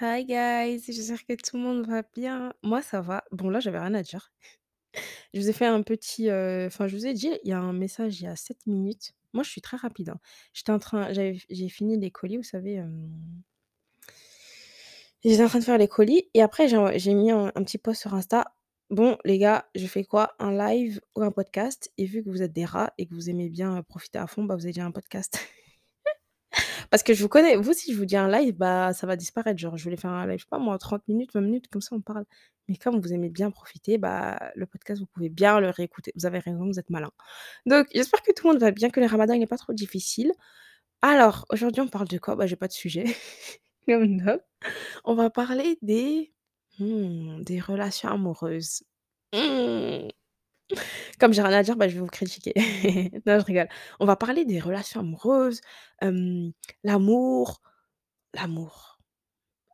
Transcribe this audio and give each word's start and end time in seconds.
Hi 0.00 0.24
guys, 0.24 0.82
j'espère 0.88 1.24
que 1.24 1.34
tout 1.34 1.56
le 1.56 1.62
monde 1.62 1.86
va 1.86 2.02
bien. 2.14 2.52
Moi, 2.62 2.82
ça 2.82 3.00
va. 3.00 3.24
Bon, 3.30 3.48
là, 3.48 3.60
j'avais 3.60 3.78
rien 3.78 3.94
à 3.94 4.02
dire. 4.02 4.32
Je 5.32 5.40
vous 5.40 5.48
ai 5.48 5.52
fait 5.52 5.66
un 5.66 5.82
petit, 5.82 6.28
heu, 6.30 6.66
enfin, 6.66 6.86
je 6.88 6.96
vous 6.96 7.06
ai 7.06 7.12
dit, 7.14 7.30
il 7.44 7.50
y 7.50 7.52
a 7.52 7.58
un 7.58 7.72
message 7.72 8.20
il 8.20 8.24
y 8.24 8.26
a 8.26 8.36
7 8.36 8.66
minutes. 8.66 9.12
Moi, 9.32 9.42
je 9.44 9.50
suis 9.50 9.60
très 9.60 9.76
rapide, 9.76 10.10
hein. 10.10 10.20
J'étais 10.52 10.72
en 10.72 10.78
train 10.78 11.12
j'ai 11.12 11.68
fini 11.68 11.98
les 11.98 12.10
colis, 12.10 12.36
vous 12.36 12.42
savez, 12.44 12.82
j'étais 15.24 15.42
en 15.42 15.48
train 15.48 15.58
de 15.58 15.64
faire 15.64 15.78
les 15.78 15.88
colis 15.88 16.28
et 16.34 16.42
après 16.42 16.68
j'ai 16.68 17.14
mis 17.14 17.30
un 17.30 17.50
petit 17.50 17.78
post 17.78 18.00
sur 18.00 18.14
Insta: 18.14 18.54
«Bon 18.90 19.16
les 19.24 19.38
gars, 19.38 19.66
je 19.74 19.86
fais 19.86 20.04
quoi? 20.04 20.34
Un 20.38 20.52
live 20.52 21.00
ou 21.16 21.22
un 21.22 21.30
podcast?» 21.30 21.90
et 21.98 22.04
vu 22.06 22.22
que 22.22 22.30
vous 22.30 22.42
êtes 22.42 22.52
des 22.52 22.64
rats 22.64 22.92
et 22.98 23.06
que 23.06 23.14
vous 23.14 23.30
aimez 23.30 23.48
bien, 23.48 23.78
heu, 23.78 23.82
profiter 23.82 24.18
à 24.18 24.26
fond, 24.26 24.44
bah, 24.44 24.54
vous 24.56 24.64
avez 24.64 24.72
dit 24.72 24.80
un 24.80 24.92
podcast. 24.92 25.38
Parce 26.94 27.02
que 27.02 27.12
je 27.12 27.24
vous 27.24 27.28
connais, 27.28 27.56
vous, 27.56 27.72
si 27.72 27.92
je 27.92 27.98
vous 27.98 28.04
dis 28.04 28.16
un 28.16 28.28
live, 28.28 28.54
bah, 28.54 28.92
ça 28.92 29.04
va 29.08 29.16
disparaître. 29.16 29.58
Genre, 29.58 29.76
je 29.76 29.82
voulais 29.82 29.96
faire 29.96 30.12
un 30.12 30.28
live, 30.28 30.38
je 30.38 30.44
sais 30.44 30.48
pas 30.48 30.60
moi, 30.60 30.78
30 30.78 31.08
minutes, 31.08 31.32
20 31.34 31.40
minutes, 31.40 31.66
comme 31.66 31.82
ça 31.82 31.96
on 31.96 32.00
parle. 32.00 32.24
Mais 32.68 32.76
comme 32.76 33.00
vous 33.00 33.12
aimez 33.12 33.30
bien 33.30 33.50
profiter, 33.50 33.98
bah, 33.98 34.52
le 34.54 34.64
podcast, 34.64 35.00
vous 35.00 35.08
pouvez 35.08 35.28
bien 35.28 35.58
le 35.58 35.70
réécouter. 35.70 36.12
Vous 36.14 36.24
avez 36.24 36.38
raison, 36.38 36.64
vous 36.66 36.78
êtes 36.78 36.90
malins. 36.90 37.10
Donc, 37.66 37.88
j'espère 37.92 38.22
que 38.22 38.30
tout 38.30 38.46
le 38.46 38.52
monde 38.52 38.60
va 38.62 38.70
bien, 38.70 38.90
que 38.90 39.00
le 39.00 39.06
ramadan, 39.06 39.34
il 39.34 39.42
est 39.42 39.48
pas 39.48 39.56
trop 39.56 39.72
difficile. 39.72 40.30
Alors, 41.02 41.46
aujourd'hui, 41.50 41.82
on 41.82 41.88
parle 41.88 42.06
de 42.06 42.18
quoi? 42.18 42.36
Bah, 42.36 42.46
j'ai 42.46 42.54
pas 42.54 42.68
de 42.68 42.72
sujet, 42.72 43.06
comme 43.88 44.18
d'hab. 44.18 44.40
On 45.04 45.14
va 45.16 45.30
parler 45.30 45.78
des, 45.82 46.32
mmh, 46.78 47.42
des 47.42 47.58
relations 47.58 48.10
amoureuses. 48.10 48.84
Mmh. 49.34 50.10
Comme 51.20 51.32
j'ai 51.32 51.42
rien 51.42 51.58
à 51.58 51.62
dire, 51.62 51.76
bah, 51.76 51.88
je 51.88 51.94
vais 51.94 52.00
vous 52.00 52.06
critiquer. 52.06 52.52
Non, 53.26 53.38
je 53.40 53.44
rigole. 53.44 53.68
On 54.00 54.06
va 54.06 54.16
parler 54.16 54.44
des 54.44 54.60
relations 54.60 55.00
amoureuses, 55.00 55.60
hem, 56.00 56.52
l'amour 56.84 57.60
l'amour, 58.34 58.98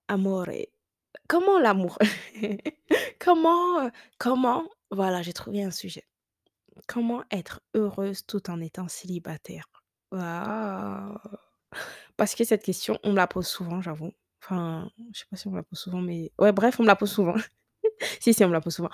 amore. 0.09 0.47
Comment 1.29 1.59
l'amour? 1.59 1.99
Comment, 3.21 3.87
heu, 3.87 3.91
comment 4.19 4.65
voilà, 4.91 5.23
j'ai 5.23 5.33
trouvé 5.33 5.63
un 5.63 5.71
sujet. 5.71 6.05
Comment 6.89 7.25
être 7.33 7.61
heureuse 7.75 8.27
tout 8.27 8.51
en 8.51 8.61
étant 8.61 8.89
célibataire? 8.89 9.65
Waouh! 10.13 11.19
Parce 12.17 12.35
que 12.35 12.45
cette 12.45 12.63
question, 12.65 12.99
on 13.05 13.11
me 13.13 13.17
la 13.17 13.27
pose 13.27 13.47
souvent, 13.47 13.81
j'avoue. 13.83 14.13
Enfin, 14.43 14.91
je 15.13 15.21
sais 15.21 15.27
pas 15.31 15.37
si 15.37 15.47
on 15.49 15.51
me 15.53 15.57
la 15.57 15.63
pose 15.65 15.79
souvent, 15.79 16.01
mais 16.03 16.33
ouais, 16.39 16.53
bref, 16.53 16.81
on 16.81 16.83
me 16.85 16.89
la 16.89 16.97
pose 16.97 17.11
souvent. 17.13 17.35
Si, 18.21 18.35
si, 18.35 18.45
on 18.45 18.49
me 18.49 18.53
la 18.53 18.61
pose 18.61 18.75
souvent. 18.75 18.91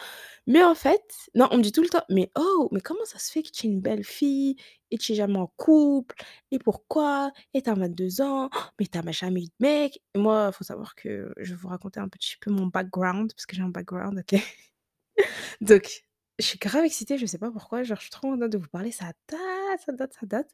Mais 0.46 0.62
en 0.64 0.74
fait 0.74 1.02
non, 1.34 1.48
on 1.52 1.58
me 1.58 1.62
dit 1.62 1.72
tout 1.72 1.82
le 1.82 1.88
temps: 1.88 2.02
«Mais 2.10 2.30
oh, 2.36 2.68
mais 2.72 2.80
comment 2.80 3.04
ça 3.04 3.18
se 3.18 3.30
fait 3.32 3.42
que 3.42 3.50
tu 3.50 3.66
es 3.66 3.70
une 3.70 3.80
belle 3.80 4.04
fille 4.04 4.56
et 4.90 4.98
tu 4.98 5.12
es 5.12 5.14
jamais 5.14 5.38
en 5.38 5.46
couple? 5.56 6.16
Et 6.50 6.58
pourquoi? 6.58 7.32
Et 7.54 7.62
tu 7.62 7.70
as 7.70 7.74
22 7.74 8.20
ans, 8.20 8.50
mais 8.78 8.86
tu 8.86 8.98
as 8.98 9.12
jamais 9.12 9.42
eu 9.42 9.46
de 9.46 9.50
mec?» 9.60 10.00
et 10.14 10.18
moi, 10.18 10.52
faut 10.52 10.64
savoir 10.64 10.94
que 10.94 11.32
je 11.38 11.50
vais 11.54 11.56
vous 11.60 11.68
raconter 11.68 12.00
un 12.00 12.08
petit 12.08 12.36
peu 12.40 12.50
mon 12.50 12.66
background, 12.66 13.32
parce 13.34 13.46
que 13.46 13.56
j'ai 13.56 13.62
un 13.62 13.68
background, 13.68 14.18
OK? 14.20 14.40
Donc, 15.60 16.02
je 16.38 16.44
suis 16.46 16.58
grave 16.58 16.84
excitée, 16.84 17.18
je 17.18 17.27
sais 17.27 17.38
pas 17.38 17.50
pourquoi, 17.50 17.82
genre, 17.82 17.96
je 17.98 18.02
suis 18.02 18.10
trop 18.10 18.30
contente 18.30 18.50
de 18.50 18.58
vous 18.58 18.68
parler, 18.68 18.92
ça 18.92 19.06
date, 19.28 19.80
ça 19.84 19.92
date, 19.92 20.14
ça 20.14 20.27
date. 20.27 20.50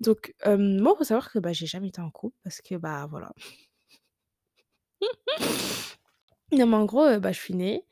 Donc, 0.00 0.34
hem, 0.44 0.80
moi, 0.80 0.94
faut 0.98 1.04
savoir 1.04 1.30
que, 1.32 1.38
bah, 1.38 1.52
j'ai 1.52 1.66
jamais 1.66 1.88
été 1.88 2.00
en 2.00 2.10
couple 2.10 2.36
parce 2.44 2.60
que, 2.62 2.76
bah, 2.76 3.06
voilà. 3.10 3.32
Non, 6.52 6.66
mais 6.66 6.76
en 6.76 6.84
gros, 6.84 7.18
bah, 7.20 7.32
je 7.32 7.38
suis 7.38 7.54
née 7.54 7.84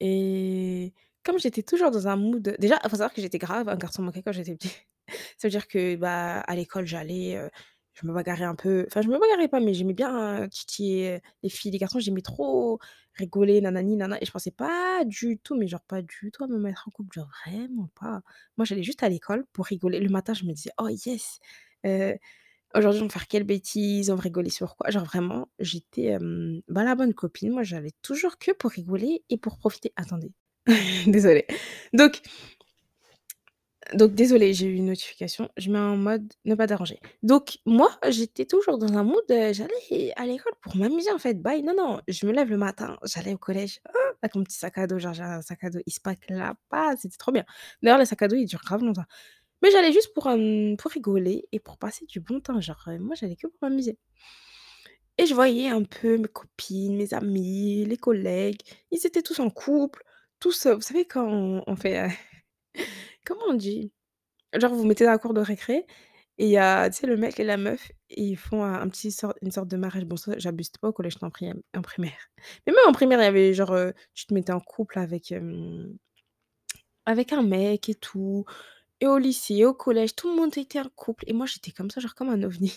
et 0.00 0.92
comme 1.24 1.38
j'étais 1.38 1.62
toujours 1.62 1.90
dans 1.92 2.08
un 2.08 2.16
mood 2.16 2.56
déjà, 2.58 2.78
il 2.84 2.90
faut 2.90 2.96
savoir 2.96 3.12
que 3.14 3.22
j'étais 3.22 3.38
grave 3.38 3.68
un 3.68 3.76
garçon 3.76 4.02
manqué 4.02 4.22
quand 4.22 4.32
j'étais 4.32 4.54
petite. 4.56 4.86
Ça 5.38 5.48
veut 5.48 5.50
dire 5.50 5.68
que, 5.68 5.96
bah, 5.96 6.40
à 6.40 6.56
l'école, 6.56 6.86
j'allais, 6.86 7.38
je 7.94 8.06
me 8.06 8.12
bagarrais 8.14 8.44
un 8.44 8.54
peu 8.56 8.84
enfin, 8.88 9.02
je 9.02 9.08
me 9.08 9.18
bagarrais 9.18 9.48
pas, 9.48 9.60
mais 9.60 9.74
j'aimais 9.74 9.94
bien, 9.94 10.48
titiller, 10.50 11.20
les 11.42 11.48
filles, 11.50 11.70
les 11.72 11.78
garçons, 11.78 12.00
j'aimais 12.00 12.22
trop 12.22 12.78
rigoler, 13.14 13.60
nanani, 13.60 13.96
nana 13.96 14.18
et 14.22 14.26
je 14.26 14.30
pensais 14.32 14.50
pas 14.50 15.04
du 15.04 15.38
tout, 15.38 15.56
mais 15.56 15.68
genre 15.68 15.82
pas 15.82 16.02
du 16.02 16.30
tout 16.32 16.44
à 16.44 16.46
me 16.48 16.58
mettre 16.58 16.88
en 16.88 16.90
couple, 16.90 17.14
genre 17.14 17.28
vraiment 17.46 17.88
pas. 18.00 18.22
Moi, 18.56 18.64
j'allais 18.64 18.82
juste 18.82 19.02
à 19.02 19.08
l'école 19.08 19.46
pour 19.52 19.66
rigoler. 19.66 20.00
Le 20.00 20.08
matin, 20.10 20.34
je 20.34 20.44
me 20.44 20.52
disais: 20.52 20.70
«Oh 20.78 20.88
yes, 20.88 21.38
aujourd'hui, 22.74 23.02
on 23.02 23.06
va 23.06 23.10
faire 23.10 23.28
quelle 23.28 23.44
bêtise? 23.44 24.10
On 24.10 24.16
va 24.16 24.22
rigoler 24.22 24.50
sur 24.50 24.76
quoi?» 24.76 24.90
genre 24.90 25.04
vraiment, 25.04 25.48
j'étais, 25.58 26.16
bah, 26.68 26.84
la 26.84 26.94
bonne 26.94 27.14
copine. 27.14 27.50
Moi, 27.52 27.62
j'allais 27.62 27.92
toujours 28.02 28.38
que 28.38 28.52
pour 28.52 28.70
rigoler 28.70 29.24
et 29.30 29.38
pour 29.38 29.58
profiter. 29.58 29.92
Attendez, 29.96 30.32
désolée. 31.06 31.46
Donc 31.92 32.22
donc 33.94 34.14
désolée, 34.14 34.54
j'ai 34.54 34.66
eu 34.66 34.74
une 34.74 34.86
notification, 34.86 35.48
je 35.56 35.70
mets 35.70 35.78
en 35.78 35.96
mode 35.96 36.32
ne 36.44 36.54
pas 36.54 36.66
déranger. 36.66 36.98
Donc 37.22 37.58
moi, 37.66 37.90
j'étais 38.08 38.46
toujours 38.46 38.78
dans 38.78 38.96
un 38.96 39.02
mood, 39.02 39.24
j'allais 39.28 40.12
à 40.16 40.24
l'école 40.24 40.52
pour 40.62 40.76
m'amuser 40.76 41.10
en 41.12 41.18
fait, 41.18 41.34
bye. 41.34 41.62
Non, 41.62 41.74
non, 41.76 42.00
je 42.08 42.26
me 42.26 42.32
lève 42.32 42.48
le 42.48 42.56
matin, 42.56 42.96
j'allais 43.04 43.34
au 43.34 43.38
collège, 43.38 43.80
ah, 43.88 43.92
avec 44.22 44.34
mon 44.36 44.44
petit 44.44 44.56
sac 44.56 44.78
à 44.78 44.86
dos, 44.86 44.98
genre 44.98 45.12
j'ai 45.14 45.22
un 45.22 45.42
sac 45.42 45.64
à 45.64 45.70
dos 45.70 45.80
Eastpak 45.86 46.18
là-bas, 46.30 46.96
c'était 46.96 47.16
trop 47.18 47.32
bien. 47.32 47.44
D'ailleurs, 47.82 47.98
les 47.98 48.06
sacs 48.06 48.22
à 48.22 48.28
dos, 48.28 48.36
ils 48.36 48.46
durent 48.46 48.62
grave 48.64 48.82
longtemps. 48.82 49.04
Mais 49.62 49.70
j'allais 49.70 49.92
juste 49.92 50.12
pour, 50.14 50.24
pour 50.24 50.90
rigoler 50.90 51.46
et 51.52 51.60
pour 51.60 51.78
passer 51.78 52.06
du 52.06 52.20
bon 52.20 52.40
temps, 52.40 52.60
genre, 52.60 52.82
heu, 52.88 52.98
moi 52.98 53.14
j'allais 53.14 53.36
que 53.36 53.46
pour 53.46 53.58
m'amuser. 53.62 53.98
Et 55.18 55.26
je 55.26 55.34
voyais 55.34 55.68
un 55.68 55.82
peu 55.84 56.16
mes 56.18 56.28
copines, 56.28 56.96
mes 56.96 57.14
amis, 57.14 57.84
les 57.84 57.96
collègues, 57.96 58.60
ils 58.90 59.06
étaient 59.06 59.22
tous 59.22 59.40
en 59.40 59.50
couple, 59.50 60.02
tous, 60.40 60.66
vous 60.66 60.80
savez 60.80 61.04
quand 61.04 61.62
on 61.66 61.76
fait, 61.76 62.06
heu, 62.08 62.10
comment 63.26 63.42
on 63.48 63.54
dit? 63.54 63.92
Genre 64.54 64.74
vous 64.74 64.84
mettez 64.86 65.04
dans 65.04 65.12
la 65.12 65.18
cour 65.18 65.34
de 65.34 65.40
récré 65.40 65.86
et 66.38 66.46
il 66.46 66.50
y 66.50 66.58
a, 66.58 66.90
tu 66.90 66.98
sais, 66.98 67.06
le 67.06 67.16
mec 67.16 67.40
et 67.40 67.44
la 67.44 67.56
meuf 67.58 67.92
et 68.10 68.22
ils 68.24 68.36
font 68.36 68.64
un 68.64 68.88
petit 68.88 69.12
sort 69.12 69.34
une 69.42 69.52
sorte 69.52 69.68
de 69.68 69.76
mariage. 69.76 70.04
Bon 70.06 70.16
ça, 70.16 70.34
j'abuse, 70.38 70.70
pas 70.80 70.88
au 70.88 70.92
collège, 70.92 71.16
en 71.22 71.30
primaire. 71.30 72.30
Mais 72.66 72.72
même 72.72 72.88
en 72.88 72.92
primaire, 72.92 73.20
il 73.20 73.24
y 73.24 73.26
avait 73.26 73.54
genre, 73.54 73.74
heu, 73.74 73.94
tu 74.14 74.26
te 74.26 74.34
mettais 74.34 74.52
en 74.52 74.60
couple 74.60 74.98
avec, 74.98 75.32
avec 77.06 77.32
un 77.32 77.42
mec 77.42 77.88
et 77.88 77.94
tout 77.94 78.44
et 79.02 79.06
au 79.08 79.18
lycée, 79.18 79.66
au 79.66 79.74
collège, 79.74 80.16
tout 80.16 80.30
le 80.30 80.36
monde 80.36 80.56
était 80.56 80.80
en 80.80 80.88
couple 80.96 81.24
et 81.26 81.34
moi 81.34 81.46
j'étais 81.46 81.72
comme 81.72 81.90
ça, 81.90 82.00
genre 82.00 82.14
comme 82.14 82.30
un 82.30 82.42
ovni. 82.42 82.72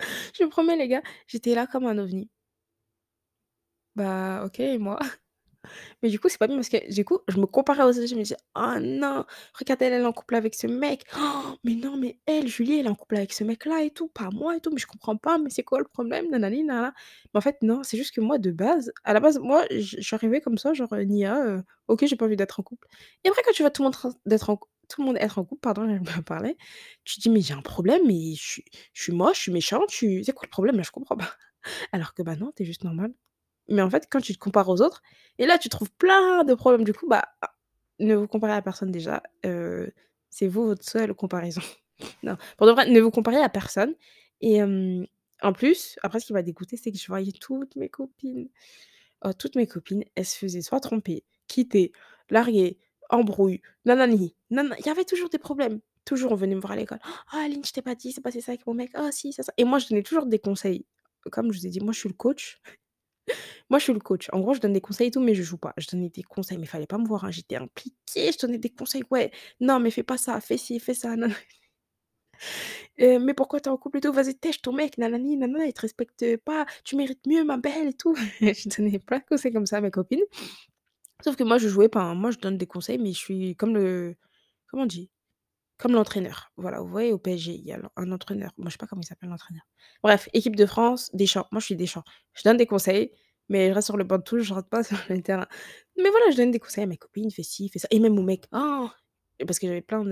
Je 0.38 0.44
promets 0.44 0.76
les 0.76 0.88
gars, 0.88 1.02
j'étais 1.26 1.54
là 1.54 1.66
comme 1.66 1.86
un 1.86 1.98
ovni. 1.98 2.28
Bah, 3.96 4.42
OK 4.44 4.60
et 4.60 4.78
moi? 4.78 4.98
Mais 6.02 6.08
du 6.08 6.18
coup, 6.20 6.28
c'est 6.28 6.38
pas 6.38 6.46
bien 6.46 6.56
parce 6.56 6.68
que 6.68 6.92
du 6.92 7.04
coup, 7.04 7.18
je 7.28 7.38
me 7.38 7.46
comparais 7.46 7.82
aux 7.84 7.88
autres, 7.90 8.06
je 8.06 8.14
me 8.14 8.22
disais: 8.22 8.36
«Oh 8.56 8.74
non, 8.80 9.24
regarde 9.58 9.82
elle, 9.82 9.92
elle 9.94 10.02
est 10.02 10.04
en 10.06 10.12
couple 10.12 10.34
avec 10.36 10.54
ce 10.54 10.66
mec. 10.66 11.04
Oh, 11.16 11.54
Mais 11.64 11.74
non, 11.74 11.96
mais 11.96 12.18
elle, 12.26 12.48
Julie, 12.48 12.78
elle 12.80 12.86
est 12.86 12.88
en 12.90 12.94
couple 12.94 13.16
avec 13.16 13.32
ce 13.32 13.44
mec-là 13.44 13.82
et 13.84 13.90
tout, 13.90 14.08
pas 14.08 14.30
moi 14.32 14.56
et 14.56 14.60
tout, 14.60 14.70
mais 14.72 14.78
je 14.80 14.86
comprends 14.86 15.16
pas, 15.16 15.38
mais 15.38 15.50
c'est 15.50 15.62
quoi 15.62 15.78
le 15.78 15.84
problème? 15.86 16.30
Nanani 16.30 16.64
nana». 16.64 16.92
Mais 17.34 17.38
en 17.38 17.40
fait, 17.40 17.56
non, 17.62 17.82
c'est 17.82 17.96
juste 17.96 18.14
que 18.14 18.20
moi, 18.20 18.38
de 18.38 18.50
base, 18.50 18.92
à 19.04 19.12
la 19.12 19.20
base, 19.20 19.38
moi, 19.38 19.64
je 19.70 20.14
arrivée 20.14 20.40
comme 20.40 20.58
ça, 20.58 20.72
genre, 20.74 20.92
heu, 20.94 21.02
Nia, 21.02 21.38
heu, 21.44 21.62
OK, 21.88 22.04
j'ai 22.06 22.16
pas 22.16 22.26
envie 22.26 22.36
d'être 22.36 22.60
en 22.60 22.62
couple. 22.62 22.88
Et 23.24 23.28
après, 23.28 23.42
quand 23.44 23.52
tu 23.52 23.62
vois 23.62 23.70
tout 23.70 23.82
le 23.82 23.86
monde 23.90 24.14
d'être 24.26 24.50
tout 24.88 25.00
le 25.00 25.06
monde 25.06 25.16
être 25.20 25.38
en 25.38 25.44
couple, 25.44 25.60
pardon, 25.62 25.86
pas 26.04 26.18
à 26.18 26.22
parler, 26.22 26.56
tu 27.04 27.16
te 27.16 27.20
dis: 27.22 27.30
«Mais 27.30 27.40
j'ai 27.40 27.54
un 27.54 27.62
problème, 27.62 28.02
mais 28.06 28.34
je 28.34 28.60
suis 28.94 29.12
moche, 29.12 29.36
je 29.46 29.50
suis 29.52 29.52
suis 29.90 30.24
c'est 30.24 30.32
quoi 30.32 30.46
le 30.46 30.50
problème 30.50 30.76
là? 30.76 30.82
Je 30.82 30.90
comprends 30.90 31.16
pas». 31.16 31.30
Alors 31.92 32.14
que 32.14 32.22
bah 32.22 32.36
non, 32.36 32.52
tu 32.56 32.62
es 32.64 32.66
juste 32.66 32.84
normale. 32.84 33.12
Mais 33.72 33.82
en 33.82 33.90
fait, 33.90 34.08
quand 34.10 34.20
tu 34.22 34.34
te 34.34 34.38
compares 34.40 34.68
aux 34.70 34.82
autres 34.82 35.02
et 35.38 35.46
là, 35.46 35.58
tu 35.58 35.68
trouves 35.70 35.90
plein 35.92 36.44
de 36.44 36.54
problèmes. 36.54 36.84
Du 36.84 36.94
coup, 36.94 37.08
bah, 37.08 37.24
ne 38.00 38.14
vous 38.16 38.28
comparez 38.28 38.52
à 38.54 38.62
personne 38.62 38.92
déjà, 38.92 39.22
heu, 39.46 39.92
c'est 40.30 40.48
vous 40.48 40.66
votre 40.66 40.84
seule 40.88 41.14
comparaison. 41.14 41.62
Non, 42.24 42.36
pour 42.58 42.66
de 42.66 42.72
vrai, 42.72 42.90
ne 42.90 43.00
vous 43.00 43.10
comparez 43.12 43.38
à 43.42 43.48
personne 43.48 43.94
et 44.40 44.60
en 45.42 45.52
plus, 45.52 45.96
après 46.02 46.20
ce 46.20 46.26
qui 46.26 46.32
m'a 46.32 46.42
dégoûtée, 46.42 46.76
c'est 46.76 46.92
que 46.92 46.98
je 46.98 47.06
voyais 47.06 47.32
toutes 47.32 47.76
mes 47.76 47.88
copines, 47.88 48.48
oh, 49.24 49.32
toutes 49.32 49.56
mes 49.56 49.66
copines, 49.66 50.04
elles 50.14 50.26
se 50.26 50.36
faisaient 50.38 50.62
soit 50.62 50.80
tromper, 50.80 51.24
quitter, 51.48 51.92
larguer, 52.30 52.78
embrouille, 53.10 53.60
nanani, 53.84 54.34
nana 54.50 54.76
il 54.78 54.86
y 54.86 54.90
avait 54.90 55.04
toujours 55.04 55.28
des 55.30 55.38
problèmes. 55.38 55.80
Toujours, 56.04 56.32
on 56.32 56.36
venait 56.36 56.56
me 56.56 56.60
voir 56.60 56.72
à 56.72 56.76
l'école: 56.76 56.98
«Oh 57.32 57.36
Aline, 57.38 57.64
je 57.64 57.72
t'ai 57.72 57.82
pas 57.82 57.94
dit, 57.94 58.12
c'est 58.12 58.20
passé 58.22 58.40
ça 58.40 58.52
avec 58.52 58.66
mon 58.66 58.74
mec. 58.74 58.90
Oh 58.98 59.08
si, 59.12 59.32
ça, 59.32 59.42
ça» 59.44 59.52
et 59.56 59.64
moi, 59.64 59.78
je 59.78 59.88
donnais 59.88 60.02
toujours 60.02 60.26
des 60.26 60.38
conseils. 60.40 60.84
Comme 61.30 61.52
je 61.52 61.60
vous 61.60 61.66
ai 61.66 61.70
dit, 61.70 61.80
moi, 61.80 61.92
je 61.92 62.00
suis 62.00 62.08
le 62.08 62.14
coach. 62.14 62.60
Moi, 63.70 63.78
je 63.78 63.84
suis 63.84 63.92
le 63.92 64.00
coach. 64.00 64.28
En 64.32 64.40
gros, 64.40 64.54
je 64.54 64.60
donne 64.60 64.72
des 64.72 64.80
conseils 64.80 65.08
et 65.08 65.10
tout, 65.10 65.20
mais 65.20 65.34
je 65.34 65.42
joue 65.42 65.58
pas. 65.58 65.72
Je 65.78 65.86
donnais 65.90 66.10
des 66.10 66.22
conseils, 66.22 66.58
mais 66.58 66.66
fallait 66.66 66.86
pas 66.86 66.98
me 66.98 67.06
voir, 67.06 67.24
hein, 67.24 67.30
j'étais 67.30 67.56
impliquée, 67.56 68.32
je 68.32 68.38
donnais 68.38 68.58
des 68.58 68.70
conseils: 68.70 69.04
«Ouais, 69.10 69.30
non, 69.60 69.80
mais 69.80 69.90
fais 69.90 70.02
pas 70.02 70.18
ça, 70.18 70.40
fais 70.40 70.56
ci, 70.58 70.78
fais 70.80 70.94
ça, 70.94 71.14
heu, 73.00 73.18
mais 73.18 73.34
pourquoi 73.34 73.60
tu 73.60 73.68
es 73.68 73.72
en 73.72 73.76
couple 73.76 73.98
et 73.98 74.00
tout? 74.00 74.12
Vas-y 74.12 74.34
tèche 74.36 74.62
ton 74.62 74.72
mec, 74.72 74.98
nanani 74.98 75.36
nanana, 75.36 75.66
il 75.66 75.72
te 75.72 75.80
respecte 75.82 76.36
pas, 76.38 76.66
tu 76.84 76.96
mérites 76.96 77.26
mieux 77.26 77.44
ma 77.44 77.56
belle 77.56 77.88
et 77.88 77.92
tout». 77.94 78.14
Je 78.40 78.68
donnais 78.76 78.98
plein 78.98 79.18
de 79.18 79.24
conseils 79.24 79.52
comme 79.52 79.66
ça 79.66 79.78
à 79.78 79.80
mes 79.80 79.90
copines. 79.90 80.22
Sauf 81.24 81.36
que 81.36 81.44
moi, 81.44 81.58
je 81.58 81.68
jouais 81.68 81.88
pas, 81.88 82.02
hein. 82.02 82.14
Moi, 82.14 82.30
je 82.32 82.38
donne 82.38 82.58
des 82.58 82.66
conseils, 82.66 82.98
mais 82.98 83.12
je 83.14 83.18
suis 83.18 83.56
comme 83.56 83.74
le 83.74 84.16
comment 84.68 84.84
on 84.84 84.86
dit? 84.86 85.11
Comme 85.82 85.92
l'entraîneur. 85.94 86.52
Voilà, 86.56 86.80
vous 86.80 86.86
voyez 86.86 87.12
au 87.12 87.18
PSG, 87.18 87.54
il 87.54 87.64
y 87.66 87.72
a 87.72 87.80
un 87.96 88.12
entraîneur. 88.12 88.52
Moi, 88.56 88.68
je 88.68 88.72
sais 88.74 88.78
pas 88.78 88.86
comment 88.86 89.02
il 89.02 89.06
s'appelle 89.06 89.30
l'entraîneur. 89.30 89.62
Bref, 90.04 90.28
équipe 90.32 90.54
de 90.54 90.64
France, 90.64 91.10
Deschamps. 91.12 91.46
Moi, 91.50 91.58
je 91.60 91.66
suis 91.66 91.76
Deschamps. 91.76 92.04
Je 92.34 92.42
donne 92.44 92.56
des 92.56 92.66
conseils, 92.66 93.10
mais 93.48 93.68
je 93.68 93.74
reste 93.74 93.86
sur 93.86 93.96
le 93.96 94.04
banc 94.04 94.18
de 94.18 94.22
touche, 94.22 94.42
je 94.44 94.54
rentre 94.54 94.68
pas 94.68 94.84
sur 94.84 94.96
le 95.10 95.20
terrain. 95.22 95.48
Mais 95.96 96.08
voilà, 96.08 96.30
je 96.30 96.36
donne 96.36 96.52
des 96.52 96.60
conseils 96.60 96.84
à 96.84 96.86
mes 96.86 96.96
copines: 96.98 97.32
«Fais 97.32 97.42
ci, 97.42 97.68
fais 97.68 97.80
ça» 97.80 97.88
et 97.90 97.98
même 97.98 98.16
aux 98.18 98.22
mecs. 98.22 98.46
Oh! 98.52 98.88
Parce 99.44 99.58
que 99.58 99.66
j'avais 99.66 99.82
plein 99.82 100.04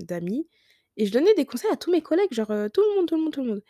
d'amis 0.00 0.48
et 0.96 1.06
je 1.06 1.12
donnais 1.12 1.34
des 1.34 1.46
conseils 1.46 1.70
à 1.72 1.76
tous 1.76 1.92
mes 1.92 2.02
collègues, 2.02 2.32
genre, 2.32 2.50
heu, 2.50 2.68
tout 2.70 2.82
le 2.82 2.96
monde, 2.96 3.06
tout 3.08 3.14
le 3.16 3.22
monde, 3.22 3.32
tout 3.32 3.42
le 3.42 3.48
monde 3.48 3.62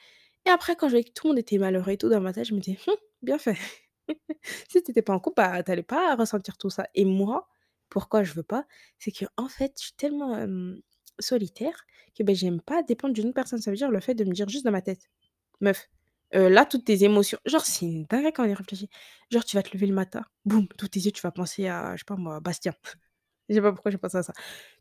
Et 0.46 0.50
après 0.50 0.76
quand 0.76 0.88
je 0.88 0.92
voyais 0.94 1.04
que 1.04 1.12
tout 1.14 1.26
le 1.28 1.30
monde 1.32 1.40
était 1.40 1.58
malheureux 1.58 1.92
et 1.92 1.98
tout 1.98 2.10
dans 2.10 2.20
ma 2.20 2.34
tête, 2.34 2.46
je 2.46 2.54
me 2.54 2.60
disais: 2.60 2.78
«Mmh, 2.88 2.92
bien 3.22 3.38
fait». 3.38 3.56
Si 4.68 4.82
tu 4.82 4.90
étais 4.90 5.02
pas 5.02 5.14
en 5.14 5.20
couple, 5.20 5.36
bah, 5.42 5.62
tu 5.62 5.70
allais 5.72 5.82
pas 5.82 6.14
ressentir 6.16 6.56
tout 6.58 6.70
ça 6.70 6.86
et 6.94 7.04
moi, 7.04 7.48
pourquoi 7.88 8.22
je 8.24 8.32
veux 8.34 8.42
pas? 8.42 8.66
C'est 8.98 9.12
qu'en 9.12 9.48
fait, 9.48 9.72
je 9.78 9.84
suis 9.86 9.94
tellement, 9.96 10.36
solitaire 11.18 11.84
que, 12.16 12.22
beh, 12.22 12.34
j'aime 12.34 12.60
pas 12.60 12.82
dépendre 12.82 13.14
d'une 13.14 13.32
personne. 13.32 13.60
Ça 13.60 13.70
veut 13.70 13.76
dire 13.76 13.90
le 13.90 14.00
fait 14.00 14.14
de 14.14 14.24
me 14.24 14.32
dire 14.32 14.48
juste 14.48 14.64
dans 14.64 14.70
ma 14.72 14.82
tête: 14.82 15.08
«Meuf, 15.60 15.88
heu, 16.34 16.48
là, 16.48 16.66
toutes 16.66 16.84
tes 16.86 17.04
émotions» 17.04 17.38
genre 17.46 17.64
c'est 17.66 17.86
une 17.86 18.04
dinguerie 18.06 18.32
quand 18.32 18.44
on 18.46 18.48
y 18.50 18.54
réfléchit. 18.54 18.88
Genre 19.30 19.44
tu 19.44 19.56
vas 19.56 19.62
te 19.62 19.72
lever 19.74 19.86
le 19.86 19.94
matin, 19.94 20.24
boum, 20.44 20.68
tous 20.78 20.88
tes 20.88 21.00
yeux, 21.00 21.12
tu 21.12 21.22
vas 21.22 21.32
penser 21.32 21.68
à, 21.68 21.94
je 21.96 22.00
sais 22.00 22.04
pas 22.06 22.16
moi, 22.16 22.40
Bastien. 22.40 22.74
Je 23.48 23.56
sais 23.56 23.62
pas 23.62 23.72
pourquoi 23.72 23.90
j'ai 23.90 23.98
pensé 23.98 24.16
à 24.18 24.22
ça. 24.22 24.32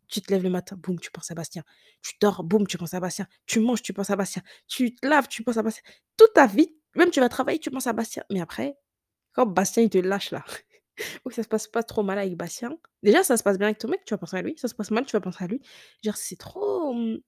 Tu 0.07 0.21
te 0.21 0.31
lèves 0.31 0.43
le 0.43 0.49
matin, 0.49 0.75
boum, 0.77 0.99
tu 0.99 1.11
penses 1.11 1.31
à 1.31 1.35
Bastien. 1.35 1.63
Tu 2.01 2.13
dors, 2.21 2.43
boum, 2.43 2.67
tu 2.67 2.77
penses 2.77 2.93
à 2.93 2.99
Bastien. 2.99 3.27
Tu 3.47 3.59
manges, 3.61 3.81
tu 3.81 3.93
penses 3.93 4.09
à 4.11 4.15
Bastien. 4.15 4.41
Tu 4.67 4.95
te 4.95 5.07
laves, 5.07 5.27
tu 5.29 5.43
penses 5.43 5.57
à 5.57 5.63
Bastien. 5.63 5.83
Toute 6.17 6.33
ta 6.33 6.47
vie, 6.47 6.75
même 6.95 7.11
tu 7.11 7.19
vas 7.21 7.29
travailler, 7.29 7.59
tu 7.59 7.71
penses 7.71 7.87
à 7.87 7.93
Bastien. 7.93 8.23
Mais 8.31 8.41
après, 8.41 8.75
quand 9.33 9.45
Bastien 9.47 9.83
il 9.83 9.89
te 9.91 9.97
lâche 9.99 10.31
là, 10.31 10.45
ou 11.25 11.31
ça 11.31 11.43
se 11.43 11.47
passe 11.47 11.67
pas 11.67 11.83
trop 11.83 12.03
mal 12.03 12.17
avec 12.19 12.35
Bastien, 12.35 12.77
déjà 13.03 13.23
ça 13.23 13.37
se 13.37 13.43
passe 13.43 13.57
bien 13.57 13.67
avec 13.67 13.77
ton 13.79 13.87
mec, 13.89 14.01
tu 14.05 14.13
vas 14.13 14.17
penser 14.17 14.37
à 14.37 14.41
lui, 14.41 14.55
ça 14.57 14.67
se 14.67 14.75
passe 14.75 14.91
mal, 14.91 15.05
tu 15.05 15.13
vas 15.13 15.21
penser 15.21 15.43
à 15.43 15.47
lui. 15.47 15.61
Genre 16.03 16.15
c'est 16.17 16.37
trop, 16.37 16.93
mmh, 16.93 17.19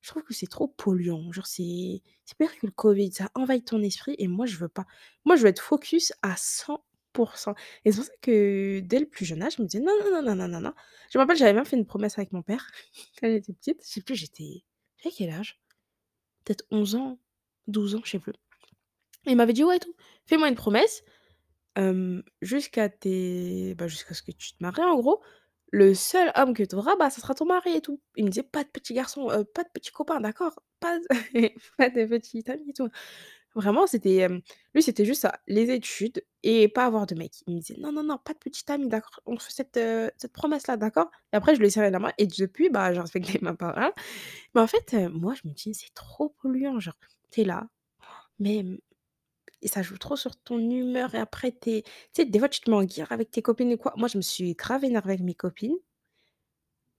je 0.00 0.08
trouve 0.10 0.22
que 0.22 0.34
c'est 0.34 0.46
trop 0.48 0.68
polluant. 0.68 1.30
Genre 1.32 1.46
c'est 1.46 2.02
c'est 2.24 2.36
pire 2.38 2.52
que 2.58 2.66
le 2.66 2.72
covid, 2.72 3.12
ça 3.12 3.30
envahit 3.34 3.64
ton 3.66 3.82
esprit 3.82 4.14
et 4.18 4.28
moi 4.28 4.46
je 4.46 4.56
veux 4.56 4.68
pas. 4.68 4.86
Moi 5.24 5.36
je 5.36 5.42
veux 5.42 5.48
être 5.48 5.62
focus 5.62 6.12
à 6.22 6.34
100% 6.36 7.54
et 7.84 7.92
c'est 7.92 7.98
pour 7.98 8.06
ça 8.06 8.12
que 8.22 8.80
dès 8.80 8.98
le 8.98 9.06
plus 9.06 9.24
jeune 9.26 9.42
âge, 9.42 9.56
je 9.56 9.62
me 9.62 9.66
disais: 9.68 9.82
«Non, 9.84 9.92
non, 10.02 10.10
non, 10.10 10.22
non, 10.22 10.34
non, 10.36 10.48
non, 10.48 10.60
non». 10.60 10.72
Je 11.12 11.18
me 11.18 11.22
rappelle, 11.22 11.36
j'avais 11.36 11.52
même 11.52 11.64
fait 11.66 11.76
une 11.76 11.86
promesse 11.86 12.18
avec 12.18 12.32
mon 12.32 12.42
père 12.42 12.66
quand 13.20 13.28
j'étais 13.28 13.52
petite. 13.52 13.82
Je 13.84 13.88
sais 13.92 14.00
plus, 14.02 14.14
j'étais 14.16 14.64
j'avais 15.02 15.14
quel 15.14 15.30
âge? 15.30 15.60
Peut-être 16.44 16.64
11 16.70 16.96
ans, 16.96 17.18
12 17.68 17.94
ans, 17.96 18.02
je 18.04 18.12
sais 18.12 18.18
plus. 18.20 18.32
Et 19.26 19.32
il 19.32 19.36
m'avait 19.36 19.52
dit: 19.52 19.64
«Ouais, 19.64 19.78
tout, 19.78 19.94
fais-moi 20.26 20.48
une 20.48 20.54
promesse, 20.56 21.02
jusqu'à 22.42 22.88
tes 22.88 23.74
bah, 23.76 23.88
jusqu'à 23.88 24.14
ce 24.14 24.22
que 24.22 24.32
tu 24.32 24.52
te 24.52 24.62
maries 24.62 24.82
en 24.82 24.96
gros, 25.00 25.22
le 25.72 25.94
seul 25.94 26.30
homme 26.36 26.54
que 26.54 26.62
tu 26.64 26.74
auras, 26.76 26.96
bah, 26.96 27.10
ça 27.10 27.20
sera 27.20 27.34
ton 27.34 27.46
mari 27.46 27.74
et 27.76 27.80
tout». 27.80 28.00
Il 28.16 28.24
me 28.24 28.30
disait: 28.30 28.42
«Pas 28.44 28.64
de 28.64 28.68
petits 28.70 28.94
garçons, 28.94 29.28
pas 29.54 29.64
de 29.64 29.70
petits 29.74 29.92
copains, 29.92 30.20
d'accord? 30.20 30.60
Pas 30.80 30.98
de 30.98 31.06
pas 31.78 31.90
de 31.90 32.00
et 32.70 32.72
tout». 32.74 32.88
Vraiment, 33.54 33.86
c'était, 33.86 34.28
lui, 34.74 34.82
c'était 34.82 35.04
juste 35.04 35.22
ça, 35.22 35.34
les 35.46 35.70
études 35.70 36.24
et 36.42 36.68
pas 36.68 36.86
avoir 36.86 37.06
de 37.06 37.14
mec. 37.14 37.32
Il 37.46 37.54
me 37.56 37.60
disait: 37.60 37.76
«Non, 37.78 37.92
non, 37.92 38.02
non, 38.02 38.18
pas 38.18 38.32
de 38.32 38.38
petit 38.38 38.64
ami, 38.72 38.88
d'accord? 38.88 39.20
On 39.26 39.38
fait 39.38 39.52
cette, 39.52 39.80
cette 40.18 40.32
promesse-là, 40.32 40.76
d'accord?» 40.78 41.10
et 41.32 41.36
après 41.36 41.54
je 41.54 41.60
lui 41.60 41.66
ai 41.68 41.70
serré 41.70 41.90
la 41.90 41.98
main 41.98 42.12
et 42.18 42.26
depuis, 42.26 42.70
bah, 42.70 42.94
j'ai 42.94 43.00
respecté 43.00 43.38
ma 43.42 43.54
parole. 43.54 43.92
Mais 44.54 44.60
en 44.62 44.66
fait, 44.66 44.94
moi, 45.12 45.34
je 45.42 45.48
me 45.48 45.54
dis: 45.54 45.74
«C'est 45.74 45.94
trop 45.94 46.30
polluant», 46.42 46.80
genre, 46.80 46.96
tu 47.30 47.42
es 47.42 47.44
là, 47.44 47.68
mais 48.38 48.64
et 49.62 49.68
ça 49.68 49.82
joue 49.82 49.98
trop 49.98 50.16
sur 50.16 50.36
ton 50.36 50.58
humeur 50.58 51.14
et 51.14 51.18
après 51.18 51.52
tu 51.52 51.82
sais, 52.12 52.24
des 52.26 52.38
fois, 52.38 52.48
tu 52.48 52.60
te 52.60 52.70
mets 52.70 52.76
en 52.76 52.84
guerre 52.84 53.12
avec 53.12 53.30
tes 53.30 53.42
copines 53.42 53.72
ou 53.74 53.76
quoi. 53.76 53.94
Moi, 53.96 54.08
je 54.08 54.16
me 54.18 54.22
suis 54.22 54.54
grave 54.54 54.84
énervée 54.84 55.12
avec 55.14 55.22
mes 55.24 55.34
copines 55.34 55.76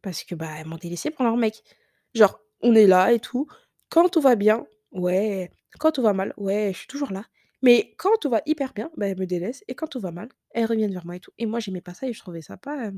parce 0.01 0.23
que, 0.23 0.35
bah, 0.35 0.49
elles 0.59 0.67
m'ont 0.67 0.77
délaissée 0.77 1.11
pour 1.11 1.23
leur 1.25 1.37
mec. 1.37 1.63
Genre, 2.13 2.39
on 2.61 2.75
est 2.75 2.87
là 2.87 3.11
et 3.13 3.19
tout, 3.19 3.47
quand 3.89 4.09
tout 4.09 4.21
va 4.21 4.35
bien, 4.35 4.65
ouais, 4.91 5.51
quand 5.79 5.91
tout 5.91 6.01
va 6.01 6.13
mal, 6.13 6.33
ouais, 6.37 6.71
je 6.73 6.79
suis 6.79 6.87
toujours 6.87 7.11
là. 7.11 7.25
Mais 7.61 7.95
quand 7.97 8.17
tout 8.21 8.29
va 8.29 8.41
hyper 8.45 8.73
bien, 8.73 8.91
bah, 8.97 9.07
elles 9.07 9.17
me 9.19 9.25
délaissent 9.25 9.63
et 9.67 9.75
quand 9.75 9.87
tout 9.87 9.99
va 10.01 10.11
mal, 10.11 10.29
elles 10.51 10.65
reviennent 10.65 10.93
vers 10.93 11.05
moi 11.05 11.15
et 11.15 11.19
tout. 11.19 11.31
Et 11.37 11.45
moi, 11.45 11.59
j'aimais 11.59 11.81
pas 11.81 11.93
ça 11.93 12.07
et 12.07 12.13
je 12.13 12.19
trouvais 12.19 12.41
ça 12.41 12.57
pas, 12.57 12.91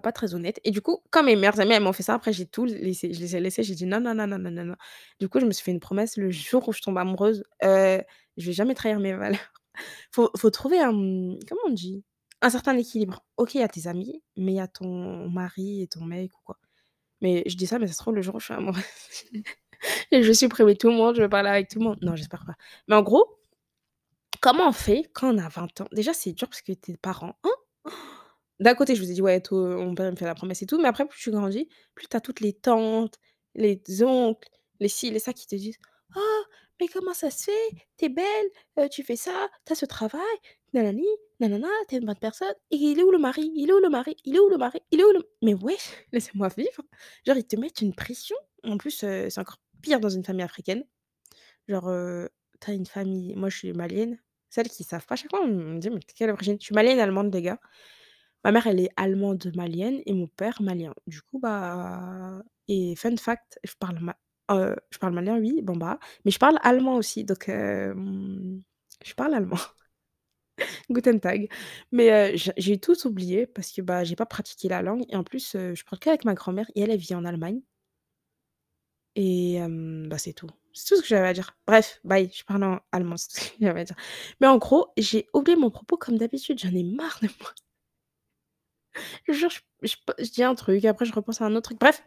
pas 0.00 0.12
très 0.12 0.34
honnête. 0.34 0.60
Et 0.64 0.70
du 0.70 0.80
coup, 0.82 0.98
quand 1.10 1.22
mes 1.22 1.36
meilleures 1.36 1.60
amies, 1.60 1.72
elles 1.74 1.82
m'ont 1.82 1.92
fait 1.92 2.02
ça, 2.02 2.14
après 2.14 2.32
j'ai 2.32 2.46
tout 2.46 2.64
laissé. 2.64 3.12
Je 3.12 3.20
les 3.20 3.36
ai 3.36 3.40
laissées, 3.40 3.62
j'ai 3.62 3.74
dit: 3.74 3.86
«Non, 3.86 4.00
non, 4.00 4.14
non, 4.14 4.26
non, 4.26 4.38
non, 4.38 4.50
non, 4.50 4.64
non». 4.64 4.74
Du 5.20 5.28
coup, 5.28 5.40
je 5.40 5.46
me 5.46 5.52
suis 5.52 5.64
fait 5.64 5.70
une 5.72 5.80
promesse, 5.80 6.16
le 6.16 6.30
jour 6.30 6.68
où 6.68 6.72
je 6.72 6.80
tombe 6.82 6.98
amoureuse, 6.98 7.44
heu, 7.64 8.02
je 8.36 8.46
vais 8.46 8.52
jamais 8.52 8.74
trahir 8.74 8.98
mes 9.00 9.12
valeurs. 9.14 9.40
Faut 10.12 10.30
faut 10.36 10.50
trouver 10.50 10.78
un, 10.80 10.90
comment 11.48 11.62
on 11.66 11.70
dit? 11.72 12.04
Un 12.42 12.50
certain 12.50 12.76
équilibre. 12.76 13.24
OK, 13.38 13.54
il 13.54 13.60
y 13.60 13.64
a 13.64 13.68
tes 13.68 13.86
amis, 13.88 14.22
mais 14.36 14.52
il 14.52 14.56
y 14.56 14.60
a 14.60 14.68
ton 14.68 15.28
mari 15.30 15.82
et 15.82 15.88
ton 15.88 16.04
mec 16.04 16.30
ou 16.36 16.40
quoi. 16.44 16.58
Mais 17.22 17.44
je 17.46 17.56
dis 17.56 17.66
ça, 17.66 17.78
mais 17.78 17.86
ça 17.88 17.94
se 17.94 17.98
trouve 17.98 18.14
le 18.16 18.22
jour 18.22 18.36
où 18.36 18.40
je 18.40 18.46
suis 18.46 18.54
amoureuse 18.54 18.84
je 20.12 20.18
vais 20.18 20.34
supprimer 20.34 20.76
tout 20.76 20.88
le 20.90 20.96
monde, 20.96 21.16
je 21.16 21.22
vais 21.22 21.28
parler 21.28 21.50
avec 21.50 21.68
tout 21.68 21.78
le 21.78 21.84
monde. 21.86 21.98
Non, 22.02 22.16
j'espère 22.16 22.44
pas. 22.46 22.54
Mais 22.88 22.96
en 22.96 23.02
gros, 23.02 23.38
comment 24.40 24.68
on 24.68 24.72
fait 24.72 25.10
quand 25.14 25.34
on 25.34 25.38
a 25.38 25.48
20 25.48 25.80
ans? 25.80 25.88
Déjà, 25.92 26.12
c'est 26.12 26.32
dur 26.32 26.48
parce 26.48 26.62
que 26.62 26.72
tes 26.72 26.96
parents, 26.96 27.36
hein? 27.44 27.50
D'un 28.60 28.74
côté, 28.74 28.94
je 28.94 29.02
vous 29.02 29.10
ai 29.10 29.14
dit: 29.14 29.22
«Ouais, 29.22 29.40
tout 29.40 29.56
père 29.96 30.06
il 30.06 30.12
me 30.12 30.16
fait 30.16 30.24
la 30.26 30.34
promesse 30.34 30.62
et 30.62 30.66
tout», 30.66 30.78
mais 30.80 30.88
après 30.88 31.06
plus 31.06 31.20
tu 31.20 31.30
grandis, 31.30 31.68
plus 31.94 32.06
tu 32.08 32.16
as 32.16 32.20
toutes 32.20 32.40
les 32.40 32.52
tantes, 32.52 33.18
les 33.54 33.80
oncles, 34.02 34.48
les 34.80 34.88
ci, 34.88 35.10
les 35.10 35.18
ça 35.18 35.32
qui 35.32 35.46
te 35.46 35.54
disent: 35.56 35.78
«Oh, 36.16 36.42
mais 36.80 36.88
comment 36.88 37.14
ça 37.14 37.30
se 37.30 37.44
fait? 37.44 37.70
Tu 37.98 38.06
es 38.06 38.08
belle, 38.08 38.46
heu, 38.78 38.88
tu 38.88 39.02
fais 39.02 39.16
ça, 39.16 39.48
tu 39.66 39.72
as 39.72 39.76
ce 39.76 39.86
travail, 39.86 40.22
nanani, 40.74 41.06
nanana, 41.40 41.68
tu 41.88 41.94
es 41.96 41.98
une 41.98 42.06
bonne 42.06 42.16
personne 42.18 42.54
et 42.70 42.76
il 42.76 42.98
est 42.98 43.02
où 43.02 43.10
le 43.10 43.18
mari? 43.18 43.50
Il 43.56 43.70
est 43.70 43.72
où 43.72 43.80
le 43.80 43.88
mari? 43.88 44.16
Il 44.24 44.36
est 44.36 44.40
où 44.40 44.48
le 44.48 44.58
mari? 44.58 44.80
Il 44.90 45.00
est 45.00 45.04
où 45.04 45.12
le» 45.12 45.20
mais 45.42 45.54
wesh, 45.54 45.90
laissez-moi 46.12 46.48
vivre! 46.56 46.82
Genre 47.26 47.36
ils 47.36 47.46
te 47.46 47.56
mettent 47.56 47.80
une 47.80 47.94
pression. 47.94 48.36
En 48.64 48.76
plus, 48.78 49.02
heu, 49.04 49.28
c'est 49.30 49.40
encore 49.40 49.58
pire 49.82 49.98
dans 50.00 50.08
une 50.10 50.24
famille 50.24 50.44
africaine. 50.44 50.84
Genre, 51.68 51.88
heu, 51.90 52.28
tu 52.60 52.70
as 52.70 52.74
une 52.74 52.86
famille 52.86 53.34
moi 53.36 53.48
je 53.50 53.58
suis 53.58 53.72
malienne, 53.72 54.18
celles 54.50 54.68
qui 54.70 54.84
savent 54.84 55.06
pas, 55.06 55.16
chaque 55.16 55.30
fois 55.30 55.42
on 55.42 55.48
me 55.48 55.78
dit: 55.80 55.90
«Mais 55.90 56.00
quelle 56.16 56.30
origine?» 56.30 56.56
je 56.60 56.66
suis 56.66 56.74
malienne 56.74 57.00
allemande 57.00 57.34
les 57.34 57.42
gars. 57.42 57.60
Ma 58.44 58.52
mère, 58.52 58.66
elle 58.66 58.80
est 58.80 58.90
allemande 58.96 59.52
malienne 59.54 60.00
et 60.06 60.12
mon 60.14 60.26
père 60.26 60.60
malien. 60.62 60.94
Du 61.06 61.22
coup, 61.22 61.38
bah 61.38 62.42
et 62.68 62.96
fun 62.96 63.16
fact, 63.16 63.58
je 63.64 63.74
parle 63.78 63.98
ma 64.00 64.16
heu, 64.50 64.76
je 64.90 64.98
parle 64.98 65.14
malien, 65.14 65.38
oui, 65.38 65.60
bambara, 65.62 65.98
mais 66.24 66.30
je 66.32 66.38
parle 66.38 66.58
allemand 66.62 66.96
aussi, 66.96 67.24
donc 67.24 67.48
hem, 67.48 68.62
je 69.04 69.14
parle 69.14 69.34
allemand. 69.34 69.56
Guten 70.90 71.20
Tag. 71.20 71.48
Mais 71.92 72.10
heu, 72.34 72.36
j 72.36 72.50
j'ai 72.56 72.78
tout 72.78 73.06
oublié 73.06 73.46
parce 73.46 73.72
que, 73.72 73.82
bah, 73.82 74.04
j'ai 74.04 74.16
pas 74.16 74.26
pratiqué 74.26 74.68
la 74.68 74.82
langue 74.82 75.04
et 75.08 75.16
en 75.16 75.24
plus, 75.24 75.52
je 75.54 75.84
parle 75.84 75.98
qu'avec 76.00 76.24
ma 76.24 76.34
grand-mère 76.34 76.66
et 76.74 76.82
elle, 76.82 76.96
vit 76.96 77.14
en 77.14 77.24
Allemagne 77.24 77.60
et 79.16 79.58
bah, 80.08 80.18
c'est 80.18 80.32
tout. 80.32 80.48
C'est 80.74 80.86
tout 80.88 80.96
ce 80.96 81.02
que 81.02 81.08
j'avais 81.08 81.28
à 81.28 81.32
dire. 81.34 81.54
Bref, 81.66 82.00
bye, 82.04 82.30
je 82.34 82.44
parle 82.44 82.64
en 82.64 82.80
allemand, 82.92 83.16
c'est 83.18 83.28
tout 83.28 83.44
ce 83.44 83.50
que 83.50 83.56
j'avais 83.60 83.80
à 83.82 83.84
dire. 83.84 83.96
Mais 84.40 84.46
en 84.46 84.56
gros, 84.58 84.88
j'ai 84.96 85.26
oublié 85.34 85.56
mon 85.56 85.70
propos 85.70 85.96
comme 85.98 86.16
d'habitude, 86.18 86.58
j'en 86.58 86.74
ai 86.74 86.82
marre 86.82 87.18
de 87.22 87.28
moi. 87.40 87.52
Je 89.28 89.46
dis 90.32 90.42
un 90.42 90.54
truc, 90.54 90.84
après 90.84 91.04
je 91.04 91.12
repense 91.12 91.40
à 91.40 91.44
un 91.46 91.54
autre 91.54 91.70
truc. 91.70 91.78
Bref 91.80 92.02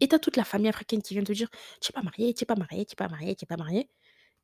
et 0.00 0.08
tu 0.08 0.14
as 0.14 0.18
toute 0.18 0.36
la 0.36 0.44
famille 0.44 0.68
africaine 0.68 1.00
qui 1.02 1.14
vient 1.14 1.22
te 1.24 1.32
dire: 1.32 1.48
«Tu 1.80 1.90
es 1.90 1.92
pas 1.92 2.02
marié, 2.02 2.34
tu 2.34 2.42
es 2.42 2.46
pas 2.46 2.56
marié, 2.56 2.84
tu 2.84 2.92
es 2.94 2.96
pas 2.96 3.08
marié, 3.08 3.34
tu 3.36 3.44
es 3.44 3.46
pas 3.46 3.56
marié» 3.56 3.88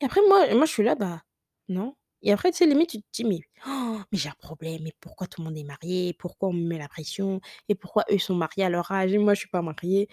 et 0.01 0.05
après 0.05 0.21
moi 0.29 0.55
moi 0.55 0.65
je 0.67 0.73
suis 0.73 0.85
là, 0.85 0.95
bah, 0.95 1.23
non 1.69 1.97
et 2.23 2.33
après 2.33 2.51
tu 2.53 2.59
sais 2.59 2.67
limite 2.67 2.91
tu 2.91 2.99
te 3.01 3.07
dis: 3.13 3.25
«Mais 3.25 3.41
oh, 3.67 3.99
mais 4.13 4.19
j'ai 4.19 4.29
un 4.29 4.35
problème, 4.39 4.83
mais 4.85 4.93
pourquoi 5.01 5.27
tout 5.27 5.41
le 5.43 5.47
monde 5.49 5.57
est 5.59 5.65
marié? 5.65 6.15
Pourquoi 6.19 6.51
on 6.51 6.53
me 6.53 6.67
met 6.67 6.79
la 6.79 6.89
pression? 6.89 7.41
Et 7.69 7.75
pourquoi 7.75 8.05
eux 8.13 8.19
sont 8.19 8.35
mariés 8.35 8.65
à 8.65 8.71
leur 8.71 8.91
âge 8.93 9.13
et 9.13 9.19
moi 9.19 9.35
je 9.35 9.41
suis 9.41 9.49
pas 9.49 9.63
mariée? 9.63 10.09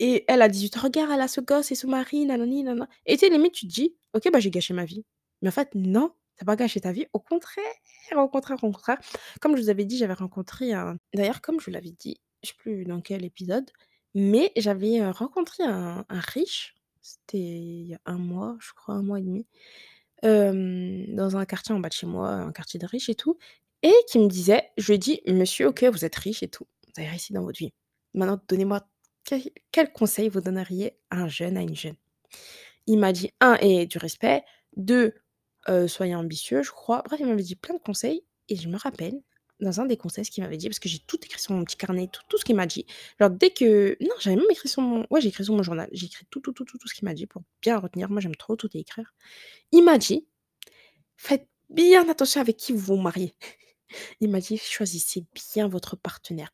Et 0.00 0.24
elle 0.28 0.42
a 0.42 0.48
18 0.48 0.76
ans, 0.78 0.80
regarde 0.82 1.10
elle 1.12 1.20
a 1.20 1.28
ce 1.28 1.40
gosse 1.40 1.72
et 1.72 1.76
ce 1.76 1.86
mari, 1.86 2.26
nanani 2.26 2.62
nana» 2.64 2.88
et 3.06 3.16
tu 3.16 3.26
sais 3.26 3.30
limite 3.32 3.54
tu 3.54 3.66
te 3.68 3.72
dis: 3.72 3.96
«OK, 4.14 4.30
bah, 4.32 4.40
j'ai 4.40 4.50
gâché 4.50 4.74
ma 4.74 4.84
vie». 4.84 5.04
Mais 5.42 5.48
en 5.48 5.52
fait 5.52 5.70
non, 5.74 6.12
tu 6.38 6.42
as 6.44 6.46
pas 6.46 6.56
gâché 6.56 6.80
ta 6.80 6.92
vie, 6.92 7.06
au 7.12 7.20
contraire, 7.20 7.64
au 8.16 8.28
contraire, 8.28 8.58
au 8.62 8.70
contraire. 8.72 8.98
Comme 9.40 9.56
je 9.56 9.62
vous 9.62 9.68
avais 9.70 9.84
dit, 9.84 9.98
j'avais 9.98 10.14
rencontré 10.14 10.72
un 10.74 10.98
d'ailleurs 11.14 11.40
comme 11.42 11.60
je 11.60 11.66
vous 11.66 11.72
l'avais 11.72 11.92
dit, 11.92 12.20
je 12.44 12.50
sais 12.50 12.54
plus 12.58 12.84
dans 12.84 13.00
quel 13.00 13.24
épisode, 13.24 13.70
mais 14.14 14.52
j'avais, 14.56 15.00
heu, 15.00 15.10
rencontré 15.10 15.64
un 15.64 16.04
un 16.08 16.20
riche, 16.20 16.74
c'était 17.02 17.38
il 17.38 17.88
y 17.88 17.94
a 17.94 18.00
un 18.06 18.18
mois, 18.18 18.56
je 18.60 18.72
crois, 18.74 18.94
un 18.96 19.02
mois 19.02 19.18
et 19.20 19.22
demi, 19.22 19.46
dans 20.24 21.36
un 21.38 21.44
quartier 21.46 21.74
en 21.74 21.80
bas 21.80 21.88
de 21.90 21.94
chez 21.94 22.06
moi, 22.08 22.30
un 22.30 22.52
quartier 22.52 22.80
de 22.80 22.86
riches 22.86 23.08
et 23.10 23.14
tout 23.16 23.38
et 23.82 23.92
qui 24.10 24.18
me 24.20 24.28
disait 24.28 24.70
je 24.78 24.88
lui 24.88 24.94
ai 24.96 24.98
dit: 24.98 25.20
«Monsieur, 25.28 25.68
OK, 25.68 25.84
vous 25.84 26.04
êtes 26.06 26.16
riche 26.16 26.42
et 26.44 26.48
tout, 26.48 26.66
vous 26.88 27.02
avez 27.02 27.10
réussi 27.10 27.32
dans 27.34 27.42
votre 27.44 27.58
vie. 27.58 27.72
Maintenant 28.14 28.40
donnez-moi 28.48 28.82
quel 29.72 29.92
conseil 29.92 30.28
vous 30.30 30.40
donneriez 30.42 30.98
à 31.10 31.18
un 31.22 31.28
jeune, 31.28 31.56
à 31.58 31.62
une 31.62 31.76
jeune?» 31.76 31.96
il 32.88 32.98
m'a 32.98 33.12
dit: 33.12 33.30
«1 33.42 33.56
ayez 33.62 33.86
du 33.86 33.98
respect, 33.98 34.44
2 34.76 35.14
soyez 35.88 36.14
ambitieux», 36.14 36.62
je 36.62 36.70
crois. 36.70 37.02
Bref, 37.06 37.20
il 37.20 37.26
m'avait 37.26 37.42
dit 37.42 37.56
plein 37.56 37.74
de 37.74 37.80
conseils 37.80 38.24
et 38.48 38.56
je 38.56 38.68
me 38.68 38.76
rappelle, 38.76 39.20
dans 39.60 39.80
un 39.80 39.86
des 39.86 39.96
conseils, 39.96 40.24
ce 40.24 40.30
qu'il 40.30 40.42
m'avait 40.44 40.56
dit, 40.56 40.68
parce 40.68 40.78
que 40.80 40.88
j'ai 40.88 40.98
tout 41.00 41.18
écrit 41.24 41.40
sur 41.40 41.52
mon 41.54 41.64
petit 41.64 41.76
carnet, 41.76 42.08
tout 42.12 42.22
tout 42.28 42.38
ce 42.38 42.44
qu'il 42.44 42.56
m'a 42.56 42.66
dit. 42.66 42.86
Genre 43.20 43.30
dès 43.30 43.50
que 43.50 43.96
non, 44.00 44.14
j'avais 44.20 44.36
même 44.36 44.50
écrit 44.50 44.68
sur 44.68 44.82
mon 44.82 45.06
ouais, 45.10 45.20
j'ai 45.20 45.28
écrit 45.28 45.44
sur 45.44 45.54
mon 45.54 45.62
journal, 45.62 45.88
j'ai 45.92 46.06
écrit 46.06 46.26
tout, 46.30 46.40
tout, 46.40 46.52
tout, 46.52 46.64
tout, 46.64 46.78
tout 46.78 46.88
ce 46.88 46.94
qu'il 46.94 47.04
m'a 47.06 47.14
dit 47.14 47.26
pour 47.26 47.42
bien 47.62 47.78
retenir. 47.78 48.10
Moi, 48.10 48.20
j'aime 48.20 48.36
trop 48.36 48.56
tout 48.56 48.68
écrire. 48.76 49.14
Il 49.72 49.84
m'a 49.84 49.98
dit: 49.98 50.26
«Faites 51.16 51.48
bien 51.70 52.08
attention 52.08 52.40
avec 52.40 52.56
qui 52.58 52.72
vous 52.72 52.78
vous 52.80 52.96
mariez». 52.96 53.34
Il 54.20 54.30
m'a 54.30 54.40
dit: 54.40 54.58
«Choisissez 54.58 55.26
bien 55.34 55.68
votre 55.68 55.96
partenaire». 55.96 56.52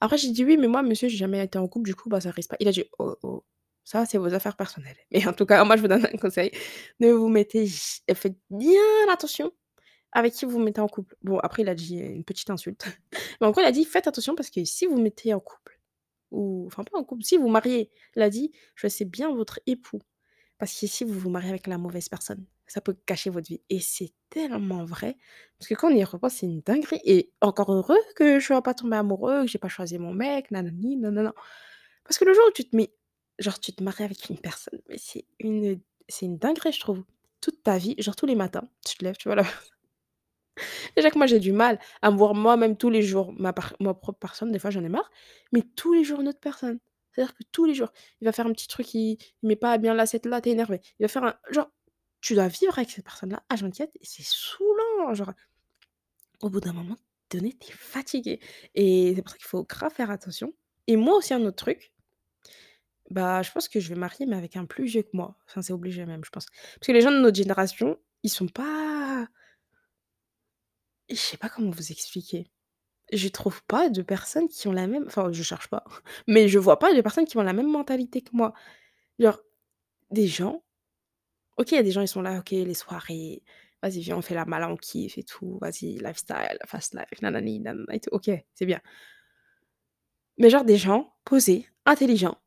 Après 0.00 0.18
j'ai 0.18 0.30
dit: 0.32 0.44
«Oui, 0.44 0.56
mais 0.58 0.68
moi 0.68 0.82
monsieur, 0.82 1.08
j'ai 1.08 1.18
jamais 1.18 1.44
été 1.44 1.58
en 1.58 1.68
couple, 1.68 1.88
du 1.88 1.94
coup, 1.96 2.08
bah, 2.10 2.20
ça 2.20 2.30
risque 2.32 2.50
pas». 2.50 2.56
Il 2.60 2.68
a 2.68 2.72
dit: 2.72 2.84
«Oh, 2.98 3.16
oh, 3.22 3.44
ça 3.90 4.06
c'est 4.06 4.18
vos 4.18 4.34
affaires 4.34 4.56
personnelles, 4.56 4.96
mais 5.12 5.26
en 5.26 5.32
tout 5.34 5.46
cas, 5.46 5.64
moi 5.64 5.76
je 5.76 5.82
vous 5.82 5.88
donne 5.88 6.06
un 6.06 6.18
conseil, 6.18 6.50
ne 7.00 7.10
vous 7.12 7.28
mettez 7.28 7.66
j 7.66 8.02
faites 8.14 8.36
bien 8.50 8.80
attention 9.12 9.52
avec 10.12 10.34
qui 10.34 10.44
vous 10.46 10.52
vous 10.52 10.60
mettez 10.60 10.80
en 10.82 10.88
couple». 10.88 11.16
Bon 11.22 11.38
après 11.40 11.62
il 11.62 11.68
a 11.70 11.74
dit 11.76 11.98
une 11.98 12.24
petite 12.24 12.50
insulte, 12.50 12.86
mais 13.40 13.46
en 13.48 13.52
gros 13.52 13.62
il 13.62 13.66
a 13.66 13.72
dit: 13.72 13.84
«Faites 13.86 14.08
attention 14.08 14.34
parce 14.36 14.50
que 14.50 14.64
si 14.64 14.86
vous 14.86 15.00
mettez 15.00 15.34
en 15.34 15.40
couple 15.40 15.80
ou 16.32 16.66
enfin 16.68 16.84
pas 16.84 16.98
en 16.98 17.04
couple, 17.04 17.24
si 17.24 17.36
vous 17.38 17.48
mariez», 17.48 17.90
il 18.16 18.22
a 18.22 18.30
dit: 18.30 18.52
«Choisissez 18.76 19.06
bien 19.06 19.34
votre 19.34 19.60
époux. 19.66 20.00
Parce 20.58 20.78
que 20.80 20.86
si 20.88 21.04
vous 21.04 21.14
vous 21.18 21.30
mariez 21.30 21.50
avec 21.50 21.66
la 21.68 21.78
mauvaise 21.78 22.08
personne, 22.10 22.44
ça 22.66 22.80
peut 22.82 22.96
gâcher 23.08 23.30
votre 23.30 23.48
vie. 23.48 23.62
Et 23.70 23.80
c'est 23.80 24.12
tellement 24.30 24.84
vrai 24.84 25.16
parce 25.58 25.68
que 25.68 25.74
quand 25.74 25.90
on 25.92 25.96
y 25.96 26.04
repense, 26.04 26.34
c'est 26.36 26.46
une 26.46 26.62
dinguerie. 26.62 27.00
Et 27.04 27.32
encore 27.42 27.72
heureux 27.72 27.98
que 28.16 28.40
je 28.40 28.46
sois 28.46 28.62
pas 28.62 28.74
tombée 28.74 28.96
amoureux, 28.98 29.42
que 29.42 29.48
j'ai 29.48 29.58
pas 29.58 29.68
choisi 29.68 29.98
mon 29.98 30.12
mec, 30.14 30.50
nanani, 30.52 30.96
nanana. 30.96 31.34
Parce 32.04 32.18
que 32.18 32.24
le 32.26 32.34
jour 32.34 32.44
où 32.48 32.52
tu 32.52 32.68
te 32.68 32.76
mets 32.76 32.92
genre 33.38 33.60
tu 33.60 33.72
te 33.72 33.82
maries 33.82 34.04
avec 34.04 34.28
une 34.30 34.38
personne, 34.38 34.80
mais 34.88 34.98
c'est 34.98 35.24
une 35.40 35.80
c'est 36.08 36.26
une 36.26 36.38
dinguerie, 36.38 36.72
je 36.72 36.80
trouve. 36.80 37.04
Toute 37.40 37.62
ta 37.62 37.78
vie, 37.78 37.94
genre 37.98 38.16
tous 38.16 38.26
les 38.26 38.34
matins, 38.34 38.68
tu 38.84 38.96
te 38.98 39.04
lèves, 39.04 39.16
tu 39.16 39.28
vois 39.28 39.36
la 39.36 39.44
déjà 40.96 41.10
que 41.10 41.18
moi 41.18 41.26
j'ai 41.26 41.38
du 41.38 41.52
mal 41.52 41.78
à 42.02 42.10
me 42.10 42.16
voir 42.16 42.34
moi-même 42.34 42.76
tous 42.76 42.90
les 42.90 43.02
jours, 43.02 43.32
ma 43.38 43.52
propre 43.52 44.12
personne, 44.12 44.50
des 44.52 44.58
fois 44.58 44.70
j'en 44.70 44.84
ai 44.84 44.88
marre, 44.88 45.10
mais 45.52 45.62
tous 45.76 45.92
les 45.92 46.04
jours 46.04 46.20
une 46.20 46.28
autre 46.28 46.40
personne. 46.40 46.78
C'est-à-dire 47.12 47.34
que 47.34 47.42
tous 47.52 47.64
les 47.64 47.74
jours, 47.74 47.92
il 48.20 48.26
va 48.26 48.32
faire 48.32 48.46
un 48.46 48.52
petit 48.52 48.68
truc, 48.68 48.94
il 48.94 49.18
il 49.42 49.48
met 49.48 49.56
pas 49.56 49.76
bien 49.78 49.94
l'assiette 49.94 50.26
là, 50.26 50.40
tu 50.40 50.50
es 50.50 50.52
énervé. 50.52 50.80
Il 50.98 51.04
va 51.04 51.08
faire 51.08 51.24
un 51.24 51.34
genre, 51.50 51.70
tu 52.20 52.34
dois 52.34 52.48
vivre 52.48 52.76
avec 52.78 52.90
cette 52.90 53.04
personne-là 53.04 53.42
H24 53.50 53.88
et 53.94 54.04
c'est 54.04 54.22
saoulant, 54.24 55.14
genre 55.14 55.32
au 56.42 56.50
bout 56.50 56.60
d'un 56.60 56.72
moment 56.72 56.96
donné, 57.30 57.52
tu 57.60 57.70
es 57.70 57.74
fatigué 57.76 58.40
et 58.74 59.14
c'est 59.14 59.22
pour 59.22 59.30
ça 59.30 59.36
qu'il 59.38 59.46
faut 59.46 59.64
grave 59.64 59.92
faire 59.92 60.10
attention 60.10 60.52
et 60.86 60.96
moi 60.96 61.16
aussi 61.16 61.34
un 61.34 61.44
autre 61.44 61.56
truc, 61.56 61.92
bah, 63.10 63.42
je 63.42 63.50
pense 63.52 63.68
que 63.68 63.80
je 63.80 63.88
vais 63.88 63.98
marier 63.98 64.26
mais 64.26 64.36
avec 64.36 64.56
un 64.56 64.66
plus 64.66 64.84
vieux 64.86 65.02
que 65.02 65.10
moi. 65.14 65.36
Enfin, 65.46 65.62
c'est 65.62 65.72
obligé 65.72 66.04
même, 66.06 66.24
je 66.24 66.30
pense. 66.30 66.46
Parce 66.46 66.86
que 66.86 66.92
les 66.92 67.00
gens 67.00 67.12
de 67.12 67.18
notre 67.20 67.36
génération, 67.36 67.98
ils 68.22 68.30
sont 68.30 68.48
pas 68.48 69.28
je 71.08 71.14
sais 71.16 71.36
pas 71.38 71.48
comment 71.48 71.70
vous 71.70 71.90
expliquer. 71.92 72.50
Je 73.12 73.28
trouve 73.28 73.62
pas 73.64 73.88
de 73.90 74.02
personnes 74.02 74.48
qui 74.48 74.68
ont 74.68 74.72
la 74.72 74.86
même 74.86 75.04
enfin, 75.06 75.32
je 75.32 75.42
cherche 75.42 75.68
pas, 75.68 75.84
mais 76.28 76.48
je 76.48 76.58
vois 76.58 76.78
pas 76.78 76.94
de 76.94 77.00
personnes 77.02 77.26
qui 77.26 77.38
ont 77.38 77.42
la 77.42 77.54
même 77.54 77.70
mentalité 77.70 78.22
que 78.22 78.30
moi. 78.34 78.54
Genre, 79.18 79.40
des 80.12 80.28
gens 80.28 80.62
OK, 81.58 81.72
il 81.72 81.76
y 81.76 81.78
a 81.78 81.82
des 81.82 81.90
gens, 81.90 82.02
ils 82.02 82.08
sont 82.08 82.22
là, 82.22 82.38
OK, 82.38 82.50
les 82.52 82.74
soirées, 82.74 83.42
vas-y, 83.82 84.00
viens, 84.00 84.16
on 84.16 84.22
fait 84.22 84.34
la 84.34 84.44
malin, 84.44 84.68
on 84.70 84.76
kiffe 84.76 85.18
et 85.18 85.24
tout, 85.24 85.58
vas-y, 85.60 85.98
lifestyle, 85.98 86.58
fast 86.66 86.94
life, 86.94 87.20
nanani, 87.20 87.60
nanana 87.60 87.94
et 87.94 88.00
tout. 88.00 88.10
OK, 88.12 88.30
c'est 88.54 88.66
bien. 88.66 88.80
Mais 90.38 90.48
genre 90.50 90.64
des 90.64 90.76
gens 90.78 91.14
posés, 91.24 91.68
intelligents. 91.84 92.38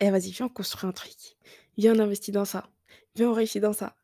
«Eh 0.00 0.10
vas-y, 0.10 0.30
viens, 0.30 0.46
on 0.46 0.48
construit 0.48 0.88
un 0.88 0.92
truc. 0.92 1.36
Viens, 1.78 1.94
on 1.96 1.98
investit 2.00 2.32
dans 2.32 2.44
ça. 2.44 2.68
Viens, 3.16 3.30
on 3.30 3.32
réussit 3.34 3.62
dans 3.62 3.72
ça. 3.72 3.94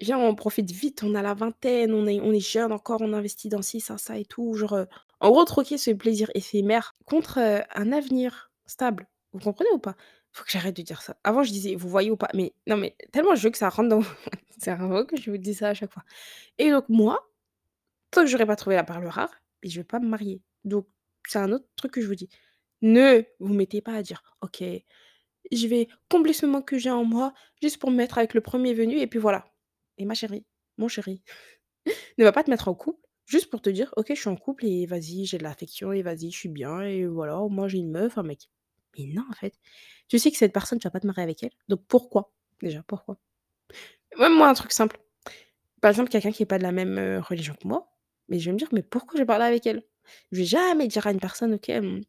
Viens, 0.00 0.18
on 0.18 0.34
profite 0.34 0.70
vite, 0.70 1.02
on 1.04 1.14
a 1.14 1.22
la 1.22 1.34
vingtaine, 1.34 1.92
on 1.94 2.06
est 2.06 2.20
on 2.20 2.32
est 2.32 2.40
jeune 2.40 2.72
encore, 2.72 3.00
on 3.02 3.12
investit 3.12 3.48
dans 3.48 3.62
ci, 3.62 3.80
ça, 3.80 3.98
ça 3.98 4.18
et 4.18 4.24
tout». 4.24 4.54
Genre, 4.54 4.74
heu, 4.74 4.86
en 5.20 5.30
gros, 5.30 5.44
troquer 5.44 5.78
ce 5.78 5.90
plaisir 5.92 6.30
éphémère 6.34 6.94
contre, 7.06 7.38
heu, 7.40 7.62
un 7.74 7.92
avenir 7.92 8.50
stable. 8.66 9.08
Vous 9.32 9.40
comprenez 9.40 9.70
ou 9.72 9.78
pas? 9.78 9.96
Faut 10.32 10.44
que 10.44 10.50
j'arrête 10.50 10.76
de 10.76 10.82
dire 10.82 11.02
ça. 11.02 11.16
Avant, 11.24 11.42
je 11.44 11.52
disais: 11.52 11.74
«Vous 11.76 11.88
voyez 11.88 12.10
ou 12.10 12.16
pas?» 12.16 12.28
mais 12.34 12.54
non, 12.66 12.76
mais 12.76 12.96
tellement 13.12 13.34
je 13.36 13.42
veux 13.44 13.50
que 13.50 13.58
ça 13.58 13.68
rentre 13.68 13.88
dans 13.90 14.00
mon 14.00 14.04
cerveau 14.58 15.04
que 15.04 15.16
je 15.16 15.30
vous 15.30 15.36
dis 15.38 15.54
ça 15.54 15.68
à 15.68 15.74
chaque 15.74 15.92
fois 15.92 16.02
et 16.58 16.70
donc 16.70 16.88
moi, 16.90 17.20
tant 18.10 18.22
que 18.22 18.26
j'aurai 18.28 18.46
pas 18.46 18.56
trouvé 18.56 18.76
la 18.76 18.84
perle 18.84 19.06
rare 19.06 19.30
et 19.62 19.68
je 19.70 19.80
vais 19.80 19.84
pas 19.84 20.00
me 20.00 20.08
marier. 20.08 20.42
Donc 20.64 20.86
c'est 21.28 21.38
un 21.38 21.52
autre 21.52 21.66
truc 21.76 21.92
que 21.92 22.00
je 22.00 22.06
vous 22.06 22.14
dis. 22.14 22.28
Ne 22.82 23.24
vous 23.40 23.54
mettez 23.54 23.80
pas 23.82 23.94
à 23.94 24.02
dire: 24.02 24.22
«OK, 24.42 24.62
je 25.52 25.66
vais 25.68 25.88
combler 26.10 26.32
ce 26.32 26.46
manque 26.46 26.68
que 26.68 26.78
j'ai 26.78 26.90
en 26.90 27.04
moi 27.04 27.34
juste 27.62 27.78
pour 27.78 27.90
me 27.90 27.96
mettre 27.96 28.18
avec 28.18 28.34
le 28.34 28.40
premier 28.40 28.74
venu 28.74 28.98
et 28.98 29.06
puis 29.06 29.18
voilà». 29.20 29.44
Et 29.98 30.04
ma 30.04 30.14
chérie, 30.14 30.44
mon 30.78 30.88
chéri, 30.88 31.22
ne 32.18 32.24
va 32.24 32.32
pas 32.32 32.44
te 32.44 32.50
mettre 32.50 32.68
en 32.68 32.74
couple 32.74 33.00
juste 33.26 33.50
pour 33.50 33.62
te 33.62 33.70
dire: 33.70 33.92
«OK, 33.96 34.06
je 34.10 34.14
suis 34.20 34.28
en 34.30 34.36
couple 34.36 34.66
et 34.66 34.86
vas-y, 34.86 35.26
j'ai 35.26 35.38
de 35.38 35.44
l'affection 35.44 35.92
et 35.92 36.02
vas-y, 36.02 36.30
je 36.30 36.38
suis 36.38 36.48
bien 36.50 36.82
et 36.82 37.06
voilà, 37.06 37.38
moins 37.50 37.68
j'ai 37.68 37.78
une 37.78 37.90
meuf, 37.92 38.18
un 38.18 38.22
mec». 38.24 38.50
Mais 38.98 39.06
non, 39.06 39.24
en 39.30 39.34
fait. 39.34 39.54
Tu 40.08 40.18
sais 40.18 40.30
que 40.30 40.36
cette 40.38 40.52
personne, 40.52 40.78
tu 40.80 40.86
vas 40.88 40.92
pas 40.92 41.00
te 41.00 41.06
marier 41.08 41.22
avec 41.24 41.42
elle, 41.44 41.52
donc 41.68 41.82
pourquoi? 41.88 42.32
Déjà, 42.62 42.82
pourquoi? 42.86 43.18
Même 44.18 44.34
moi, 44.36 44.48
un 44.48 44.54
truc 44.54 44.72
simple. 44.72 44.98
Par 45.82 45.90
exemple, 45.90 46.10
quelqu'un 46.10 46.32
qui 46.32 46.44
est 46.44 46.46
pas 46.46 46.58
de 46.58 46.62
la 46.64 46.72
même, 46.72 46.98
heu, 46.98 47.20
religion 47.20 47.54
que 47.60 47.68
moi, 47.68 47.92
mais 48.28 48.38
je 48.40 48.46
vais 48.46 48.52
me 48.54 48.58
dire: 48.58 48.68
«Mais 48.72 48.82
pourquoi 48.82 49.14
je 49.16 49.22
vais 49.22 49.26
parler 49.26 49.46
avec 49.46 49.66
elle?» 49.66 49.82
je 50.32 50.38
vais 50.38 50.44
jamais 50.44 50.88
dire 50.88 51.06
à 51.06 51.12
une 51.12 51.20
personne: 51.20 51.54
«OK, 51.54 51.68
hem, 51.70 52.02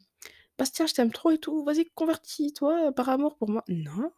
Bastien, 0.58 0.86
je 0.88 0.94
t'aime 0.94 1.12
trop 1.12 1.32
et 1.32 1.38
tout, 1.38 1.64
vas-y 1.66 1.86
convertis-toi, 1.96 2.92
par 2.94 3.10
amour 3.10 3.38
pour 3.38 3.50
moi». 3.50 3.64
Non, 3.68 4.12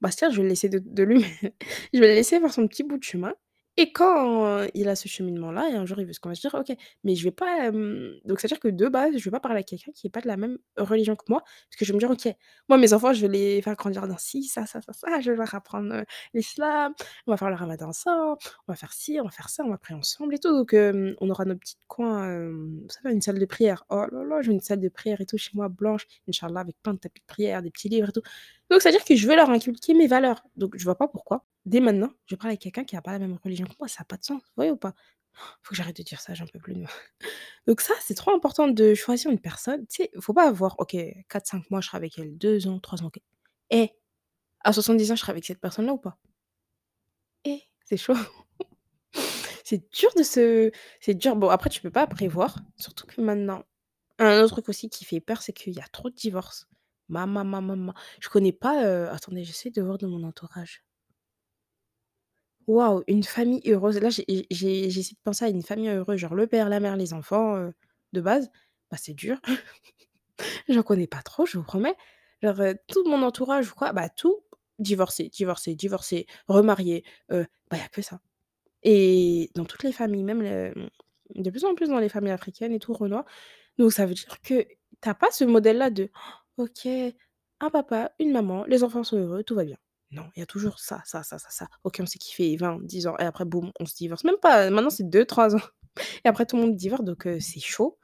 Bastien, 0.00 0.30
je 0.30 0.36
vais 0.38 0.42
le 0.44 0.48
laisser 0.50 0.68
de 0.68 0.78
de 0.84 1.02
lui 1.02 1.22
je 1.92 2.00
vais 2.00 2.08
le 2.08 2.14
laisser 2.14 2.40
faire 2.40 2.52
son 2.52 2.66
petit 2.68 2.82
bout 2.82 2.98
de 2.98 3.02
chemin 3.04 3.34
et 3.76 3.92
quand 3.92 4.66
il 4.74 4.88
a 4.88 4.96
ce 4.96 5.08
cheminement-là 5.08 5.68
et 5.70 5.74
un 5.76 5.86
jour 5.86 5.98
il 6.00 6.06
veut 6.06 6.12
se 6.12 6.20
convertir, 6.20 6.54
OK. 6.54 6.76
Mais 7.04 7.14
je 7.14 7.24
vais 7.24 7.30
pas, 7.30 7.70
donc 7.70 8.38
c'est-à-dire 8.40 8.60
que 8.60 8.68
de 8.68 8.88
base, 8.88 9.16
je 9.16 9.24
vais 9.24 9.30
pas 9.30 9.40
parler 9.40 9.60
à 9.60 9.62
quelqu'un 9.62 9.92
qui 9.92 10.06
est 10.06 10.10
pas 10.10 10.20
de 10.20 10.28
la 10.28 10.36
même 10.36 10.58
religion 10.76 11.16
que 11.16 11.24
moi, 11.28 11.40
parce 11.42 11.76
que 11.78 11.84
je 11.84 11.92
vais 11.92 11.96
me 11.96 12.00
dire: 12.00 12.10
«OK, 12.10 12.28
moi 12.68 12.78
mes 12.78 12.92
enfants, 12.92 13.12
je 13.14 13.22
vais 13.26 13.28
les 13.32 13.62
faire 13.62 13.74
grandir 13.76 14.06
dans 14.06 14.18
ci, 14.18 14.44
ça, 14.44 14.66
ça, 14.66 14.80
ça, 14.82 14.92
ça, 14.92 15.20
je 15.20 15.30
vais 15.30 15.36
leur 15.36 15.54
apprendre, 15.54 16.04
l'islam, 16.34 16.94
on 17.26 17.32
va 17.32 17.36
faire 17.36 17.48
le 17.50 17.56
ramadan 17.56 17.88
ensemble, 17.88 18.38
on 18.68 18.72
va 18.72 18.76
faire 18.76 18.92
ci, 18.92 19.18
on 19.20 19.24
va 19.24 19.30
faire 19.30 19.48
ça, 19.48 19.64
on 19.64 19.70
va 19.70 19.78
prier 19.78 19.98
ensemble 19.98 20.34
et 20.34 20.38
tout». 20.38 20.50
Donc 20.52 20.74
on 21.20 21.30
aura 21.30 21.44
notre 21.44 21.60
petit 21.60 21.76
coin, 21.88 22.24
hem, 22.30 22.80
vous 22.82 22.88
savez, 22.90 23.14
une 23.14 23.22
salle 23.22 23.38
de 23.38 23.46
prière. 23.46 23.84
Oh 23.90 24.04
là 24.10 24.24
là, 24.24 24.42
j'ai 24.42 24.52
une 24.52 24.60
salle 24.60 24.80
de 24.80 24.88
prière 24.88 25.20
et 25.20 25.26
tout 25.26 25.38
chez 25.38 25.50
moi 25.54 25.68
blanche, 25.68 26.06
inch'Allah, 26.28 26.60
avec 26.60 26.76
plein 26.82 26.94
de 26.94 26.98
tapis 26.98 27.20
de 27.20 27.26
prière, 27.26 27.62
des 27.62 27.70
petits 27.70 27.88
livres 27.88 28.08
et 28.10 28.12
tout. 28.12 28.22
Donc 28.72 28.80
c'est-à-dire 28.80 29.04
que 29.04 29.14
je 29.14 29.28
veux 29.28 29.36
leur 29.36 29.50
inculquer 29.50 29.92
mes 29.92 30.06
valeurs. 30.06 30.42
Donc 30.56 30.78
je 30.78 30.84
vois 30.84 30.96
pas 30.96 31.06
pourquoi, 31.06 31.44
dès 31.66 31.80
maintenant, 31.80 32.10
je 32.24 32.36
parle 32.36 32.52
avec 32.52 32.60
quelqu'un 32.62 32.84
qui 32.84 32.96
a 32.96 33.02
pas 33.02 33.12
la 33.12 33.18
même 33.18 33.38
religion 33.44 33.66
que 33.66 33.74
moi, 33.78 33.86
ça 33.86 33.98
a 34.00 34.04
pas 34.06 34.16
de 34.16 34.24
sens, 34.24 34.40
vous 34.40 34.52
voyez 34.56 34.70
ou 34.70 34.78
pas? 34.78 34.94
Faut 35.62 35.70
que 35.72 35.76
j'arrête 35.76 35.98
de 35.98 36.02
dire 36.02 36.18
ça, 36.22 36.32
j'en 36.32 36.46
peux 36.46 36.58
plus 36.58 36.72
de. 36.72 36.82
Donc 37.66 37.82
ça, 37.82 37.92
c'est 38.00 38.14
trop 38.14 38.34
important 38.34 38.68
de 38.68 38.94
choisir 38.94 39.30
une 39.30 39.38
personne, 39.40 39.86
tu 39.88 40.04
sais, 40.04 40.10
faut 40.20 40.32
pas 40.32 40.48
avoir 40.48 40.80
OK, 40.80 40.96
quatre 41.28 41.46
cinq 41.46 41.70
mois, 41.70 41.82
je 41.82 41.88
serai 41.88 41.98
avec 41.98 42.18
elle, 42.18 42.38
2 42.38 42.66
ans, 42.66 42.78
3 42.80 43.02
ans, 43.02 43.08
OK. 43.08 43.20
Eh, 43.68 43.90
à 44.64 44.72
70 44.72 45.12
ans, 45.12 45.16
je 45.16 45.20
serai 45.20 45.32
avec 45.32 45.44
cette 45.44 45.60
personne-là 45.60 45.92
ou 45.92 45.98
pas? 45.98 46.16
Eh, 47.44 47.60
c'est 47.84 47.96
chaud. 47.98 48.14
C'est 49.64 49.90
dur 49.92 50.10
de 50.16 50.22
se 50.22 50.70
c'est 51.00 51.14
dur. 51.14 51.36
Bon, 51.36 51.48
après 51.48 51.70
tu 51.70 51.80
peux 51.80 51.90
pas 51.90 52.06
prévoir, 52.06 52.58
surtout 52.76 53.06
que 53.06 53.20
maintenant 53.20 53.64
un 54.18 54.42
autre 54.42 54.54
truc 54.54 54.68
aussi 54.68 54.90
qui 54.90 55.04
fait 55.04 55.20
peur, 55.20 55.42
c'est 55.42 55.52
qu'il 55.52 55.72
y 55.74 55.80
a 55.80 55.86
trop 55.92 56.10
de 56.10 56.14
divorces. 56.14 56.68
Ma 57.14 57.22
ma 57.26 57.42
ma 57.44 57.60
ma 57.60 57.76
ma 57.76 57.94
je 58.20 58.28
connais 58.28 58.52
pas, 58.52 59.08
attendez, 59.16 59.44
j'essaie 59.44 59.70
de 59.70 59.82
voir 59.82 59.98
dans 59.98 60.08
mon 60.08 60.24
entourage. 60.24 60.82
Waouh, 62.68 63.02
une 63.08 63.24
famille 63.24 63.60
heureuse. 63.66 63.98
Là, 64.00 64.08
j'ai 64.10 64.24
j'essaie 64.50 65.14
de 65.14 65.20
penser 65.24 65.44
à 65.44 65.48
une 65.48 65.62
famille 65.62 65.88
heureuse, 65.88 66.18
genre 66.18 66.34
le 66.34 66.46
père, 66.46 66.68
la 66.68 66.78
mère, 66.80 66.96
les 66.96 67.12
enfants, 67.12 67.70
de 68.12 68.20
base. 68.20 68.50
Bah, 68.90 68.96
c'est 69.00 69.14
dur. 69.14 69.38
J'en 70.68 70.82
connais 70.82 71.06
pas 71.06 71.22
trop, 71.22 71.46
je 71.46 71.58
vous 71.58 71.64
promets. 71.64 71.96
Genre, 72.42 72.56
tout 72.88 73.04
mon 73.08 73.22
entourage 73.22 73.70
ou 73.70 73.74
quoi, 73.74 73.92
bah, 73.92 74.08
tout 74.08 74.36
divorcé, 74.78 75.28
divorcé, 75.28 75.74
divorcé, 75.74 76.26
remarié, 76.48 77.04
bah, 77.30 77.44
il 77.72 77.80
a 77.80 77.88
que 77.88 78.02
ça. 78.02 78.20
Et 78.84 79.50
dans 79.56 79.64
toutes 79.66 79.84
les 79.84 79.92
familles, 79.92 80.24
même 80.24 80.42
le 80.42 80.74
de 81.36 81.50
plus 81.50 81.64
en 81.64 81.74
plus 81.74 81.88
dans 81.90 81.98
les 82.00 82.08
familles 82.10 82.32
africaines 82.32 82.72
et 82.72 82.80
tout, 82.80 82.94
renois. 82.94 83.24
Donc 83.78 83.92
ça 83.92 84.06
veut 84.06 84.14
dire 84.14 84.40
que 84.42 84.64
tu 85.02 85.08
as 85.10 85.14
pas 85.14 85.30
ce 85.32 85.44
modèle-là 85.44 85.90
de: 85.90 86.10
«OK, 86.62 86.86
un 87.60 87.70
papa, 87.70 88.12
une 88.18 88.32
maman, 88.32 88.64
les 88.66 88.84
enfants 88.84 89.04
sont 89.04 89.16
heureux, 89.18 89.42
tout 89.44 89.54
va 89.54 89.64
bien». 89.64 89.76
Non, 90.10 90.24
il 90.36 90.40
y 90.40 90.42
a 90.42 90.46
toujours 90.46 90.78
ça, 90.78 91.02
ça, 91.06 91.22
ça, 91.22 91.38
ça, 91.38 91.48
ça. 91.50 91.68
OK, 91.84 91.96
on 92.00 92.06
s'est 92.06 92.18
kiffé 92.18 92.54
20-10 92.56 93.08
ans 93.08 93.16
et 93.18 93.24
après 93.24 93.44
boum, 93.46 93.72
on 93.80 93.86
se 93.86 93.94
divorce. 93.94 94.24
Même 94.24 94.36
pas, 94.42 94.68
maintenant 94.70 94.90
c'est 94.90 95.08
deux 95.08 95.24
trois 95.24 95.56
ans 95.56 95.60
et 96.24 96.28
après 96.28 96.46
tout 96.46 96.56
le 96.56 96.62
monde 96.62 96.76
divorce 96.76 97.02
donc 97.04 97.26
c'est 97.40 97.60
chaud 97.60 97.98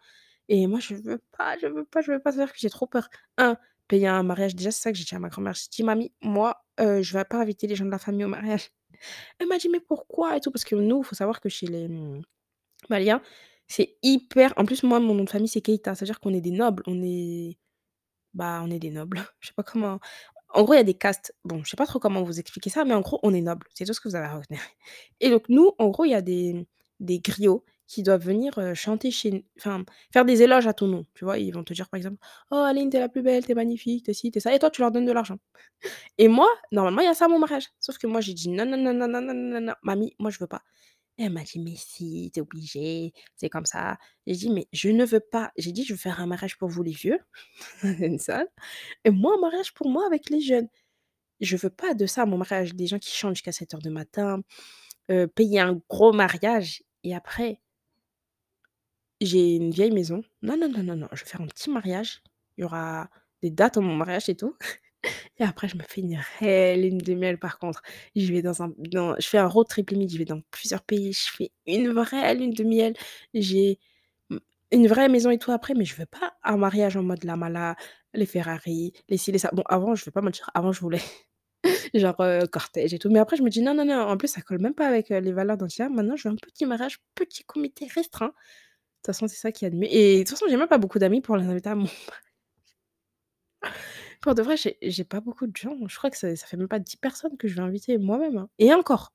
et 0.48 0.66
moi 0.66 0.80
je 0.80 0.94
veux 0.94 1.20
pas, 1.36 1.58
je 1.58 1.66
veux 1.66 1.84
pas, 1.84 2.00
je 2.02 2.12
veux 2.12 2.20
pas, 2.20 2.32
c'est-à-dire 2.32 2.52
que 2.52 2.58
j'ai 2.60 2.70
trop 2.70 2.86
peur. 2.86 3.08
Un, 3.38 3.56
payer 3.88 4.08
un 4.08 4.22
mariage, 4.22 4.54
déjà 4.54 4.70
c'est 4.70 4.82
ça 4.82 4.92
que 4.92 4.98
j'ai 4.98 5.04
dit 5.04 5.14
à 5.14 5.18
ma 5.18 5.28
grand-mère, 5.28 5.54
j'ai 5.54 5.68
dit: 5.70 5.82
«Mamie, 5.82 6.12
moi, 6.22 6.64
heu, 6.80 7.02
je 7.02 7.12
vais 7.18 7.24
pas 7.24 7.38
inviter 7.40 7.66
les 7.66 7.76
gens 7.76 7.84
de 7.86 7.90
la 7.90 7.98
famille 7.98 8.24
au 8.24 8.28
mariage». 8.28 8.70
Elle 9.38 9.48
m'a 9.48 9.58
dit: 9.58 9.68
«Mais 9.68 9.80
pourquoi?» 9.80 10.36
et 10.36 10.40
tout, 10.40 10.50
parce 10.50 10.64
que 10.64 10.76
nous, 10.76 11.00
il 11.02 11.04
faut 11.04 11.14
savoir 11.16 11.40
que 11.40 11.48
chez 11.48 11.66
les, 11.66 11.88
mmh, 11.88 12.22
maliens, 12.90 13.22
c'est 13.68 13.98
hyper 14.02 14.54
en 14.58 14.64
plus, 14.66 14.82
moi, 14.84 15.00
mon 15.00 15.14
nom 15.14 15.24
de 15.24 15.30
famille, 15.30 15.48
c'est 15.48 15.60
Keïta, 15.62 15.94
c'est-à-dire 15.94 16.20
qu'on 16.20 16.34
est 16.34 16.40
des 16.40 16.50
nobles, 16.52 16.82
on 16.86 17.02
est 17.02 17.58
bah, 18.34 18.60
on 18.64 18.70
est 18.70 18.78
des 18.78 18.90
nobles. 18.90 19.22
Je 19.40 19.48
sais 19.48 19.54
pas 19.54 19.62
comment. 19.62 20.00
En 20.50 20.62
gros, 20.64 20.74
il 20.74 20.78
y 20.78 20.80
a 20.80 20.84
des 20.84 20.94
castes. 20.94 21.34
Bon, 21.44 21.62
je 21.64 21.70
sais 21.70 21.76
pas 21.76 21.86
trop 21.86 21.98
comment 21.98 22.22
vous 22.22 22.40
expliquer 22.40 22.70
ça, 22.70 22.84
mais 22.84 22.94
en 22.94 23.00
gros, 23.00 23.20
on 23.22 23.34
est 23.34 23.40
nobles. 23.42 23.66
C'est 23.74 23.84
tout 23.84 23.92
ce 23.94 24.00
que 24.00 24.08
vous 24.08 24.16
avez 24.16 24.26
à 24.26 24.36
retenir. 24.36 24.60
Et 25.20 25.30
donc, 25.30 25.48
nous, 25.48 25.72
en 25.78 25.88
gros, 25.88 26.04
il 26.04 26.10
y 26.10 26.14
a 26.14 26.22
des, 26.22 26.66
des 27.00 27.20
griots 27.20 27.64
qui 27.86 28.02
doivent 28.02 28.22
venir 28.24 28.58
euh, 28.58 28.74
chanter 28.74 29.10
chez 29.10 29.44
enfin 29.58 29.84
faire 30.12 30.24
des 30.26 30.42
éloges 30.42 30.66
à 30.66 30.74
ton 30.74 30.86
nom 30.86 31.04
tu 31.14 31.24
vois 31.24 31.38
ils 31.38 31.50
vont 31.52 31.64
te 31.64 31.72
dire 31.72 31.88
par 31.88 31.96
exemple 31.96 32.18
oh 32.50 32.56
Aline 32.56 32.90
t'es 32.90 33.00
la 33.00 33.08
plus 33.08 33.22
belle 33.22 33.44
t'es 33.46 33.54
magnifique 33.54 34.04
t'es 34.04 34.12
ci 34.12 34.30
t'es 34.30 34.40
ça 34.40 34.54
et 34.54 34.58
toi 34.58 34.70
tu 34.70 34.82
leur 34.82 34.92
donnes 34.92 35.06
de 35.06 35.12
l'argent 35.12 35.38
et 36.18 36.28
moi 36.28 36.48
normalement 36.70 37.00
il 37.00 37.06
y 37.06 37.08
a 37.08 37.14
ça 37.14 37.26
à 37.26 37.28
mon 37.28 37.38
mariage 37.38 37.68
sauf 37.80 37.98
que 37.98 38.06
moi 38.06 38.20
j'ai 38.20 38.34
dit 38.34 38.50
non 38.50 38.66
non 38.66 38.76
non 38.76 38.92
non 38.92 39.08
non 39.08 39.22
non 39.22 39.60
non 39.60 39.74
mamie 39.82 40.14
moi 40.18 40.30
je 40.30 40.38
veux 40.38 40.46
pas 40.46 40.62
elle 41.18 41.32
m'a 41.32 41.42
dit: 41.42 41.58
«Mais 41.60 41.74
si, 41.76 42.30
tu 42.32 42.38
es 42.40 42.42
obligée, 42.42 43.12
c'est 43.36 43.48
comme 43.50 43.66
ça». 43.66 43.98
J'ai 44.26 44.34
dit: 44.36 44.50
«Mais 44.50 44.68
je 44.72 44.90
ne 44.90 45.04
veux 45.04 45.20
pas». 45.20 45.52
J'ai 45.58 45.72
dit: 45.72 45.84
«Je 45.84 45.92
veux 45.94 45.98
faire 45.98 46.20
un 46.20 46.26
mariage 46.26 46.56
pour 46.58 46.68
vous 46.68 46.82
les 46.82 46.92
vieux, 46.92 47.18
une 47.84 48.18
salle, 48.18 48.48
et 49.04 49.10
moi, 49.10 49.34
un 49.38 49.40
mariage 49.40 49.74
pour 49.74 49.88
moi 49.90 50.06
avec 50.06 50.30
les 50.30 50.40
jeunes. 50.40 50.68
Je 51.40 51.56
veux 51.56 51.70
pas 51.70 51.94
de 51.94 52.06
ça, 52.06 52.26
mon 52.26 52.38
mariage, 52.38 52.74
des 52.74 52.86
gens 52.88 52.98
qui 53.00 53.12
chantent 53.16 53.36
jusqu'à 53.36 53.52
sept 53.52 53.74
heures 53.74 53.82
du 53.82 53.90
matin, 53.90 54.42
payer 55.36 55.60
un 55.60 55.80
gros 55.90 56.12
mariage 56.12 56.82
et 57.04 57.14
après, 57.14 57.60
j'ai 59.20 59.56
une 59.56 59.70
vieille 59.70 59.90
maison. 59.92 60.22
Non, 60.42 60.56
non, 60.56 60.68
non, 60.68 60.82
non, 60.82 60.96
non, 60.96 61.08
je 61.12 61.24
vais 61.24 61.30
faire 61.30 61.40
un 61.40 61.46
petit 61.46 61.70
mariage. 61.70 62.22
Il 62.56 62.62
y 62.62 62.64
aura 62.64 63.08
des 63.42 63.50
dates 63.50 63.76
à 63.76 63.80
mon 63.80 63.94
mariage 63.94 64.28
et 64.28 64.36
tout 64.36 64.56
Et 65.38 65.44
après 65.44 65.68
je 65.68 65.76
me 65.76 65.82
fais 65.82 66.00
une 66.00 66.18
réelle 66.40 66.82
lune 66.82 66.98
de 66.98 67.14
miel 67.14 67.38
par 67.38 67.58
contre. 67.58 67.82
Je 68.16 68.32
vais 68.32 68.42
dans 68.42 68.62
un 68.62 68.72
dans 68.78 69.14
je 69.18 69.26
fais 69.28 69.38
un 69.38 69.46
road 69.46 69.68
trip 69.68 69.90
limite, 69.90 70.12
je 70.12 70.18
vais 70.18 70.24
dans 70.24 70.40
plusieurs 70.50 70.82
pays, 70.82 71.12
je 71.12 71.30
fais 71.36 71.50
une 71.66 71.90
vraie 71.92 72.34
lune 72.34 72.52
de 72.52 72.64
miel. 72.64 72.94
J'ai, 73.34 73.78
une 74.72 74.86
vraie 74.88 75.08
maison 75.08 75.30
et 75.30 75.38
tout 75.38 75.52
après, 75.52 75.74
mais 75.74 75.84
je 75.84 75.94
veux 75.96 76.06
pas 76.06 76.34
un 76.44 76.56
mariage 76.56 76.96
en 76.96 77.02
mode 77.02 77.24
la 77.24 77.36
mala, 77.36 77.76
les 78.14 78.26
Ferrari, 78.26 78.92
les 79.08 79.16
ci, 79.16 79.32
les 79.32 79.38
ça. 79.38 79.50
Bon 79.52 79.62
avant, 79.66 79.94
je 79.94 80.04
vais 80.04 80.10
pas 80.10 80.20
mentir, 80.20 80.50
avant 80.54 80.72
je 80.72 80.80
voulais 80.80 81.00
genre, 81.94 82.16
heu, 82.20 82.46
cortège 82.48 82.94
et 82.94 82.98
tout, 82.98 83.10
mais 83.10 83.18
après 83.20 83.36
je 83.36 83.42
me 83.42 83.50
dis: 83.50 83.62
«Non, 83.62 83.74
non, 83.74 83.84
non, 83.84 84.00
en 84.02 84.16
plus 84.16 84.28
ça 84.28 84.42
colle 84.42 84.60
même 84.60 84.74
pas 84.74 84.88
avec, 84.88 85.10
heu, 85.10 85.18
les 85.20 85.32
valeurs 85.32 85.56
dont 85.58 85.68
je 85.68 85.82
Maintenant 85.84 86.16
je 86.16 86.28
veux 86.28 86.34
un 86.34 86.36
petit 86.36 86.66
mariage, 86.66 86.98
petit 87.14 87.44
comité 87.44 87.86
restreint. 87.94 88.28
De 88.28 88.32
toute 89.02 89.06
façon, 89.16 89.28
c'est 89.28 89.36
ça 89.36 89.52
qui 89.52 89.64
est 89.64 89.68
admis 89.68 89.88
et 89.90 90.14
de 90.18 90.20
toute 90.24 90.30
façon, 90.30 90.46
j'ai 90.50 90.56
même 90.56 90.68
pas 90.68 90.78
beaucoup 90.78 90.98
d'amis 90.98 91.20
pour 91.22 91.36
les 91.36 91.46
inviter 91.46 91.70
à 91.70 91.74
mon 91.76 91.86
Pour 94.20 94.34
de 94.34 94.42
vrai, 94.42 94.56
j'ai 94.82 95.04
pas 95.04 95.20
beaucoup 95.20 95.46
de 95.46 95.56
gens. 95.56 95.76
Je 95.88 95.96
crois 95.96 96.10
que 96.10 96.16
ça 96.18 96.34
ça 96.36 96.46
fait 96.46 96.56
même 96.56 96.68
pas 96.68 96.78
10 96.80 96.96
personnes 96.96 97.36
que 97.36 97.46
je 97.48 97.54
vais 97.54 97.60
inviter 97.62 97.98
moi-même, 97.98 98.36
hein 98.38 98.48
et 98.58 98.72
encore, 98.74 99.12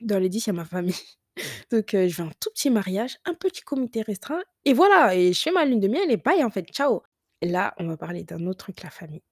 dans 0.00 0.18
les 0.20 0.28
10, 0.30 0.46
il 0.46 0.48
y 0.48 0.50
a 0.50 0.54
ma 0.54 0.64
famille. 0.64 0.94
Donc 1.72 1.94
heu, 1.94 2.08
je 2.08 2.22
veux 2.22 2.28
un 2.28 2.32
tout 2.40 2.50
petit 2.52 2.70
mariage, 2.70 3.18
un 3.26 3.34
petit 3.34 3.62
comité 3.62 4.02
restreint 4.02 4.42
et 4.64 4.74
voilà 4.74 5.14
et 5.16 5.32
je 5.32 5.40
fais 5.42 5.52
ma 5.52 5.64
lune 5.64 5.80
de 5.80 5.88
miel 5.88 6.10
et 6.10 6.16
bye 6.18 6.44
en 6.44 6.50
fait, 6.50 6.64
ciao. 6.72 7.02
Là, 7.42 7.74
on 7.78 7.86
va 7.88 7.96
parler 7.96 8.24
d'un 8.24 8.46
autre 8.46 8.58
truc, 8.66 8.82
la 8.82 8.90
famille. 8.90 9.22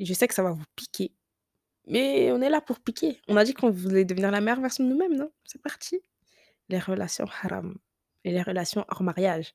Je 0.00 0.12
sais 0.14 0.28
que 0.28 0.34
ça 0.34 0.42
va 0.44 0.52
vous 0.52 0.64
piquer, 0.76 1.12
mais 1.86 2.32
on 2.32 2.40
est 2.42 2.50
là 2.50 2.60
pour 2.60 2.80
piquer. 2.80 3.20
On 3.28 3.36
a 3.36 3.44
dit 3.44 3.54
qu'on 3.54 3.70
voulait 3.70 4.04
devenir 4.06 4.30
la 4.32 4.40
meilleure 4.40 4.60
version 4.60 4.84
de 4.84 4.90
nous-mêmes, 4.90 5.16
non? 5.16 5.30
C'est 5.44 5.62
parti. 5.62 6.00
Les 6.70 6.78
relations 6.80 7.26
haram 7.42 7.76
et 8.24 8.32
les 8.32 8.42
relations 8.42 8.84
hors 8.90 9.02
mariage. 9.02 9.54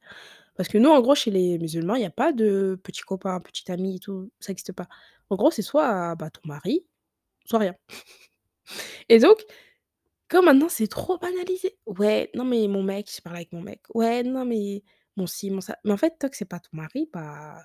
Parce 0.56 0.70
que 0.70 0.78
nous, 0.78 0.90
en 0.90 1.02
gros, 1.02 1.16
chez 1.16 1.32
les 1.32 1.58
musulmans, 1.60 1.96
il 1.96 2.02
y 2.04 2.06
a 2.06 2.10
pas 2.12 2.32
de 2.34 2.80
petit 2.84 3.02
copain, 3.02 3.40
petit 3.40 3.72
ami 3.72 3.96
et 3.98 4.00
tout, 4.00 4.32
ça 4.40 4.52
existe 4.52 4.74
pas. 4.74 4.88
En 5.30 5.36
gros, 5.36 5.52
c'est 5.52 5.62
soit, 5.64 6.16
bah, 6.16 6.30
ton 6.30 6.42
mari, 6.48 6.86
soit 7.46 7.60
rien. 7.60 7.76
Et 9.10 9.20
donc, 9.20 9.38
comme 10.30 10.46
maintenant 10.46 10.70
c'est 10.70 10.88
trop 10.88 11.18
banalisé: 11.20 11.78
«Ouais, 11.88 12.32
non 12.36 12.46
mais 12.46 12.68
mon 12.68 12.84
mec, 12.84 13.12
je 13.16 13.22
parle 13.22 13.38
avec 13.38 13.54
mon 13.54 13.62
mec. 13.62 13.82
Ouais, 13.96 14.24
non 14.24 14.46
mais 14.46 14.84
mon 15.18 15.28
ci, 15.28 15.52
mon 15.52 15.62
ça». 15.62 15.78
Mais 15.86 15.92
en 15.94 15.98
fait, 15.98 16.16
tant 16.20 16.30
que 16.30 16.38
c'est 16.38 16.46
pas 16.46 16.60
ton 16.60 16.78
mari, 16.78 17.10
bah, 17.14 17.58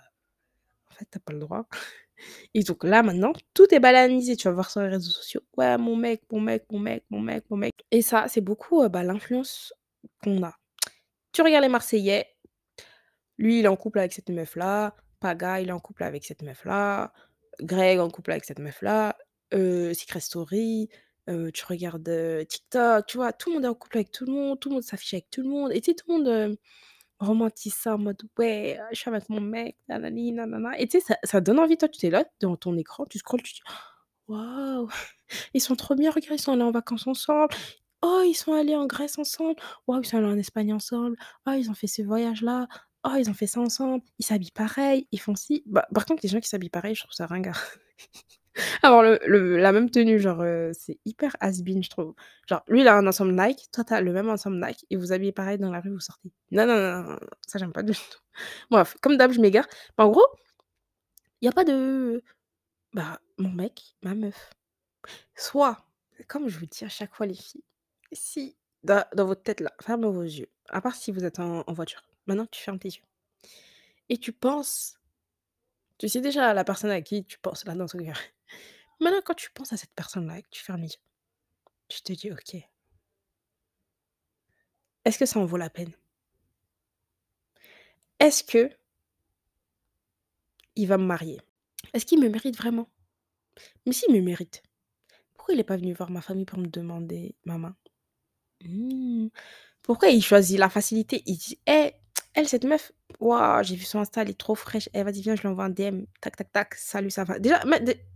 en 0.90 0.94
fait, 0.94 1.06
tu 1.10 1.18
as 1.18 1.20
pas 1.20 1.32
le 1.32 1.40
droit. 1.40 1.66
Et 2.54 2.62
donc 2.64 2.84
là, 2.84 3.02
maintenant, 3.04 3.32
tout 3.54 3.72
est 3.74 3.80
banalisé. 3.80 4.36
Tu 4.36 4.48
vas 4.48 4.54
voir 4.54 4.70
sur 4.70 4.82
les 4.82 4.88
réseaux 4.90 5.10
sociaux: 5.12 5.42
«Ouais, 5.56 5.78
mon 5.78 5.96
mec, 5.96 6.22
mon 6.32 6.40
mec, 6.40 6.64
mon 6.72 6.80
mec, 6.80 7.04
mon 7.10 7.20
mec, 7.20 7.44
mon 7.50 7.56
mec» 7.58 7.72
et 7.92 8.02
ça, 8.02 8.26
c'est 8.28 8.40
beaucoup, 8.42 8.82
heu, 8.84 8.88
bah, 8.90 9.02
l'influence 9.04 9.72
qu'on 10.22 10.42
a. 10.44 10.54
Tu 11.32 11.42
regardes 11.42 11.64
les 11.64 11.70
Marseillais 11.70 12.26
Lui, 13.38 13.60
il 13.60 13.64
est 13.64 13.68
en 13.68 13.76
couple 13.76 14.00
avec 14.00 14.12
cette 14.12 14.30
meuf-là, 14.30 14.94
Paga, 15.20 15.60
il 15.60 15.68
est 15.68 15.72
en 15.72 15.80
couple 15.80 16.04
avec 16.04 16.24
cette 16.24 16.42
meuf-là, 16.42 17.12
Greg 17.60 17.98
en 18.00 18.10
couple 18.10 18.32
avec 18.32 18.44
cette 18.44 18.58
meuf-là, 18.60 19.16
heu, 19.54 19.94
Secret 19.94 20.20
Story, 20.20 20.88
heu, 21.28 21.50
tu 21.52 21.64
regardes, 21.66 22.08
heu, 22.08 22.44
TikTok, 22.46 23.06
tu 23.06 23.16
vois? 23.18 23.32
Tout 23.32 23.50
le 23.50 23.56
monde 23.56 23.64
est 23.64 23.68
en 23.68 23.74
couple 23.74 23.98
avec 23.98 24.10
tout 24.12 24.26
le 24.26 24.32
monde, 24.32 24.60
tout 24.60 24.68
le 24.70 24.74
monde 24.76 24.82
s'affiche 24.84 25.14
avec 25.14 25.30
tout 25.30 25.42
le 25.42 25.48
monde 25.48 25.72
et 25.72 25.80
tu 25.80 25.90
sais, 25.92 25.94
tout 25.96 26.06
le 26.08 26.18
monde, 26.24 26.58
romantise 27.20 27.74
ça 27.74 27.94
en 27.94 27.98
mode: 27.98 28.22
«Ouais, 28.38 28.78
je 28.92 28.98
suis 29.00 29.10
avec 29.10 29.28
mon 29.28 29.40
mec, 29.40 29.76
nanani 29.88 30.32
nanana» 30.32 30.78
et 30.78 30.86
tu 30.88 31.00
sais, 31.00 31.04
ça 31.06 31.16
ça 31.24 31.40
donne 31.40 31.58
envie. 31.58 31.76
Toi, 31.76 31.88
tu 31.88 32.06
es 32.06 32.10
là, 32.10 32.24
devant 32.40 32.56
ton 32.56 32.76
écran, 32.76 33.06
tu 33.06 33.18
scrolles, 33.18 33.42
tu 33.42 33.54
dis: 33.54 33.60
«Waouh, 34.28 34.88
ils 35.54 35.60
sont 35.60 35.76
trop 35.76 35.94
bien, 35.94 36.10
regarde, 36.10 36.38
ils 36.38 36.42
sont 36.42 36.52
allés 36.52 36.62
en 36.62 36.70
vacances 36.72 37.06
ensemble. 37.06 37.54
Oh, 38.02 38.22
ils 38.26 38.34
sont 38.34 38.54
allés 38.54 38.76
en 38.76 38.86
Grèce 38.86 39.18
ensemble. 39.18 39.56
Waouh, 39.88 40.02
ils 40.02 40.06
sont 40.06 40.18
allés 40.18 40.26
en 40.28 40.38
Espagne 40.38 40.72
ensemble. 40.74 41.16
Ah, 41.46 41.58
ils 41.58 41.70
ont 41.70 41.74
fait 41.74 41.86
ce 41.88 42.02
voyage-là. 42.02 42.68
Oh, 43.04 43.14
ils 43.18 43.30
ont 43.30 43.34
fait 43.34 43.46
ça 43.46 43.60
ensemble, 43.60 44.02
ils 44.18 44.24
s'habillent 44.24 44.50
pareil, 44.50 45.06
ils 45.12 45.20
font 45.20 45.36
ci. 45.36 45.62
Bah, 45.66 45.86
par 45.94 46.04
contre, 46.04 46.20
les 46.24 46.28
gens 46.28 46.40
qui 46.40 46.48
s'habillent 46.48 46.68
pareil, 46.70 46.94
je 46.94 47.02
trouve 47.02 47.12
ça 47.14 47.26
ringard. 47.26 47.60
Avoir 48.82 49.02
le 49.02 49.58
la 49.58 49.72
même 49.72 49.90
tenue, 49.90 50.18
genre, 50.18 50.42
heu, 50.42 50.72
c'est 50.74 50.98
hyper 51.04 51.36
has-been, 51.40 51.82
je 51.82 51.90
trouve. 51.90 52.14
Genre, 52.48 52.62
lui, 52.68 52.80
il 52.82 52.88
a 52.88 52.96
un 52.96 53.06
ensemble 53.06 53.32
Nike, 53.32 53.68
toi, 53.72 53.84
tu 53.84 53.94
as 53.94 54.00
le 54.00 54.12
même 54.12 54.28
ensemble 54.28 54.58
Nike 54.64 54.86
et 54.90 54.96
vous 54.96 55.12
habillez 55.12 55.32
pareil 55.32 55.58
dans 55.58 55.70
la 55.70 55.80
rue, 55.80 55.90
vous 55.92 56.00
sortez. 56.00 56.32
Non, 56.50 56.66
non, 56.66 56.76
non, 56.76 57.02
non, 57.12 57.18
ça, 57.46 57.58
j'aime 57.58 57.72
pas 57.72 57.82
du 57.84 57.92
tout. 57.94 58.18
Bref, 58.70 58.96
comme 59.02 59.16
d'hab, 59.16 59.32
je 59.32 59.40
m'égare. 59.40 59.66
Mais 59.98 60.04
en 60.04 60.10
gros, 60.10 60.26
il 61.40 61.46
y 61.46 61.48
a 61.48 61.52
pas 61.52 61.64
de 61.64 62.22
bah, 62.94 63.20
mon 63.38 63.50
mec, 63.50 63.96
ma 64.02 64.14
meuf. 64.14 64.50
Soit, 65.36 65.78
comme 66.28 66.48
je 66.48 66.58
vous 66.58 66.66
dis 66.66 66.84
à 66.84 66.90
chaque 66.90 67.14
fois 67.14 67.26
les 67.26 67.34
filles, 67.34 67.64
si 68.12 68.56
dans 68.84 69.04
dans 69.14 69.26
votre 69.26 69.42
tête 69.42 69.60
là, 69.60 69.72
fermez 69.82 70.08
vos 70.10 70.22
yeux, 70.22 70.50
à 70.70 70.80
part 70.82 70.96
si 70.96 71.12
vous 71.12 71.24
êtes 71.24 71.40
en 71.40 71.64
voiture. 71.72 72.02
Maintenant, 72.28 72.46
tu 72.46 72.60
fermes 72.62 72.78
tes 72.78 72.88
yeux 72.88 73.02
et 74.08 74.18
tu 74.18 74.32
penses 74.32 74.98
tu 75.98 76.08
sais 76.08 76.20
déjà 76.20 76.54
la 76.54 76.64
personne 76.64 76.90
à 76.90 77.02
qui 77.02 77.24
tu 77.24 77.38
penses 77.38 77.64
là 77.64 77.74
dans 77.74 77.86
ton 77.86 77.98
cœur. 77.98 78.18
Maintenant 79.00 79.20
quand 79.24 79.34
tu 79.34 79.50
penses 79.50 79.72
à 79.72 79.76
cette 79.76 79.92
personne-là 79.94 80.38
et 80.38 80.42
que 80.42 80.48
tu 80.50 80.62
fermes 80.62 80.80
les 80.80 80.88
yeux, 80.88 81.00
tu 81.88 82.02
te 82.02 82.12
dis: 82.12 82.30
«OK, 82.30 82.56
est-ce 85.04 85.18
que 85.18 85.26
ça 85.26 85.40
en 85.40 85.44
vaut 85.44 85.56
la 85.56 85.70
peine? 85.70 85.92
Est-ce 88.20 88.44
qu'il 88.44 88.76
va 90.86 90.98
me 90.98 91.04
marier? 91.04 91.40
Est-ce 91.94 92.06
qu'il 92.06 92.20
me 92.20 92.28
mérite 92.28 92.56
vraiment? 92.56 92.88
Mais 93.86 93.92
s'il 93.92 94.12
me 94.14 94.20
mérite, 94.20 94.62
pourquoi 95.34 95.54
il 95.54 95.60
est 95.60 95.64
pas 95.64 95.76
venu 95.76 95.92
voir 95.94 96.10
ma 96.10 96.20
famille 96.20 96.44
pour 96.44 96.58
me 96.58 96.66
demander 96.66 97.34
ma 97.44 97.58
main? 97.58 97.76
Mmh. 98.64 99.28
Pourquoi 99.82 100.08
il 100.08 100.22
choisit 100.22 100.58
la 100.58 100.68
facilité? 100.68 101.22
Il 101.26 101.38
dit: 101.38 101.58
«Eh, 101.66 101.92
elle 102.38 102.48
cette 102.48 102.64
meuf, 102.64 102.92
waouh, 103.18 103.64
j'ai 103.64 103.74
vu 103.74 103.84
son 103.84 103.98
Insta, 103.98 104.22
elle 104.22 104.30
est 104.30 104.38
trop 104.38 104.54
fraîche. 104.54 104.88
Eh 104.94 105.02
vas-y 105.02 105.22
viens, 105.22 105.34
je 105.34 105.42
lui 105.42 105.48
envoie 105.48 105.64
un 105.64 105.70
DM, 105.70 106.04
tac 106.20 106.36
tac 106.36 106.52
tac, 106.52 106.74
salut 106.76 107.10
ça 107.10 107.24
va?» 107.24 107.38
déjà 107.40 107.60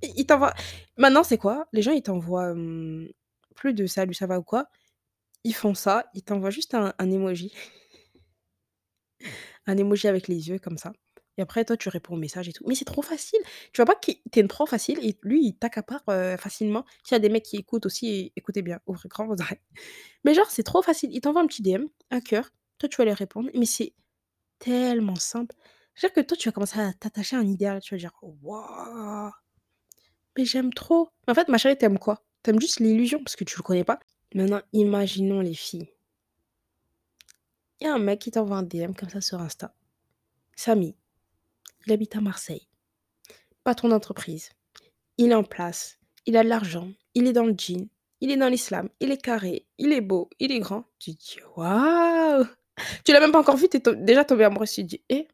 il 0.03 0.27
t'envoie 0.27 0.55
maintenant 0.97 1.25
c'est 1.25 1.39
quoi? 1.39 1.67
Les 1.73 1.83
gens 1.83 1.91
ils 1.93 2.03
t'envoient, 2.03 2.51
hem, 2.51 3.09
plus 3.57 3.75
de 3.75 3.87
salut 3.87 4.15
ça 4.15 4.27
va 4.29 4.39
ou 4.39 4.45
quoi, 4.45 4.67
ils 5.45 5.55
font 5.55 5.75
ça, 5.75 6.07
ils 6.15 6.23
t'envoient 6.23 6.51
juste 6.51 6.75
un 6.75 6.93
emoji, 7.01 7.53
un 9.67 9.77
emoji 9.77 10.09
avec 10.09 10.29
les 10.29 10.49
yeux 10.49 10.59
comme 10.59 10.79
ça 10.79 10.93
et 11.39 11.43
après 11.43 11.65
toi 11.65 11.77
tu 11.77 11.89
réponds 11.89 12.15
au 12.15 12.19
message 12.19 12.49
et 12.49 12.53
tout. 12.53 12.65
Mais 12.67 12.75
c'est 12.75 12.85
trop 12.85 13.03
facile! 13.03 13.41
Tu 13.73 13.79
vois 13.81 13.87
pas 13.87 13.95
qu'il 13.95 14.17
tu 14.33 14.39
es 14.39 14.43
une 14.43 14.49
trop 14.49 14.67
facile 14.67 14.99
et 15.05 15.17
lui 15.23 15.47
il 15.47 15.55
t'accapare, 15.55 16.03
heu, 16.11 16.37
facilement. 16.37 16.85
S'il 17.05 17.15
y 17.15 17.17
a 17.17 17.21
des 17.21 17.29
mecs 17.31 17.45
qui 17.45 17.57
écoutent 17.57 17.87
aussi, 17.87 18.33
écoutez 18.37 18.63
bien, 18.63 18.81
ouvrez 18.87 19.09
grand 19.09 19.27
vos 19.27 19.35
oreilles. 19.41 19.61
Mais 20.25 20.35
genre, 20.35 20.51
c'est 20.51 20.63
trop 20.63 20.83
facile. 20.83 21.11
Il 21.13 21.21
t'envoie 21.21 21.43
un 21.43 21.47
petit 21.47 21.63
DM, 21.63 21.85
un 22.11 22.21
cœur, 22.21 22.51
toi 22.79 22.89
tu 22.89 22.97
vas 22.99 23.05
lui 23.05 23.13
répondre, 23.15 23.51
mais 23.55 23.67
c'est 23.67 23.95
tellement 24.63 25.17
simple. 25.17 25.55
C'est-à-dire 25.95 26.15
que 26.15 26.21
toi, 26.29 26.37
tu 26.37 26.49
vas 26.49 26.53
commencer 26.53 26.79
à 26.79 26.93
t'attacher 26.93 27.37
à 27.37 27.41
un 27.41 27.47
idéal, 27.47 27.81
tu 27.81 27.95
vas 27.95 27.99
dire: 27.99 28.13
«Waouh, 28.23 29.31
mais 30.37 30.45
j'aime 30.45 30.73
trop». 30.73 31.11
En 31.29 31.35
fait, 31.35 31.49
ma 31.49 31.59
chérie, 31.59 31.77
tu 31.77 31.85
aimes 31.85 31.99
quoi? 31.99 32.25
Tu 32.43 32.51
aimes 32.51 32.61
juste 32.61 32.81
l'illusion 32.81 33.23
parce 33.23 33.37
que 33.37 33.45
tu 33.45 33.57
le 33.57 33.63
connais 33.63 33.85
pas. 33.85 33.99
Maintenant, 34.35 34.63
imaginons 34.73 35.41
les 35.41 35.55
filles. 35.55 35.91
Il 37.81 37.85
y 37.85 37.87
a 37.89 37.95
un 37.95 37.99
mec 37.99 38.21
qui 38.21 38.31
t'envoie 38.31 38.57
un 38.59 38.63
DM 38.63 38.93
comme 38.95 39.11
ça 39.11 39.21
sur 39.21 39.41
Insta. 39.41 39.75
Samy, 40.55 40.95
il 41.87 41.93
habite 41.93 42.15
à 42.15 42.21
Marseille, 42.21 42.69
patron 43.65 43.89
d'entreprise, 43.89 44.51
il 45.19 45.33
est 45.33 45.35
en 45.35 45.43
place, 45.43 45.99
il 46.27 46.37
a 46.37 46.45
de 46.45 46.49
l'argent, 46.49 46.93
il 47.15 47.27
est 47.27 47.33
dans 47.33 47.45
le 47.45 47.55
jean, 47.57 47.89
il 48.21 48.31
est 48.31 48.37
dans 48.37 48.49
l'islam, 48.49 48.89
il 49.01 49.11
est 49.11 49.21
carré, 49.21 49.67
il 49.79 49.93
est 49.93 50.01
beau, 50.01 50.31
il 50.39 50.53
est 50.53 50.61
grand. 50.61 50.85
Tu 51.01 51.11
dis: 51.11 51.39
«Waouh!» 51.57 52.47
Tu 53.05 53.13
l'as 53.13 53.21
même 53.21 53.33
pas 53.33 53.41
encore 53.41 53.57
vu, 53.57 53.69
tu 53.69 53.77
es 53.79 53.81
to 53.81 53.95
déjà 53.95 54.25
tombé 54.25 54.45
amoureux, 54.45 54.67
tu 54.67 54.83
te 54.83 54.89
dis: 54.89 55.03
«Eh, 55.09 55.29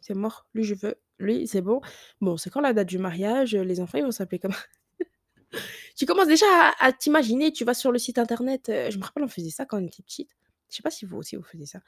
c'est 0.00 0.14
mort, 0.14 0.46
lui 0.54 0.64
je 0.64 0.74
veux, 0.74 0.96
lui 1.18 1.46
c'est 1.46 1.62
bon. 1.62 1.80
Bon, 2.20 2.36
c'est 2.36 2.50
quand 2.50 2.60
la 2.60 2.72
date 2.72 2.88
du 2.88 2.98
mariage? 2.98 3.54
les 3.54 3.80
enfants 3.80 3.98
ils 3.98 4.04
vont 4.04 4.12
s'appeler 4.12 4.38
comment?» 4.38 4.54
Tu 5.96 6.06
commences 6.06 6.28
déjà 6.28 6.46
à 6.80 6.92
t'imaginer, 6.92 7.52
tu 7.52 7.64
vas 7.64 7.74
sur 7.74 7.92
le 7.92 7.98
site 7.98 8.18
internet, 8.18 8.68
heu, 8.70 8.90
je 8.90 8.98
me 8.98 9.04
rappelle 9.04 9.22
on 9.24 9.28
faisait 9.28 9.50
ça 9.50 9.66
quand 9.66 9.78
on 9.80 9.86
était 9.86 10.02
petite. 10.02 10.30
Je 10.70 10.76
sais 10.76 10.82
pas 10.82 10.90
si 10.90 11.04
vous 11.04 11.18
aussi 11.18 11.36
vous 11.36 11.42
faisiez 11.42 11.66
ça. 11.66 11.80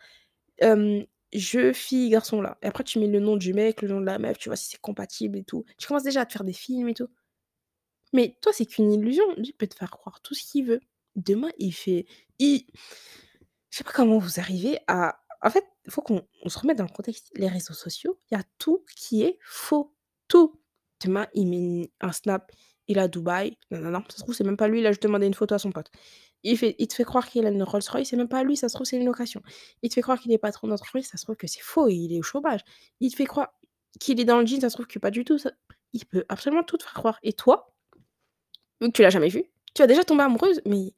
Jeu 1.33 1.73
fille, 1.73 2.11
garçon 2.11 2.41
là 2.41 2.57
et 2.63 2.67
après 2.67 2.85
tu 2.85 2.99
mets 3.01 3.09
le 3.09 3.19
nom 3.21 3.37
du 3.37 3.55
mec, 3.55 3.83
le 3.83 3.89
nom 3.89 4.01
de 4.01 4.07
la 4.07 4.19
meuf, 4.19 4.39
tu 4.39 4.49
vois 4.49 4.57
si 4.57 4.71
c'est 4.71 4.81
compatible 4.81 5.37
et 5.39 5.45
tout. 5.45 5.65
Tu 5.79 5.89
commences 5.89 6.05
déjà 6.05 6.21
à 6.23 6.27
te 6.27 6.33
faire 6.33 6.45
des 6.45 6.53
films 6.53 6.89
et 6.89 6.95
tout. 6.95 7.09
Mais 8.13 8.37
toi, 8.41 8.53
c'est 8.53 8.65
qu'une 8.67 8.93
illusion. 8.93 9.25
Il 9.37 9.53
peut 9.53 9.67
te 9.67 9.75
faire 9.75 9.91
croire 9.91 10.21
tout 10.23 10.35
ce 10.35 10.43
qu'il 10.45 10.65
veut. 10.67 10.81
Demain, 11.17 11.51
il 11.59 11.73
fait 11.73 12.07
il 12.39 12.65
je 13.75 13.79
sais 13.79 13.85
pas 13.85 13.91
comment 13.91 14.19
vous 14.19 14.39
arrivez 14.39 14.79
à 14.87 15.19
en 15.43 15.51
fait, 15.51 15.67
il 15.85 15.91
faut 15.91 16.01
qu'on 16.01 16.23
on 16.45 16.49
se 16.49 16.61
remette 16.61 16.79
dans 16.79 16.85
le 16.85 16.91
contexte. 16.91 17.33
Les 17.35 17.49
réseaux 17.49 17.75
sociaux, 17.75 18.21
il 18.31 18.37
y 18.37 18.41
a 18.41 18.45
tout 18.59 18.85
qui 18.95 19.25
est 19.25 19.37
faux. 19.43 19.93
Tout. 20.29 20.61
Demain, 21.05 21.27
il 21.35 21.49
met 21.49 21.91
un 22.01 22.13
snap, 22.13 22.53
il 22.87 22.99
est 22.99 23.01
à 23.01 23.09
Dubaï, 23.09 23.59
non, 23.73 23.81
non, 23.81 23.91
non, 23.91 24.05
ça 24.09 24.19
se 24.19 24.23
trouve, 24.23 24.33
c'est 24.33 24.45
même 24.45 24.57
pas 24.57 24.69
lui, 24.69 24.87
a 24.87 24.93
juste 24.93 25.03
demandé 25.03 25.27
une 25.27 25.35
photo 25.35 25.57
à 25.57 25.59
son 25.59 25.73
pote. 25.73 25.91
Il 26.45 26.57
te 26.57 26.95
fait 26.95 27.05
croire 27.05 27.29
qu'il 27.29 27.45
a 27.47 27.49
une 27.49 27.65
Rolls-Royce, 27.65 28.09
c'est 28.09 28.17
même 28.17 28.29
pas 28.29 28.45
lui, 28.45 28.57
ça 28.57 28.69
se 28.69 28.75
trouve, 28.75 28.87
c'est 28.87 28.97
une 28.97 29.07
location. 29.07 29.43
Il 29.83 29.89
te 29.89 29.95
fait 29.95 30.03
croire 30.03 30.21
qu'il 30.21 30.31
est 30.31 30.39
patron 30.39 30.69
d'entreprise, 30.69 31.09
ça 31.09 31.19
se 31.19 31.25
trouve 31.25 31.37
que 31.37 31.49
c'est 31.49 31.63
faux, 31.63 31.89
il 31.89 32.15
est 32.15 32.21
au 32.21 32.23
chômage. 32.23 32.61
Il 33.01 33.11
te 33.11 33.17
fait 33.17 33.27
croire 33.27 33.53
qu'il 33.99 34.21
est 34.21 34.25
dans 34.25 34.39
le 34.39 34.47
jean, 34.47 34.61
ça 34.61 34.71
se 34.71 34.77
trouve 34.77 34.87
que 34.87 35.01
pas 35.01 35.11
du 35.11 35.25
tout, 35.25 35.37
ça 35.37 35.51
il 35.93 36.07
peut 36.07 36.25
absolument 36.29 36.63
tout 36.63 36.77
te 36.77 36.85
faire 36.85 36.95
croire 36.95 37.19
et 37.25 37.33
toi, 37.33 37.75
vu 38.81 38.87
que 38.87 38.93
tu 38.93 39.03
l'as 39.03 39.11
jamais 39.11 39.29
vu, 39.29 39.45
tu 39.75 39.83
vas 39.83 39.89
déjà 39.89 40.05
tomber 40.05 40.23
amoureuse, 40.23 40.63
mais 40.65 40.95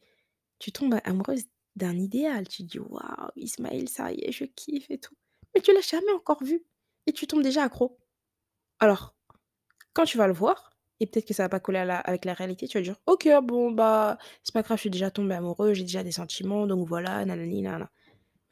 tu 0.59 0.73
tombes 0.73 1.01
amoureuse 1.05 1.45
d'un 1.77 1.97
idéal. 1.99 2.49
Tu 2.49 2.65
dis: 2.65 2.79
«Waouh, 2.81 3.31
Ismaël, 3.37 3.89
ça 3.89 4.13
y 4.13 4.21
est, 4.25 4.33
je 4.33 4.45
kiffe 4.45 4.91
et 4.91 4.99
tout». 4.99 5.15
Mais 5.55 5.61
tu 5.63 5.73
l'as 5.75 5.81
jamais 5.83 6.13
encore 6.13 6.43
vu 6.45 6.65
et 7.07 7.13
tu 7.13 7.27
tombes 7.27 7.43
déjà 7.43 7.65
accro. 7.65 7.99
Alors, 8.81 9.15
quand 9.95 10.05
tu 10.07 10.19
vas 10.19 10.27
le 10.29 10.35
voir, 10.35 10.73
et 11.01 11.07
peut-être 11.07 11.27
que 11.29 11.35
ça 11.35 11.45
va 11.45 11.49
pas 11.51 11.61
coller 11.61 11.79
à 11.81 11.85
la 11.87 11.99
avec 11.99 12.25
la 12.27 12.35
réalité, 12.35 12.69
tu 12.69 12.79
vas 12.79 12.85
dire: 12.85 12.97
«OK, 13.07 13.29
bon, 13.45 13.73
bah, 13.73 14.19
c'est 14.45 14.55
pas 14.55 14.63
grave, 14.63 14.79
je 14.79 14.83
suis 14.83 14.91
déjà 14.91 15.11
tombé 15.11 15.35
amoureux, 15.35 15.75
j'ai 15.75 15.83
déjà 15.85 16.05
des 16.05 16.13
sentiments, 16.13 16.67
donc 16.67 16.89
voilà, 16.89 17.25
nanani 17.27 17.63
nanana». 17.63 17.91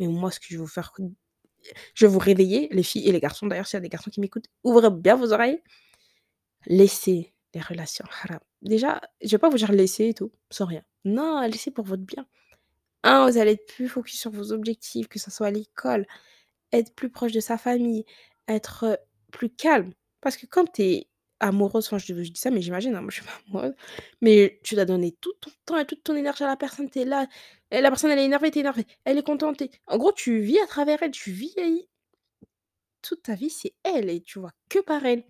Mais 0.00 0.08
moi, 0.08 0.30
ce 0.32 0.40
que 0.40 0.46
je 0.48 0.54
vais 0.56 0.60
vous 0.62 0.66
faire 0.68 0.92
je 1.94 2.06
vais 2.06 2.12
vous 2.12 2.18
réveiller, 2.18 2.68
les 2.72 2.82
filles 2.82 3.08
et 3.08 3.12
les 3.12 3.20
garçons 3.20 3.46
d'ailleurs, 3.46 3.66
s'il 3.66 3.76
y 3.76 3.78
a 3.78 3.80
des 3.80 3.88
garçons 3.88 4.10
qui 4.10 4.20
m'écoutent, 4.20 4.48
ouvrez 4.64 4.90
bien 4.90 5.16
vos 5.16 5.32
oreilles. 5.32 5.62
Laissez 6.66 7.34
les 7.54 7.60
relations 7.60 8.04
haram. 8.22 8.40
Déjà, 8.62 9.00
je 9.22 9.30
vais 9.30 9.38
pas 9.38 9.48
vous 9.48 9.56
dire 9.58 9.72
laisser 9.72 10.08
et 10.08 10.14
tout, 10.14 10.32
sans 10.50 10.66
rien. 10.66 10.82
Non, 11.04 11.40
laissez 11.42 11.70
pour 11.70 11.84
votre 11.84 12.02
bien. 12.02 12.26
Un, 13.04 13.30
vous 13.30 13.38
allez 13.38 13.52
être 13.52 13.66
plus 13.66 13.88
focus 13.88 14.20
sur 14.20 14.32
vos 14.32 14.52
objectifs, 14.52 15.08
que 15.08 15.20
ce 15.20 15.30
soit 15.30 15.48
à 15.48 15.52
l'école, 15.52 16.06
être 16.72 16.94
plus 16.94 17.10
proche 17.10 17.32
de 17.32 17.40
sa 17.40 17.58
famille, 17.58 18.04
être, 18.48 18.84
heu, 18.86 18.98
plus 19.32 19.50
calme. 19.50 19.92
Parce 20.22 20.36
que 20.38 20.46
quand 20.46 20.66
tu 20.72 20.82
es 20.82 21.08
amoureuse, 21.40 21.88
je 21.98 22.12
dis 22.14 22.32
ça, 22.36 22.50
mais 22.50 22.62
j'imagine, 22.62 22.94
hein, 22.96 23.02
moi 23.02 23.10
je 23.10 23.16
suis 23.16 23.24
pas 23.26 23.32
amoureuse, 23.48 23.74
mais 24.22 24.60
tu 24.64 24.74
dois 24.76 24.86
donner 24.86 25.12
tout 25.20 25.34
ton 25.40 25.50
temps 25.66 25.78
et 25.78 25.86
toute 25.86 26.04
ton 26.04 26.16
énergie 26.16 26.44
à 26.44 26.48
la 26.48 26.56
personne, 26.56 26.90
tu 26.90 27.00
es 27.00 27.06
là, 27.06 27.26
et 27.70 27.80
la 27.82 27.90
personne 27.90 28.10
elle 28.12 28.20
est 28.20 28.26
énervée, 28.26 28.50
tu 28.52 28.58
es 28.58 28.62
énervé, 28.62 28.86
elle 29.04 29.18
est 29.18 29.22
contente, 29.24 29.62
en 29.88 29.98
gros 29.98 30.12
tu 30.12 30.40
vis 30.40 30.60
à 30.60 30.66
travers 30.68 31.02
elle, 31.02 31.12
tu 31.12 31.32
vis 31.32 31.54
toute 33.02 33.22
ta 33.22 33.34
vie, 33.36 33.50
c'est 33.50 33.74
elle 33.84 34.10
et 34.10 34.20
tu 34.20 34.40
vois 34.40 34.52
que 34.68 34.80
par 34.80 35.04
elle. 35.06 35.24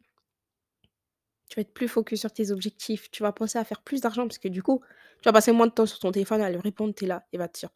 Tu 1.54 1.60
vas 1.60 1.62
être 1.62 1.72
plus 1.72 1.86
focus 1.86 2.18
sur 2.18 2.32
tes 2.32 2.50
objectifs, 2.50 3.08
tu 3.12 3.22
vas 3.22 3.30
penser 3.30 3.58
à 3.58 3.64
faire 3.64 3.80
plus 3.80 4.00
d'argent 4.00 4.26
parce 4.26 4.38
que 4.38 4.48
du 4.48 4.60
coup, 4.60 4.80
tu 5.22 5.28
vas 5.28 5.32
passer 5.32 5.52
moins 5.52 5.68
de 5.68 5.72
temps 5.72 5.86
sur 5.86 6.00
ton 6.00 6.10
téléphone 6.10 6.40
à 6.40 6.50
lui 6.50 6.58
répondre, 6.58 6.92
tu 6.96 7.04
es 7.04 7.06
là, 7.06 7.24
il 7.32 7.38
va 7.38 7.46
te 7.46 7.60
dire: 7.60 7.68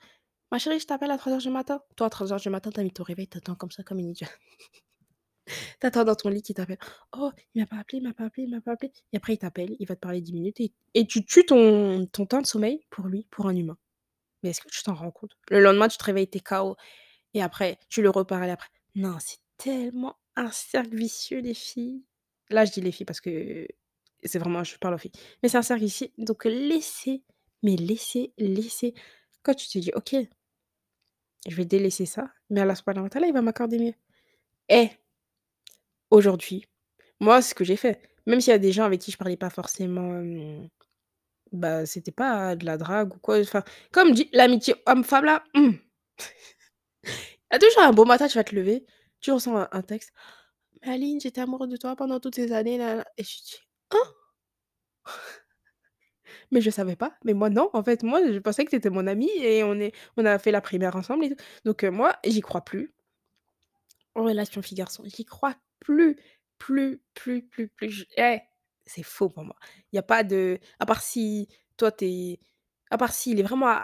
«Ma 0.53 0.59
chérie, 0.59 0.81
je 0.81 0.87
t'appelle 0.87 1.13
à 1.13 1.19
trois 1.19 1.33
heures 1.33 1.39
du 1.39 1.51
matin». 1.51 1.83
Toi, 1.97 2.09
à 2.09 2.11
trois 2.11 2.33
heures 2.33 2.41
du 2.41 2.51
matin, 2.51 2.71
tu 2.73 2.81
as 2.81 2.85
mis 2.85 2.93
ton 2.93 3.05
réveil, 3.05 3.29
tu 3.29 3.39
attends 3.39 3.55
comme 3.57 3.71
ça, 3.71 3.85
comme 3.85 4.01
une 4.01 4.11
idiote. 4.11 4.31
Tu 5.81 5.87
attends 5.87 6.05
dans 6.05 6.15
ton 6.15 6.29
lit 6.29 6.43
qu'il 6.43 6.55
t'appelle: 6.55 6.79
«Oh, 7.17 7.31
il 7.55 7.61
m'a 7.63 7.67
pas 7.67 7.77
appelé, 7.79 7.99
il 7.99 8.03
m'a 8.05 8.13
pas 8.15 8.25
appelé, 8.25 8.45
il 8.45 8.51
m'a 8.51 8.61
pas 8.61 8.73
appelé» 8.73 8.93
et 9.13 9.17
après 9.17 9.35
il 9.35 9.39
t'appelle, 9.39 9.77
il 9.79 9.87
va 9.87 9.95
te 9.95 10.01
parler 10.01 10.21
10 10.21 10.33
minutes 10.33 10.61
et 10.61 10.73
et 10.95 11.07
tu 11.07 11.25
tues 11.25 11.47
ton 11.47 12.07
ton 12.07 12.27
temps 12.27 12.41
de 12.43 12.47
sommeil 12.47 12.81
pour 12.91 13.07
lui, 13.07 13.27
pour 13.31 13.47
un 13.49 13.57
humain. 13.57 13.77
Mais 14.43 14.51
est-ce 14.51 14.63
que 14.63 14.69
tu 14.71 14.83
t'en 14.85 14.95
rends 14.95 15.13
compte? 15.13 15.33
Le 15.51 15.61
lendemain, 15.61 15.89
tu 15.89 15.99
te 15.99 16.05
réveilles, 16.05 16.31
tu 16.31 16.39
es 16.39 16.43
KO 16.43 16.77
et 17.35 17.43
après 17.43 17.79
tu 17.91 18.03
le 18.03 18.11
reparles 18.11 18.51
après. 18.51 18.71
Non, 18.97 19.19
c'est 19.21 19.39
tellement 19.59 20.17
un 20.37 20.51
cercle 20.53 20.97
vicieux 20.97 21.41
les 21.41 21.55
filles. 21.55 22.05
Là, 22.51 22.65
je 22.65 22.73
dis 22.73 22.81
les 22.81 22.93
filles 22.93 23.07
parce 23.07 23.21
que 23.21 23.67
c'est 24.25 24.39
vraiment 24.39 24.65
je 24.65 24.77
parle 24.79 24.95
aux 24.95 24.99
filles. 24.99 25.13
Mais 25.43 25.49
c'est 25.49 25.59
un 25.59 25.63
cercle 25.63 25.85
vicieux 25.85 26.09
donc 26.19 26.45
laissez, 26.45 27.23
mais 27.63 27.77
laissez, 27.77 28.33
laissez. 28.39 28.95
Quand 29.43 29.55
tu 29.55 29.69
te 29.69 29.79
dis: 29.79 29.93
«OK, 29.95 30.15
je 31.49 31.55
vais 31.57 31.65
délaisser 31.65 32.07
ça, 32.07 32.31
mais 32.51 32.61
Allah 32.61 32.75
subhanahu 32.77 33.05
wa 33.05 33.11
ta'ala, 33.11 33.27
il 33.27 33.33
va 33.33 33.43
m'accorder 33.43 33.79
mieux». 33.79 33.95
Eh, 34.71 34.91
aujourd'hui, 36.11 36.67
moi, 37.21 37.43
ce 37.43 37.55
que 37.55 37.65
j'ai 37.65 37.77
fait, 37.77 38.01
même 38.27 38.41
s'il 38.41 38.53
y 38.53 38.55
a 38.55 38.59
des 38.59 38.73
gens 38.73 38.85
avec 38.85 39.01
qui 39.01 39.11
je 39.13 39.19
parlais 39.19 39.37
pas 39.37 39.51
forcément, 39.51 40.17
hem, 40.19 40.69
bah, 41.53 41.87
c'était 41.87 42.13
pas 42.13 42.57
de 42.57 42.67
la 42.67 42.79
drague 42.79 43.15
ou 43.17 43.19
quoi, 43.21 43.41
enfin, 43.41 43.65
comme 43.93 44.13
dit 44.13 44.31
l'amitié 44.33 44.75
homme-femme 44.87 45.27
là, 45.27 45.45
mmh, 45.55 45.71
il 47.53 47.59
toujours 47.59 47.83
un 47.83 47.93
beau 47.93 48.05
matin, 48.05 48.29
tu 48.29 48.39
vas 48.39 48.45
te 48.45 48.55
lever, 48.55 48.85
tu 49.21 49.33
ressens 49.33 49.67
un 49.71 49.83
texte: 49.83 50.13
«Mais 50.13 50.48
Aline, 50.83 51.21
j'étais 51.21 51.41
amoureux 51.41 51.69
de 51.69 51.77
toi 51.77 51.95
pendant 51.97 52.19
toutes 52.21 52.35
ces 52.35 52.51
années, 52.53 52.79
na» 52.79 53.05
et 53.17 53.23
je 53.25 53.37
dis: 53.43 53.57
«Hein? 53.93 53.97
Mais 56.51 56.61
je 56.61 56.71
savais 56.71 56.97
pas, 56.97 57.15
mais 57.25 57.35
moi 57.35 57.51
non, 57.51 57.71
en 57.73 57.83
fait, 57.83 58.03
moi, 58.03 58.21
je 58.33 58.39
pensais 58.39 58.65
que 58.65 58.71
tu 58.71 58.77
étais 58.77 58.91
mon 58.91 59.07
ami 59.07 59.29
et 59.41 59.63
on 59.65 59.75
est 59.75 59.93
on 60.17 60.25
a 60.25 60.39
fait 60.39 60.51
la 60.53 60.61
primaire 60.61 60.97
ensemble 60.97 61.25
et 61.27 61.31
tout». 61.31 61.37
Donc 61.65 61.85
heu, 61.85 61.91
moi, 61.91 62.17
j'y 62.25 62.41
crois 62.41 62.63
plus 62.65 62.93
aux 64.15 64.25
relations 64.25 64.63
filles-garçons, 64.63 65.05
j'y 65.07 65.25
crois 65.25 65.55
plus, 65.81 66.17
plus, 66.59 67.01
plus, 67.15 67.43
plus, 67.47 67.69
plus, 67.69 67.91
j 67.91 68.07
eh, 68.17 68.41
c'est 68.87 69.03
faux 69.03 69.29
pour 69.29 69.45
moi. 69.45 69.57
Il 69.93 69.97
y 69.97 69.99
a 69.99 70.03
pas 70.03 70.25
de 70.25 70.59
à 70.81 70.87
part 70.87 71.03
si 71.03 71.49
toi, 71.77 71.93
tu 71.93 72.07
es 72.07 72.41
à 72.91 72.99
part 72.99 73.13
s'il 73.13 73.39
est 73.41 73.43
vraiment 73.43 73.77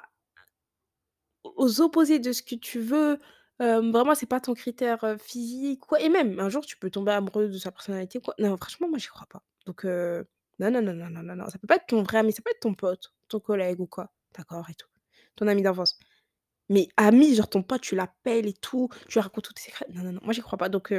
aux 1.44 1.80
opposés 1.80 2.18
de 2.18 2.32
ce 2.32 2.42
que 2.42 2.54
tu 2.54 2.80
veux, 2.80 3.18
vraiment 3.60 4.14
c'est 4.14 4.26
pas 4.26 4.40
ton 4.40 4.54
critère, 4.54 5.16
physique 5.20 5.80
quoi 5.80 6.00
et 6.00 6.08
même 6.08 6.38
un 6.40 6.48
jour 6.48 6.64
tu 6.66 6.76
peux 6.76 6.90
tomber 6.90 7.12
amoureux 7.12 7.48
de 7.48 7.58
sa 7.58 7.70
personnalité 7.72 8.18
ou 8.18 8.22
quoi. 8.22 8.34
Non, 8.38 8.56
franchement, 8.56 8.88
moi 8.88 8.98
j'y 8.98 9.08
crois 9.08 9.26
pas. 9.28 9.42
Donc 9.66 9.84
non, 9.84 10.70
non, 10.70 10.82
non, 10.82 10.94
non, 10.94 11.10
non, 11.10 11.22
non, 11.22 11.36
non, 11.36 11.46
ça 11.48 11.58
peut 11.58 11.66
pas 11.66 11.76
être 11.76 11.86
ton 11.86 12.02
vrai 12.02 12.18
ami, 12.18 12.32
ça 12.32 12.42
peut 12.42 12.50
être 12.50 12.60
ton 12.60 12.74
pote, 12.74 13.12
ton 13.28 13.40
collègue 13.40 13.80
ou 13.80 13.86
quoi, 13.86 14.12
d'accord 14.36 14.68
et 14.70 14.74
tout, 14.74 14.88
ton 15.36 15.46
ami 15.48 15.62
d'enfance. 15.62 15.98
Mais 16.70 16.88
ami, 16.96 17.34
genre 17.34 17.48
ton 17.50 17.62
pote, 17.62 17.82
tu 17.82 17.94
l'appelles 17.96 18.46
et 18.48 18.54
tout, 18.54 18.88
tu 19.08 19.14
lui 19.18 19.20
racontes 19.20 19.44
tous 19.44 19.52
tes 19.54 19.62
secrets. 19.62 19.86
Non, 19.90 20.02
non, 20.02 20.12
non, 20.12 20.20
moi 20.24 20.32
j'y 20.32 20.40
crois 20.42 20.58
pas. 20.58 20.68
Donc 20.70 20.90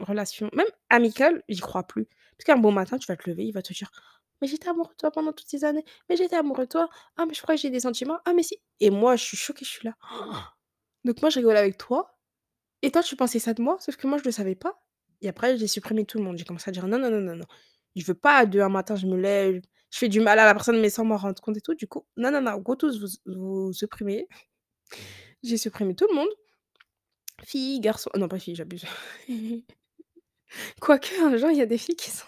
relation 0.00 0.50
même 0.54 0.66
amicale, 0.90 1.42
j'y 1.48 1.60
crois 1.60 1.84
plus. 1.84 2.06
Parce 2.36 2.44
qu'un 2.46 2.58
bon 2.58 2.72
matin, 2.72 2.98
tu 2.98 3.06
vas 3.06 3.16
te 3.16 3.28
lever, 3.30 3.44
il 3.46 3.52
va 3.52 3.62
te 3.62 3.72
dire: 3.72 3.90
«Mais 4.42 4.48
j'étais 4.48 4.68
amoureux 4.68 4.92
de 4.92 4.96
toi 4.98 5.10
pendant 5.10 5.32
toutes 5.32 5.48
ces 5.48 5.64
années. 5.64 5.84
Mais 6.08 6.16
j'étais 6.16 6.36
amoureux 6.36 6.64
de 6.64 6.68
toi. 6.70 6.88
Ah 7.16 7.26
mais 7.26 7.34
je 7.34 7.42
crois 7.42 7.54
que 7.56 7.60
j'ai 7.62 7.70
des 7.70 7.80
sentiments. 7.80 8.18
Ah 8.26 8.32
mais 8.34 8.42
si» 8.42 8.58
et 8.80 8.90
moi 8.90 9.16
je 9.16 9.24
suis 9.24 9.36
choquée, 9.36 9.64
je 9.64 9.70
suis 9.70 9.86
là: 9.86 9.94
«Donc 11.08 11.22
moi 11.22 11.30
je 11.30 11.38
rigole 11.40 11.56
avec 11.56 11.78
toi 11.78 12.18
et 12.82 12.90
toi 12.92 13.02
tu 13.02 13.16
pensais 13.16 13.40
ça 13.40 13.54
de 13.54 13.62
moi, 13.62 13.78
sauf 13.80 13.96
que 13.96 14.06
moi 14.08 14.18
je 14.18 14.24
le 14.24 14.32
savais 14.32 14.56
pas» 14.56 14.80
et 15.22 15.28
après 15.30 15.56
j'ai 15.58 15.68
supprimé 15.68 16.04
tout 16.06 16.18
le 16.18 16.24
monde. 16.24 16.38
J'ai 16.38 16.44
commencé 16.46 16.68
à 16.70 16.72
dire: 16.72 16.86
«Non, 16.88 16.98
non, 16.98 17.10
non, 17.10 17.20
non, 17.22 17.36
non, 17.36 17.46
je 17.96 18.04
veux 18.06 18.14
pas 18.14 18.46
de 18.46 18.60
un 18.60 18.68
matin 18.70 18.96
je 18.96 19.06
me 19.06 19.16
lève, 19.18 19.62
je 19.92 19.98
fais 19.98 20.08
du 20.10 20.20
mal 20.20 20.38
à 20.40 20.46
la 20.46 20.54
personne 20.54 20.80
mais 20.80 20.90
sans 20.90 21.04
m'en 21.06 21.16
rendre 21.18 21.40
compte 21.42 21.56
et 21.58 21.62
tout. 21.62 21.74
Du 21.74 21.88
coup, 21.88 22.06
non, 22.18 22.30
non, 22.32 22.42
non, 22.42 22.62
vous 22.66 22.76
tous 22.76 23.00
vous 23.00 23.08
vous 23.66 23.72
supprimez». 23.74 24.28
J'ai 25.42 25.56
supprimé 25.56 25.94
tout 25.94 26.06
le 26.08 26.14
monde, 26.16 26.28
filles, 27.44 27.80
garçons 27.80 28.10
non 28.16 28.28
pas 28.28 28.38
filles, 28.40 28.56
j'abuse. 28.56 28.84
Quoique 30.80 31.20
un 31.22 31.36
jour, 31.36 31.50
il 31.50 31.58
y 31.58 31.62
a 31.62 31.66
des 31.66 31.78
filles 31.78 31.96
qui 31.96 32.10
sont 32.10 32.26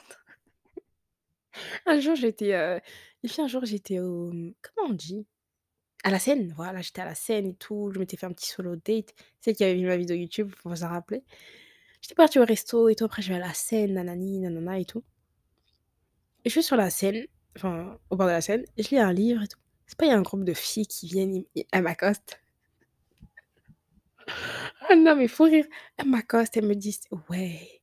un 1.86 2.00
jour 2.00 2.14
j'étais, 2.16 2.54
heu, 2.54 2.80
les 3.22 3.28
filles 3.28 3.44
un 3.44 3.48
jour 3.48 3.64
j'étais 3.64 4.00
au, 4.00 4.30
comment 4.62 4.90
on 4.90 4.92
dit? 4.92 5.26
À 6.04 6.10
la 6.10 6.18
scène, 6.18 6.52
voilà, 6.56 6.80
j'étais 6.82 7.00
à 7.02 7.04
la 7.06 7.14
scène 7.14 7.46
et 7.46 7.54
tout, 7.54 7.90
je 7.92 7.98
m'étais 7.98 8.16
fait 8.16 8.26
un 8.26 8.32
petit 8.32 8.48
solo 8.48 8.76
date. 8.76 9.14
Celle 9.40 9.54
qui 9.54 9.64
avait 9.64 9.74
vu 9.74 9.86
ma 9.86 9.96
vidéo 9.96 10.16
YouTube 10.16 10.52
pour 10.62 10.76
s'en 10.76 10.88
rappeler. 10.88 11.22
J'étais 12.02 12.14
partie 12.14 12.38
au 12.40 12.44
resto 12.44 12.88
et 12.90 12.94
tout, 12.96 13.04
après 13.04 13.22
je 13.22 13.28
vais 13.30 13.36
à 13.36 13.40
la 13.40 13.54
scène, 13.54 13.94
nanani, 13.94 14.38
nanana 14.40 14.78
et 14.80 14.84
tout 14.86 15.04
je 16.44 16.50
suis 16.50 16.62
sur 16.62 16.76
la 16.76 16.90
scène, 16.90 17.26
enfin, 17.56 17.98
au 18.10 18.16
bord 18.16 18.26
de 18.26 18.32
la 18.32 18.40
scène 18.40 18.64
je 18.78 18.88
lis 18.90 18.98
un 18.98 19.12
livre 19.12 19.42
et 19.42 19.48
tout. 19.48 19.58
C'est 19.86 19.98
pas, 19.98 20.06
il 20.06 20.10
y 20.10 20.12
a 20.12 20.16
un 20.18 20.22
groupe 20.22 20.44
de 20.44 20.54
filles 20.54 20.86
qui 20.86 21.06
viennent, 21.08 21.44
elles 21.72 21.82
m'accostent. 21.82 22.40
Ah 24.88 24.96
non, 24.96 25.16
mais 25.16 25.28
faut 25.28 25.44
rire. 25.44 25.66
Elles 25.96 26.08
m'accostent, 26.08 26.56
elles 26.56 26.66
me 26.66 26.74
disent: 26.74 27.02
«Ouais». 27.28 27.79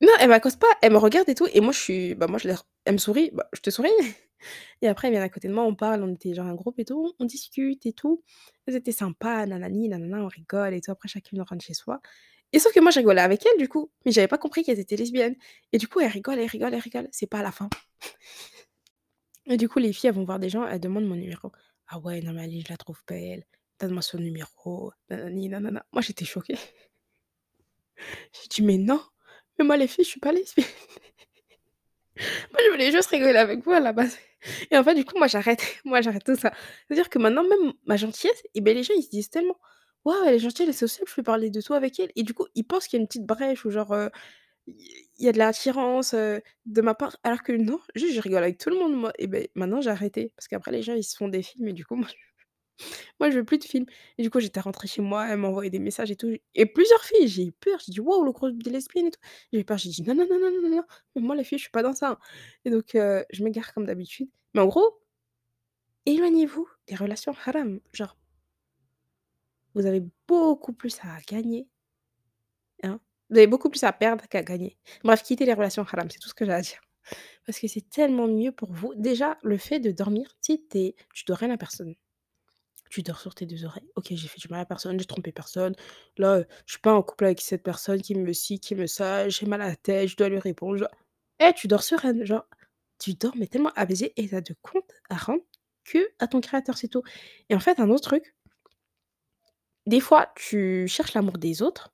Non, 0.00 0.12
elles 0.20 0.28
m'accostent 0.28 0.60
pas, 0.60 0.68
elles 0.82 0.92
me 0.92 0.98
regardent 0.98 1.28
et 1.28 1.34
tout 1.34 1.48
et 1.52 1.60
moi 1.60 1.72
je 1.72 1.78
suis 1.78 2.14
bah, 2.14 2.28
moi 2.28 2.38
je 2.38 2.48
elles 2.84 2.92
me 2.92 2.98
sourient, 2.98 3.30
bah, 3.32 3.48
je 3.52 3.60
te 3.60 3.70
souris 3.70 3.90
et 4.82 4.86
après 4.88 5.08
elles 5.08 5.12
viennent 5.14 5.24
à 5.24 5.28
côté 5.28 5.48
de 5.48 5.52
moi, 5.54 5.64
on 5.64 5.74
parle, 5.74 6.02
on 6.04 6.14
était 6.14 6.34
genre 6.34 6.46
un 6.46 6.54
groupe 6.54 6.78
et 6.78 6.84
tout, 6.84 7.12
on 7.18 7.24
discute 7.24 7.84
et 7.86 7.92
tout. 7.92 8.22
Elles 8.66 8.76
étaient 8.76 8.92
sympas, 8.92 9.44
nanani, 9.46 9.88
nanana, 9.88 10.22
on 10.22 10.28
rigole 10.28 10.74
et 10.74 10.80
tout. 10.80 10.92
Après 10.92 11.08
chacune 11.08 11.40
rentre 11.42 11.64
chez 11.64 11.74
soi 11.74 12.00
et 12.52 12.58
sauf 12.60 12.72
que 12.72 12.80
moi 12.80 12.90
je 12.92 12.98
rigolais 13.00 13.20
avec 13.20 13.44
elles 13.44 13.58
du 13.58 13.68
coup, 13.68 13.90
mais 14.06 14.12
j'avais 14.12 14.28
pas 14.28 14.38
compris 14.38 14.62
qu'elles 14.64 14.78
étaient 14.80 14.96
lesbiennes 14.96 15.36
et 15.72 15.78
du 15.78 15.88
coup 15.88 16.00
elles 16.00 16.10
rigolent, 16.10 16.38
elles 16.38 16.46
rigolent, 16.48 16.74
elles 16.74 16.80
rigolent, 16.80 17.08
c'est 17.12 17.26
pas 17.26 17.40
à 17.40 17.42
la 17.42 17.52
fin 17.52 17.68
et 19.46 19.56
du 19.56 19.68
coup 19.68 19.78
les 19.80 19.92
filles, 19.92 20.08
elles 20.08 20.14
vont 20.14 20.24
voir 20.24 20.38
des 20.38 20.48
gens, 20.48 20.66
elles 20.66 20.80
demandent 20.80 21.06
mon 21.06 21.16
numéro. 21.16 21.52
«Ah 21.88 21.98
ouais, 22.00 22.20
non 22.20 22.32
mais 22.34 22.50
je 22.60 22.68
la 22.68 22.76
trouve 22.76 23.00
belle, 23.08 23.44
donne-moi 23.80 24.02
son 24.02 24.18
numéro, 24.18 24.92
nanani, 25.10 25.48
nanana». 25.48 25.84
Moi 25.92 26.02
j'étais 26.02 26.24
choquée. 26.24 26.56
J'ai 28.32 28.48
dit: 28.48 28.62
«Mais 28.62 28.78
non, 28.78 29.00
mais 29.58 29.64
moi 29.64 29.76
les 29.76 29.88
filles, 29.88 30.04
je 30.04 30.10
suis 30.10 30.20
pas 30.20 30.32
lesbienne». 30.32 30.66
Moi 32.52 32.60
je 32.66 32.70
voulais 32.70 32.90
juste 32.92 33.10
rigoler 33.10 33.36
avec 33.38 33.64
vous 33.64 33.72
à 33.72 33.80
la 33.80 33.92
base. 33.92 34.16
Et 34.70 34.76
en 34.78 34.84
fait 34.84 34.94
du 34.94 35.04
coup 35.04 35.16
moi 35.18 35.26
j'arrête, 35.26 35.62
moi 35.84 36.00
j'arrête 36.00 36.24
tout 36.24 36.36
ça. 36.36 36.52
C'est-à-dire 36.88 37.10
que 37.10 37.18
maintenant 37.18 37.44
même 37.44 37.72
ma 37.86 37.96
gentillesse 37.96 38.42
et 38.54 38.60
beh, 38.60 38.74
les 38.74 38.82
gens 38.82 38.94
ils 38.96 39.02
se 39.02 39.10
disent 39.10 39.30
tellement: 39.30 39.56
«Waouh, 40.04 40.24
elle 40.26 40.34
est 40.34 40.38
gentille, 40.38 40.64
elle 40.64 40.70
est 40.70 40.72
sociable, 40.72 41.08
je 41.10 41.14
peux 41.16 41.22
parler 41.22 41.50
de 41.50 41.60
tout 41.60 41.74
avec 41.74 41.98
elle» 42.00 42.10
et 42.16 42.22
du 42.22 42.34
coup 42.34 42.46
ils 42.54 42.64
pensent 42.64 42.86
qu'il 42.88 42.98
y 42.98 43.00
a 43.00 43.02
une 43.02 43.08
petite 43.08 43.26
brèche 43.26 43.64
ou 43.64 43.70
genre, 43.70 43.92
heu, 43.94 44.10
il 44.66 45.24
y 45.26 45.28
a 45.28 45.32
de 45.32 45.38
l'attirance, 45.38 46.14
heu, 46.14 46.40
de 46.66 46.82
ma 46.82 46.94
part. 46.94 47.16
Alors 47.24 47.42
que 47.42 47.52
non, 47.52 47.80
juste 47.94 48.14
je 48.14 48.20
rigole 48.20 48.42
avec 48.44 48.58
tout 48.58 48.70
le 48.70 48.76
monde 48.78 48.94
moi. 48.94 49.12
Et 49.18 49.26
beh, 49.26 49.50
maintenant 49.54 49.80
j'ai 49.80 49.90
arrêté. 49.90 50.32
Parce 50.36 50.48
qu'après 50.48 50.72
les 50.72 50.82
gens 50.82 50.94
ils 50.94 51.04
se 51.04 51.16
font 51.16 51.28
des 51.28 51.42
films 51.42 51.68
et 51.68 51.72
du 51.72 51.84
coup 51.86 51.96
moi 51.96 52.08
moi 53.20 53.30
je 53.30 53.36
veux 53.38 53.44
plus 53.44 53.58
de 53.58 53.64
films 53.64 53.86
et 54.18 54.22
du 54.22 54.30
coup 54.30 54.40
j'étais 54.40 54.60
rentrée 54.60 54.88
chez 54.88 55.02
moi, 55.02 55.26
elle 55.28 55.38
m'envoyait 55.38 55.70
des 55.70 55.78
messages 55.78 56.10
et 56.10 56.16
tout 56.16 56.32
et 56.54 56.66
plusieurs 56.66 57.02
filles, 57.04 57.28
j'ai 57.28 57.44
eu 57.46 57.52
peur, 57.52 57.78
j'ai 57.84 57.92
dit: 57.92 58.00
«Waouh, 58.00 58.24
le 58.24 58.32
groupe 58.32 58.62
des 58.62 58.70
lesbiennes 58.70 59.06
et 59.08 59.10
tout». 59.10 59.20
J'ai 59.52 59.60
eu 59.60 59.64
peur, 59.64 59.78
j'ai 59.78 59.90
dit: 59.90 60.02
«Non, 60.02 60.14
non, 60.14 60.26
non, 60.30 60.38
non, 60.40 60.50
non, 60.62 60.76
non, 60.76 60.84
mais 61.16 61.22
moi 61.22 61.36
les 61.36 61.44
filles 61.44 61.58
je 61.58 61.64
suis 61.64 61.70
pas 61.72 61.82
dans 61.82 61.94
ça, 61.94 62.10
hein» 62.12 62.18
et 62.64 62.70
donc 62.70 62.90
je 62.94 63.44
m'égare 63.44 63.72
comme 63.74 63.86
d'habitude 63.86 64.28
mais 64.54 64.60
en 64.62 64.66
gros 64.66 65.00
éloignez-vous 66.06 66.68
des 66.88 66.96
relations 66.96 67.34
haram, 67.46 67.80
genre 67.92 68.16
vous 69.74 69.86
avez 69.86 70.02
beaucoup 70.26 70.72
plus 70.74 70.98
à 71.02 71.18
gagner, 71.26 71.66
hein, 72.82 73.00
vous 73.30 73.36
avez 73.36 73.46
beaucoup 73.46 73.70
plus 73.70 73.84
à 73.84 73.92
perdre 73.92 74.26
qu'à 74.28 74.42
gagner. 74.42 74.76
Bref, 75.04 75.22
quittez 75.22 75.44
les 75.44 75.54
relations 75.54 75.82
haram, 75.84 76.08
c'est 76.10 76.18
tout 76.18 76.28
ce 76.28 76.34
que 76.34 76.44
j'ai 76.44 76.52
à 76.52 76.60
dire. 76.60 76.80
Parce 77.46 77.58
que 77.60 77.68
c'est 77.68 77.88
tellement 77.90 78.28
mieux 78.28 78.52
pour 78.52 78.72
vous. 78.72 78.94
Déjà, 78.96 79.38
le 79.42 79.58
fait 79.58 79.80
de 79.80 79.92
dormir, 79.92 80.28
tu 80.42 80.54
sais, 80.54 80.62
tu 80.70 80.78
es 80.78 80.96
tu 81.14 81.24
dois 81.26 81.36
rien 81.36 81.50
à 81.50 81.58
personne. 81.58 81.94
Tu 82.90 83.02
dors 83.02 83.18
sur 83.20 83.34
tes 83.34 83.46
2 83.46 83.64
oreilles. 83.64 83.88
OK, 83.96 84.06
j'ai 84.10 84.28
fait 84.28 84.38
du 84.40 84.48
mal 84.48 84.60
à 84.60 84.64
personne, 84.66 84.98
j'ai 84.98 85.06
trompé 85.06 85.32
personne. 85.32 85.74
Là, 86.16 86.38
heu, 86.40 86.46
je 86.66 86.72
suis 86.72 86.80
pas 86.80 86.92
en 86.94 87.02
couple 87.02 87.26
avec 87.26 87.40
cette 87.40 87.62
personne 87.62 88.00
qui 88.02 88.14
me 88.14 88.32
ci, 88.32 88.60
qui 88.60 88.74
me 88.74 88.86
ça, 88.86 89.28
j'ai 89.28 89.46
mal 89.46 89.62
à 89.62 89.68
la 89.68 89.76
tête, 89.76 90.08
je 90.08 90.16
dois 90.16 90.28
lui 90.28 90.38
répondre, 90.38 90.78
dois 90.78 90.90
eh, 91.40 91.52
tu 91.54 91.68
dors 91.68 91.82
sereine, 91.82 92.24
genre 92.24 92.46
tu 92.98 93.14
dors 93.14 93.36
mais 93.36 93.46
tellement 93.46 93.72
apaisé 93.76 94.12
et 94.16 94.28
tu 94.28 94.34
as 94.34 94.40
de 94.40 94.54
compte 94.62 94.90
à 95.10 95.16
rendre 95.16 95.42
qu'à 95.84 96.26
ton 96.28 96.40
créateur, 96.40 96.76
c'est 96.78 96.88
tout. 96.88 97.02
Et 97.48 97.54
en 97.54 97.60
fait, 97.60 97.78
un 97.80 97.90
autre 97.90 98.02
truc 98.08 98.34
des 99.86 100.00
fois, 100.00 100.32
tu 100.36 100.86
cherches 100.86 101.14
l'amour 101.14 101.38
des 101.38 101.62
autres, 101.62 101.92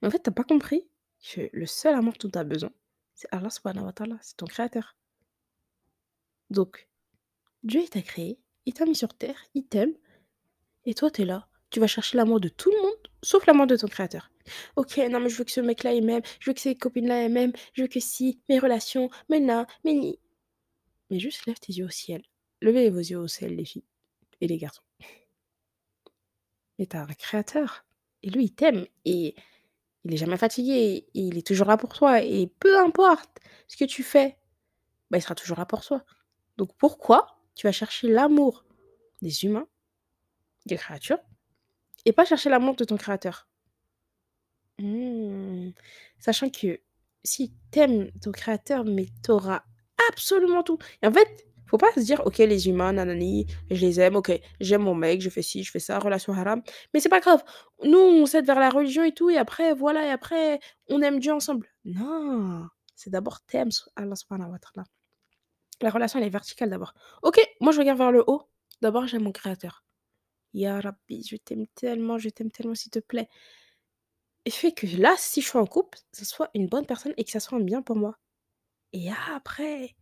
mais 0.00 0.08
en 0.08 0.10
fait, 0.10 0.22
tu 0.22 0.30
as 0.30 0.32
pas 0.32 0.44
compris 0.44 0.88
que 1.22 1.48
le 1.52 1.66
seul 1.66 1.94
amour 1.94 2.14
dont 2.20 2.30
tu 2.30 2.38
as 2.38 2.44
besoin, 2.44 2.70
c'est 3.14 3.28
Allah 3.32 3.50
subhanahu 3.50 3.84
wa 3.86 3.92
ta'ala, 3.92 4.18
c'est 4.22 4.36
ton 4.36 4.46
créateur. 4.46 4.96
Donc, 6.50 6.88
Dieu, 7.64 7.82
t'a 7.90 8.02
créé, 8.02 8.40
il 8.66 8.74
t'a 8.74 8.86
mis 8.86 8.96
sur 8.96 9.14
terre, 9.14 9.40
il 9.54 9.66
t'aime 9.66 9.94
et 10.84 10.94
toi, 10.94 11.10
tu 11.10 11.22
es 11.22 11.24
là, 11.24 11.48
tu 11.70 11.80
vas 11.80 11.86
chercher 11.86 12.16
l'amour 12.16 12.40
de 12.40 12.48
tout 12.48 12.70
le 12.70 12.82
monde, 12.82 13.10
sauf 13.22 13.46
l'amour 13.46 13.66
de 13.66 13.76
ton 13.76 13.88
créateur. 13.88 14.30
OK, 14.76 14.96
non, 15.10 15.20
mais 15.20 15.28
je 15.28 15.36
veux 15.36 15.44
que 15.44 15.52
ce 15.52 15.60
mec-là, 15.60 15.92
il 15.92 16.04
m'aime, 16.04 16.22
je 16.40 16.50
veux 16.50 16.54
que 16.54 16.60
ces 16.60 16.74
copines-là, 16.74 17.24
elles 17.24 17.32
m'aiment, 17.32 17.52
je 17.74 17.82
veux 17.82 17.88
que 17.88 18.00
si, 18.00 18.40
mes 18.48 18.58
relations, 18.58 19.10
mais 19.28 19.40
na, 19.40 19.66
mais 19.84 19.94
ni. 19.94 20.18
Mais 21.10 21.18
juste 21.18 21.46
lève 21.46 21.58
tes 21.58 21.72
yeux 21.72 21.86
au 21.86 21.90
ciel. 21.90 22.22
Levez 22.60 22.90
vos 22.90 22.98
yeux 22.98 23.18
au 23.18 23.28
ciel, 23.28 23.56
les 23.56 23.64
filles 23.64 23.84
et 24.40 24.48
les 24.48 24.58
garçons. 24.58 24.82
Mais 26.78 26.86
tu 26.86 26.96
as 26.96 27.02
un 27.02 27.06
créateur 27.06 27.84
et 28.22 28.30
lui, 28.30 28.44
il 28.44 28.54
t'aime 28.54 28.86
et 29.04 29.34
il 30.04 30.14
est 30.14 30.16
jamais 30.16 30.36
fatigué 30.36 31.06
il 31.14 31.38
est 31.38 31.46
toujours 31.46 31.68
là 31.68 31.76
pour 31.76 31.92
toi 31.92 32.22
et 32.22 32.48
peu 32.58 32.78
importe 32.78 33.38
ce 33.68 33.76
que 33.76 33.84
tu 33.84 34.02
fais, 34.02 34.36
bah, 35.10 35.18
il 35.18 35.22
sera 35.22 35.34
toujours 35.34 35.58
là 35.58 35.66
pour 35.66 35.84
toi. 35.84 36.04
Donc 36.56 36.70
pourquoi 36.76 37.38
tu 37.54 37.66
vas 37.66 37.72
chercher 37.72 38.08
l'amour 38.08 38.64
des 39.20 39.44
humains, 39.44 39.68
des 40.66 40.76
créatures 40.76 41.18
et 42.04 42.12
pas 42.12 42.24
chercher 42.24 42.50
l'amour 42.50 42.76
de 42.76 42.84
ton 42.84 42.96
créateur? 42.96 43.48
Mmh. 44.78 45.70
Sachant 46.18 46.50
que 46.50 46.80
si 47.24 47.54
tu 47.70 47.78
aimes 47.78 48.10
ton 48.20 48.32
créateur, 48.32 48.84
mais 48.84 49.06
tu 49.24 49.30
auras 49.30 49.62
absolument 50.10 50.62
tout 50.62 50.78
et 51.02 51.06
en 51.06 51.12
fait, 51.12 51.46
faut 51.66 51.78
pas 51.78 51.92
se 51.94 52.00
dire: 52.00 52.20
«OK, 52.26 52.36
les 52.38 52.68
humains, 52.68 52.92
nanani, 52.92 53.46
je 53.70 53.80
les 53.80 53.98
aime, 53.98 54.16
OK, 54.16 54.30
j'aime 54.60 54.82
mon 54.82 54.94
mec, 54.94 55.22
je 55.22 55.30
fais 55.30 55.40
ci, 55.40 55.64
je 55.64 55.70
fais 55.70 55.78
ça, 55.78 55.98
relation 55.98 56.34
haram, 56.34 56.62
mais 56.92 57.00
c'est 57.00 57.08
pas 57.08 57.20
grave. 57.20 57.42
Nous, 57.82 57.98
on 57.98 58.26
s'aide 58.26 58.44
vers 58.44 58.60
la 58.60 58.68
religion 58.68 59.04
et 59.04 59.12
tout 59.12 59.30
et 59.30 59.38
après 59.38 59.72
voilà 59.72 60.06
et 60.06 60.10
après 60.10 60.60
on 60.90 61.00
aime 61.00 61.18
Dieu 61.18 61.32
ensemble». 61.32 61.68
Non, 61.84 62.66
c'est 62.94 63.10
d'abord 63.10 63.38
tu 63.46 63.56
aimes 63.56 63.70
Allah 63.96 64.16
subhanahu 64.16 64.50
wa 64.50 64.58
ta'ala. 64.58 64.84
La 65.80 65.90
relation, 65.90 66.18
elle 66.18 66.26
est 66.26 66.30
verticale 66.30 66.70
d'abord. 66.70 66.92
OK, 67.22 67.40
moi 67.60 67.72
je 67.72 67.78
regarde 67.78 67.98
vers 67.98 68.12
le 68.12 68.22
haut, 68.26 68.50
d'abord 68.82 69.06
j'aime 69.06 69.22
mon 69.22 69.32
créateur. 69.32 69.82
Ya 70.54 70.80
Rabbi, 70.80 71.24
je 71.24 71.36
t'aime 71.36 71.66
tellement, 71.74 72.18
je 72.18 72.28
t'aime 72.28 72.50
tellement, 72.50 72.74
s'il 72.74 72.90
te 72.90 72.98
plaît. 72.98 73.28
Et 74.44 74.50
fais 74.50 74.72
que 74.72 74.86
là, 74.98 75.14
si 75.18 75.40
je 75.40 75.48
suis 75.48 75.58
en 75.58 75.66
couple, 75.66 75.98
ce 76.12 76.24
soit 76.24 76.50
une 76.54 76.66
bonne 76.66 76.86
personne 76.86 77.14
et 77.16 77.24
que 77.24 77.30
ça 77.30 77.40
soit 77.40 77.58
un 77.58 77.62
bien 77.62 77.80
pour 77.82 77.96
moi. 77.96 78.18
Et 78.92 79.08
après, 79.34 79.94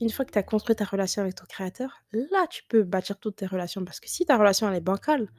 une 0.00 0.10
fois 0.10 0.24
que 0.24 0.32
tu 0.32 0.38
as 0.38 0.42
construit 0.42 0.74
ta 0.76 0.84
relation 0.84 1.22
avec 1.22 1.34
ton 1.36 1.44
créateur, 1.46 2.02
là, 2.12 2.46
tu 2.48 2.62
peux 2.68 2.82
bâtir 2.82 3.18
toutes 3.18 3.36
tes 3.36 3.46
relations. 3.46 3.84
Parce 3.84 4.00
que 4.00 4.08
si 4.08 4.24
ta 4.24 4.36
relation, 4.36 4.68
elle 4.68 4.76
est 4.76 4.80
bancale, 4.80 5.30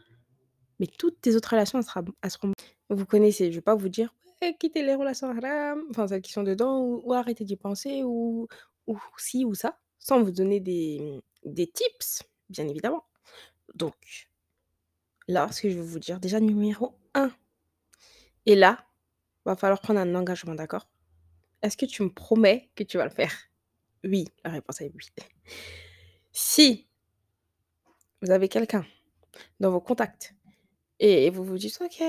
mais 0.80 0.88
toutes 0.88 1.20
tes 1.22 1.36
autres 1.36 1.52
relations, 1.52 1.80
elles, 1.80 1.86
sera- 1.86 2.04
elles 2.22 2.32
seront... 2.32 2.54
Vous 2.90 3.06
connaissez, 3.06 3.52
je 3.52 3.58
vais 3.58 3.62
pas 3.62 3.76
vous 3.76 3.90
dire, 3.90 4.14
ouais, 4.42 4.56
quittez 4.60 4.84
les 4.84 4.96
relations 4.96 5.30
haram, 5.30 5.84
enfin 5.90 6.08
celles 6.08 6.22
qui 6.22 6.32
sont 6.32 6.44
dedans, 6.44 6.80
ou, 6.82 7.02
ou 7.06 7.14
arrêtez 7.14 7.44
d'y 7.46 7.56
penser, 7.58 8.04
ou, 8.04 8.48
ou 8.88 9.00
ci 9.18 9.46
ou 9.46 9.56
ça, 9.56 9.80
sans 10.00 10.22
vous 10.24 10.32
donner 10.32 10.60
des, 10.60 11.20
des 11.44 11.68
tips, 11.68 12.24
bien 12.50 12.68
évidemment. 12.68 13.04
Donc, 13.76 14.30
là, 15.28 15.52
ce 15.52 15.62
que 15.62 15.70
je 15.70 15.76
vais 15.76 15.86
vous 15.86 16.00
dire, 16.00 16.20
déjà 16.20 16.40
numéro 16.40 16.96
un. 17.14 17.32
Et 18.46 18.56
là, 18.56 18.86
va 19.46 19.56
falloir 19.56 19.82
prendre 19.82 20.00
un 20.00 20.16
engagement, 20.16 20.56
d'accord? 20.56 20.88
Est-ce 21.62 21.78
que 21.78 21.86
tu 21.86 22.04
me 22.04 22.10
promets 22.10 22.70
que 22.76 22.84
tu 22.84 22.98
vas 22.98 23.06
le 23.06 23.10
faire? 23.10 23.34
Oui, 24.04 24.28
la 24.44 24.52
réponse 24.52 24.82
est 24.82 24.92
oui. 24.94 25.06
Si 26.32 26.88
vous 28.22 28.32
avez 28.32 28.50
quelqu'un 28.50 28.86
dans 29.60 29.72
vos 29.72 29.82
contacts 29.82 30.34
et 31.00 31.30
vous 31.30 31.44
vous 31.44 31.58
dites 31.58 31.80
OK, 31.82 32.04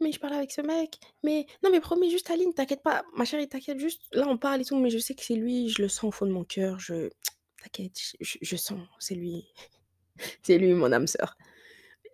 mais 0.00 0.12
je 0.12 0.18
parle 0.18 0.34
avec 0.34 0.52
ce 0.52 0.60
mec, 0.60 0.98
mais 1.22 1.46
non, 1.62 1.70
mais 1.70 1.80
promis, 1.80 2.10
juste 2.10 2.30
Aline, 2.30 2.52
t'inquiète 2.54 2.82
pas, 2.82 3.04
ma 3.14 3.24
chérie, 3.24 3.48
t'inquiète, 3.48 3.78
juste 3.78 4.02
là 4.12 4.26
on 4.28 4.38
parle 4.38 4.62
et 4.62 4.64
tout, 4.64 4.78
mais 4.78 4.90
je 4.90 4.98
sais 4.98 5.14
que 5.14 5.22
c'est 5.22 5.34
lui, 5.34 5.68
je 5.68 5.82
le 5.82 5.88
sens 5.88 6.04
au 6.04 6.10
fond 6.10 6.26
de 6.26 6.32
mon 6.32 6.44
cœur, 6.44 6.78
je 6.78 7.10
t'inquiète, 7.62 7.98
je, 8.20 8.38
je 8.40 8.56
sens, 8.56 8.80
c'est 8.98 9.14
lui, 9.14 9.46
c'est 10.42 10.58
lui 10.58 10.72
mon 10.74 10.92
âme 10.92 11.06
sœur. 11.06 11.36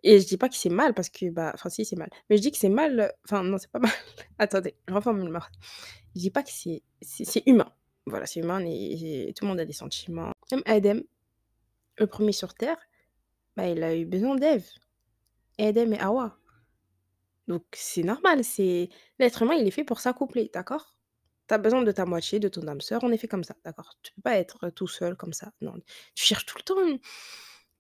Et 0.03 0.21
je 0.21 0.27
dis 0.27 0.37
pas 0.37 0.49
que 0.49 0.55
c'est 0.55 0.71
mal 0.71 0.95
parce 0.95 1.09
que 1.09 1.31
bah, 1.31 1.53
enfin 1.55 1.69
si 1.69 1.85
c'est 1.85 1.97
mal, 1.97 2.11
mais 2.29 2.37
je 2.37 2.43
dis 2.43 2.51
que 2.51 2.59
c'est 2.59 2.69
mal, 2.69 3.13
enfin 3.25 3.43
non 3.43 3.59
c'est 3.59 3.71
pas 3.71 3.79
mal. 3.79 3.91
Attendez, 4.39 4.75
je 4.89 4.95
reformule 4.95 5.29
ma. 5.29 5.41
Je 6.15 6.21
dis 6.21 6.31
pas 6.31 6.43
que 6.43 6.51
c'est 6.51 7.43
humain. 7.47 7.71
Voilà, 8.07 8.27
c'est 8.27 8.41
humain 8.41 8.65
et 8.65 9.33
tout 9.37 9.45
le 9.45 9.49
monde 9.49 9.61
a 9.61 9.65
des 9.65 9.73
sentiments. 9.73 10.33
Même 10.51 10.63
Adem, 10.67 11.03
le 11.99 12.07
premier 12.07 12.33
sur 12.33 12.55
terre, 12.55 12.79
bah, 13.57 13.69
il 13.69 13.83
a 13.83 13.95
eu 13.95 14.07
besoin 14.07 14.37
d'Ève. 14.37 14.67
Adem 15.59 15.93
et 15.93 16.01
Hawa. 16.01 16.39
Donc 17.47 17.65
c'est 17.73 18.03
normal, 18.03 18.45
c'est 18.45 18.89
l'être 19.19 19.43
humain, 19.43 19.55
il 19.55 19.67
est 19.67 19.73
fait 19.73 19.85
pour 19.85 20.01
s'accoupler, 20.01 20.51
d'accord? 20.55 20.95
Tu 21.49 21.55
as 21.55 21.59
besoin 21.59 21.83
de 21.83 21.91
ta 21.91 22.07
moitié, 22.07 22.39
de 22.39 22.49
ton 22.49 22.67
âme 22.69 22.81
sœur, 22.81 23.03
on 23.03 23.11
est 23.11 23.19
fait 23.19 23.29
comme 23.29 23.45
ça, 23.45 23.57
d'accord? 23.65 23.95
Tu 24.03 24.13
peux 24.15 24.23
pas 24.23 24.37
être 24.37 24.71
tout 24.71 24.87
seul 24.87 25.17
comme 25.17 25.33
ça, 25.33 25.53
non. 25.61 25.75
Tu 26.15 26.25
cherches 26.25 26.47
tout 26.47 26.59
le 26.59 26.63
temps 26.63 26.99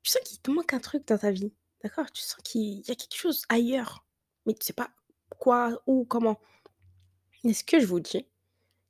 tu 0.02 0.10
sens 0.10 0.22
qu'il 0.22 0.40
te 0.40 0.50
manque 0.50 0.72
un 0.72 0.80
truc 0.80 1.06
dans 1.06 1.18
ta 1.18 1.30
vie, 1.30 1.52
d'accord? 1.82 2.10
Tu 2.12 2.22
sens 2.22 2.36
qu'il 2.44 2.80
y 2.86 2.90
a 2.90 2.94
quelque 2.94 3.16
chose 3.16 3.42
ailleurs, 3.48 4.06
mais 4.46 4.54
tu 4.54 4.64
sais 4.66 4.72
pas 4.72 4.90
quoi, 5.38 5.82
où, 5.86 6.04
comment. 6.04 6.38
Et 7.44 7.54
ce 7.54 7.64
que 7.64 7.80
je 7.80 7.86
vous 7.86 8.00
dis, 8.00 8.26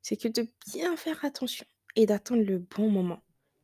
c'est 0.02 0.16
que 0.16 0.28
de 0.28 0.46
bien 0.72 0.96
faire 0.96 1.24
attention 1.24 1.66
et 1.96 2.06
d'attendre 2.06 2.42
le 2.44 2.58
bon 2.58 2.90
moment. 2.90 3.20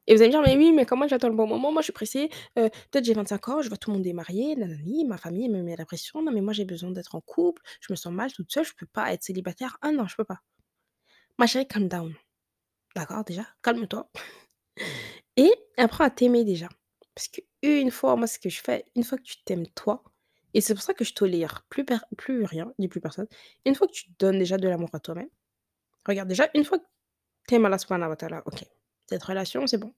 Et 0.09 0.15
vous 0.17 0.23
allez 0.23 0.29
me 0.31 0.33
dire: 0.35 0.43
«Mais 0.43 0.57
oui, 0.57 0.73
mais 0.73 0.87
comment 0.87 1.09
j'attends 1.09 1.29
le 1.31 1.37
bon 1.37 1.47
moment? 1.49 1.73
Moi, 1.73 1.83
je 1.83 1.87
suis 1.87 1.93
pressée, 1.95 2.31
heu, 2.59 2.71
peut-être 2.91 3.05
j'ai 3.05 3.15
25 3.15 3.49
ans, 3.49 3.63
je 3.63 3.69
vois 3.69 3.79
tout 3.79 3.91
le 3.91 3.97
monde 3.99 4.07
est 4.07 4.13
marié, 4.15 4.57
nanani, 4.57 5.05
ma 5.07 5.19
famille 5.19 5.49
me 5.49 5.63
met 5.63 5.77
la 5.77 5.87
pression. 5.87 6.23
Non, 6.23 6.33
mais 6.33 6.43
moi, 6.43 6.53
j'ai 6.55 6.65
besoin 6.67 6.91
d'être 6.93 7.15
en 7.17 7.21
couple, 7.23 7.63
je 7.81 7.93
me 7.93 7.97
sens 7.97 8.13
mal 8.13 8.33
toute 8.33 8.53
seule, 8.53 8.65
je 8.67 8.75
peux 8.79 8.87
pas 8.87 9.13
être 9.13 9.25
célibataire. 9.25 9.79
Ah 9.83 9.93
non, 9.93 10.07
je 10.09 10.17
peux 10.17 10.25
pas». 10.25 10.41
Ma 11.39 11.47
chérie, 11.47 11.67
calm 11.69 11.89
down, 11.89 12.15
d'accord, 12.97 13.25
déjà? 13.25 13.47
Calme-toi 13.63 14.11
et 15.37 15.53
apprends 15.77 16.05
à 16.05 16.11
t'aimer 16.11 16.45
déjà. 16.45 16.69
Parce 17.15 17.29
qu'une 17.67 17.91
fois, 17.91 18.17
moi, 18.17 18.27
ce 18.27 18.39
que 18.39 18.49
je 18.49 18.61
fais, 18.61 18.85
une 18.95 19.05
fois 19.05 19.19
que 19.19 19.25
tu 19.25 19.43
t'aimes 19.45 19.67
toi 19.69 20.05
et 20.55 20.61
c'est 20.61 20.75
pour 20.75 20.83
ça 20.83 20.95
que 20.95 21.05
je 21.05 21.13
tolère 21.13 21.67
plus 21.69 21.85
plus 22.17 22.45
rien, 22.45 22.73
ni 22.79 22.89
plus 22.89 23.01
personne. 23.01 23.27
Une 23.67 23.75
fois 23.75 23.87
que 23.87 23.93
tu 23.93 24.07
donnes 24.19 24.39
déjà 24.39 24.57
de 24.57 24.69
l'amour 24.69 24.89
à 24.95 25.01
toi-même, 25.01 25.29
regarde 26.07 26.29
déjà, 26.29 26.49
une 26.55 26.65
fois 26.65 26.79
que 26.79 26.85
tu 27.49 27.55
aimes 27.55 27.67
Allah 27.67 27.79
subhanahu 27.79 28.11
wa 28.11 28.17
ta'ala, 28.17 28.43
OK, 28.47 28.65
cette 29.09 29.23
relation, 29.23 29.67
c'est 29.67 29.79
bon 29.79 29.95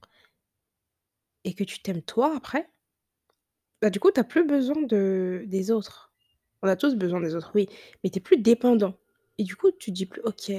et 1.44 1.54
que 1.54 1.64
tu 1.64 1.80
t'aimes 1.80 2.02
toi 2.02 2.34
après, 2.36 2.68
bah, 3.80 3.90
du 3.90 4.00
coup, 4.00 4.10
tu 4.10 4.20
as 4.20 4.24
plus 4.24 4.44
besoin 4.46 4.82
de 4.82 5.44
des 5.46 5.70
autres. 5.70 6.12
On 6.62 6.68
a 6.68 6.76
tous 6.76 6.96
besoin 6.96 7.20
des 7.20 7.34
autres, 7.34 7.52
oui, 7.54 7.68
mais 8.02 8.10
tu 8.10 8.18
es 8.18 8.20
plus 8.20 8.38
dépendant 8.38 8.98
et 9.38 9.44
du 9.44 9.56
coup, 9.56 9.70
tu 9.70 9.92
dis 9.92 10.06
plus: 10.06 10.20
«OK, 10.24 10.50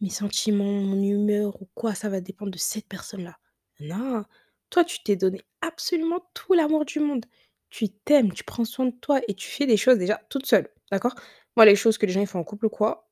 mes 0.00 0.10
sentiments, 0.10 0.64
mon 0.64 1.02
humeur 1.02 1.60
ou 1.60 1.68
quoi, 1.74 1.94
ça 1.94 2.08
va 2.08 2.20
dépendre 2.20 2.50
de 2.50 2.58
cette 2.58 2.88
personne-là». 2.88 3.38
Non, 3.80 4.24
toi, 4.70 4.84
tu 4.84 5.02
t'es 5.02 5.16
donné 5.16 5.42
absolument 5.60 6.20
tout 6.34 6.54
l'amour 6.54 6.84
du 6.84 7.00
monde. 7.00 7.24
Tu 7.70 7.88
t'aimes, 7.90 8.32
tu 8.32 8.44
prends 8.44 8.64
soin 8.64 8.86
de 8.86 8.92
toi 9.00 9.20
et 9.28 9.34
tu 9.34 9.48
fais 9.48 9.66
des 9.66 9.76
choses 9.76 9.98
déjà 9.98 10.20
toute 10.30 10.46
seule, 10.46 10.68
d'accord? 10.90 11.14
Moi, 11.56 11.66
les 11.66 11.76
choses 11.76 11.98
que 11.98 12.06
les 12.06 12.12
gens 12.12 12.24
font 12.26 12.38
en 12.40 12.44
couple 12.44 12.66
ou 12.66 12.70
quoi, 12.70 13.08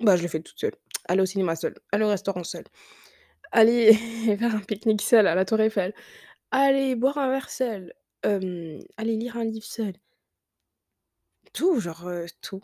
bah, 0.00 0.16
je 0.16 0.22
les 0.22 0.28
fais 0.28 0.40
toute 0.42 0.58
seule. 0.60 0.74
Aller 1.08 1.22
au 1.22 1.26
cinéma 1.26 1.56
seule, 1.56 1.74
aller 1.92 2.04
au 2.04 2.08
restaurant 2.08 2.44
seule, 2.44 2.64
aller 3.52 3.94
faire 4.38 4.56
un 4.56 4.60
pique-nique 4.60 5.02
seule 5.02 5.26
à 5.28 5.34
la 5.34 5.44
Tour 5.44 5.60
Eiffel, 5.60 5.94
aller 6.52 6.96
boire 6.96 7.18
un 7.18 7.30
verre 7.30 7.50
seule, 7.50 7.94
hem, 8.24 8.80
aller 8.98 9.16
lire 9.16 9.36
un 9.38 9.44
livre 9.44 9.66
seule. 9.66 9.94
Tout, 11.52 11.80
genre, 11.80 12.06
heu, 12.08 12.26
tout. 12.40 12.60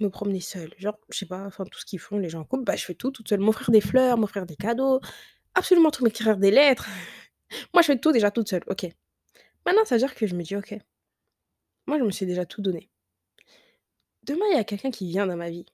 Me 0.00 0.08
promener 0.10 0.40
seule, 0.40 0.72
genre, 0.78 0.96
je 1.10 1.18
sais 1.18 1.26
pas, 1.26 1.44
enfin, 1.44 1.64
tout 1.64 1.80
ce 1.80 1.84
qu'ils 1.84 1.98
font 1.98 2.18
les 2.18 2.28
gens 2.28 2.40
en 2.40 2.44
couple, 2.44 2.62
bah, 2.64 2.76
je 2.76 2.84
fais 2.84 2.94
tout 2.94 3.10
toute 3.10 3.28
seule. 3.28 3.40
M'offrir 3.40 3.70
des 3.72 3.80
fleurs, 3.80 4.16
m'offrir 4.16 4.46
des 4.46 4.54
cadeaux, 4.56 5.00
absolument 5.54 5.90
tout, 5.92 6.04
m'écrire 6.04 6.36
des 6.38 6.50
lettres. 6.52 6.88
Moi, 7.74 7.82
je 7.82 7.86
fais 7.86 7.98
tout 7.98 8.12
déjà 8.12 8.30
toute 8.30 8.48
seule, 8.48 8.62
OK. 8.66 8.86
Maintenant, 9.66 9.84
ça 9.86 9.96
veut 9.96 10.00
dire 10.00 10.14
que 10.14 10.26
je 10.26 10.34
me 10.36 10.42
dis: 10.44 10.56
«OK, 10.56 10.74
moi, 11.88 11.98
je 11.98 12.04
me 12.04 12.12
suis 12.12 12.24
déjà 12.24 12.46
tout 12.46 12.62
donné. 12.62 12.88
Demain, 14.22 14.46
il 14.52 14.56
y 14.56 14.60
a 14.60 14.64
quelqu'un 14.64 14.92
qui 14.92 15.08
vient 15.08 15.26
dans 15.26 15.36
ma 15.36 15.50
vie». 15.50 15.66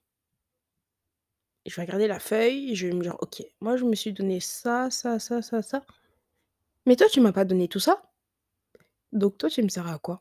Je 1.67 1.75
vais 1.77 1.83
regarder 1.83 2.07
la 2.07 2.19
feuille 2.21 2.75
je 2.75 2.87
vais 2.87 2.93
me 2.95 3.03
dire: 3.03 3.17
«OK, 3.21 3.43
moi, 3.61 3.77
je 3.77 3.85
me 3.85 3.95
suis 3.95 4.13
donné 4.13 4.41
ça, 4.41 4.91
ça, 4.91 5.19
ça, 5.19 5.41
ça, 5.43 5.63
ça. 5.63 5.83
Mais 6.87 6.97
toi, 6.97 7.09
tu 7.11 7.21
m'as 7.21 7.33
pas 7.33 7.45
donné 7.45 7.69
tout 7.69 7.81
ça. 7.81 8.03
Donc 9.13 9.39
toi, 9.39 9.49
tu 9.51 9.63
me 9.63 9.69
sers 9.69 9.87
à 9.87 9.99
quoi?» 9.99 10.21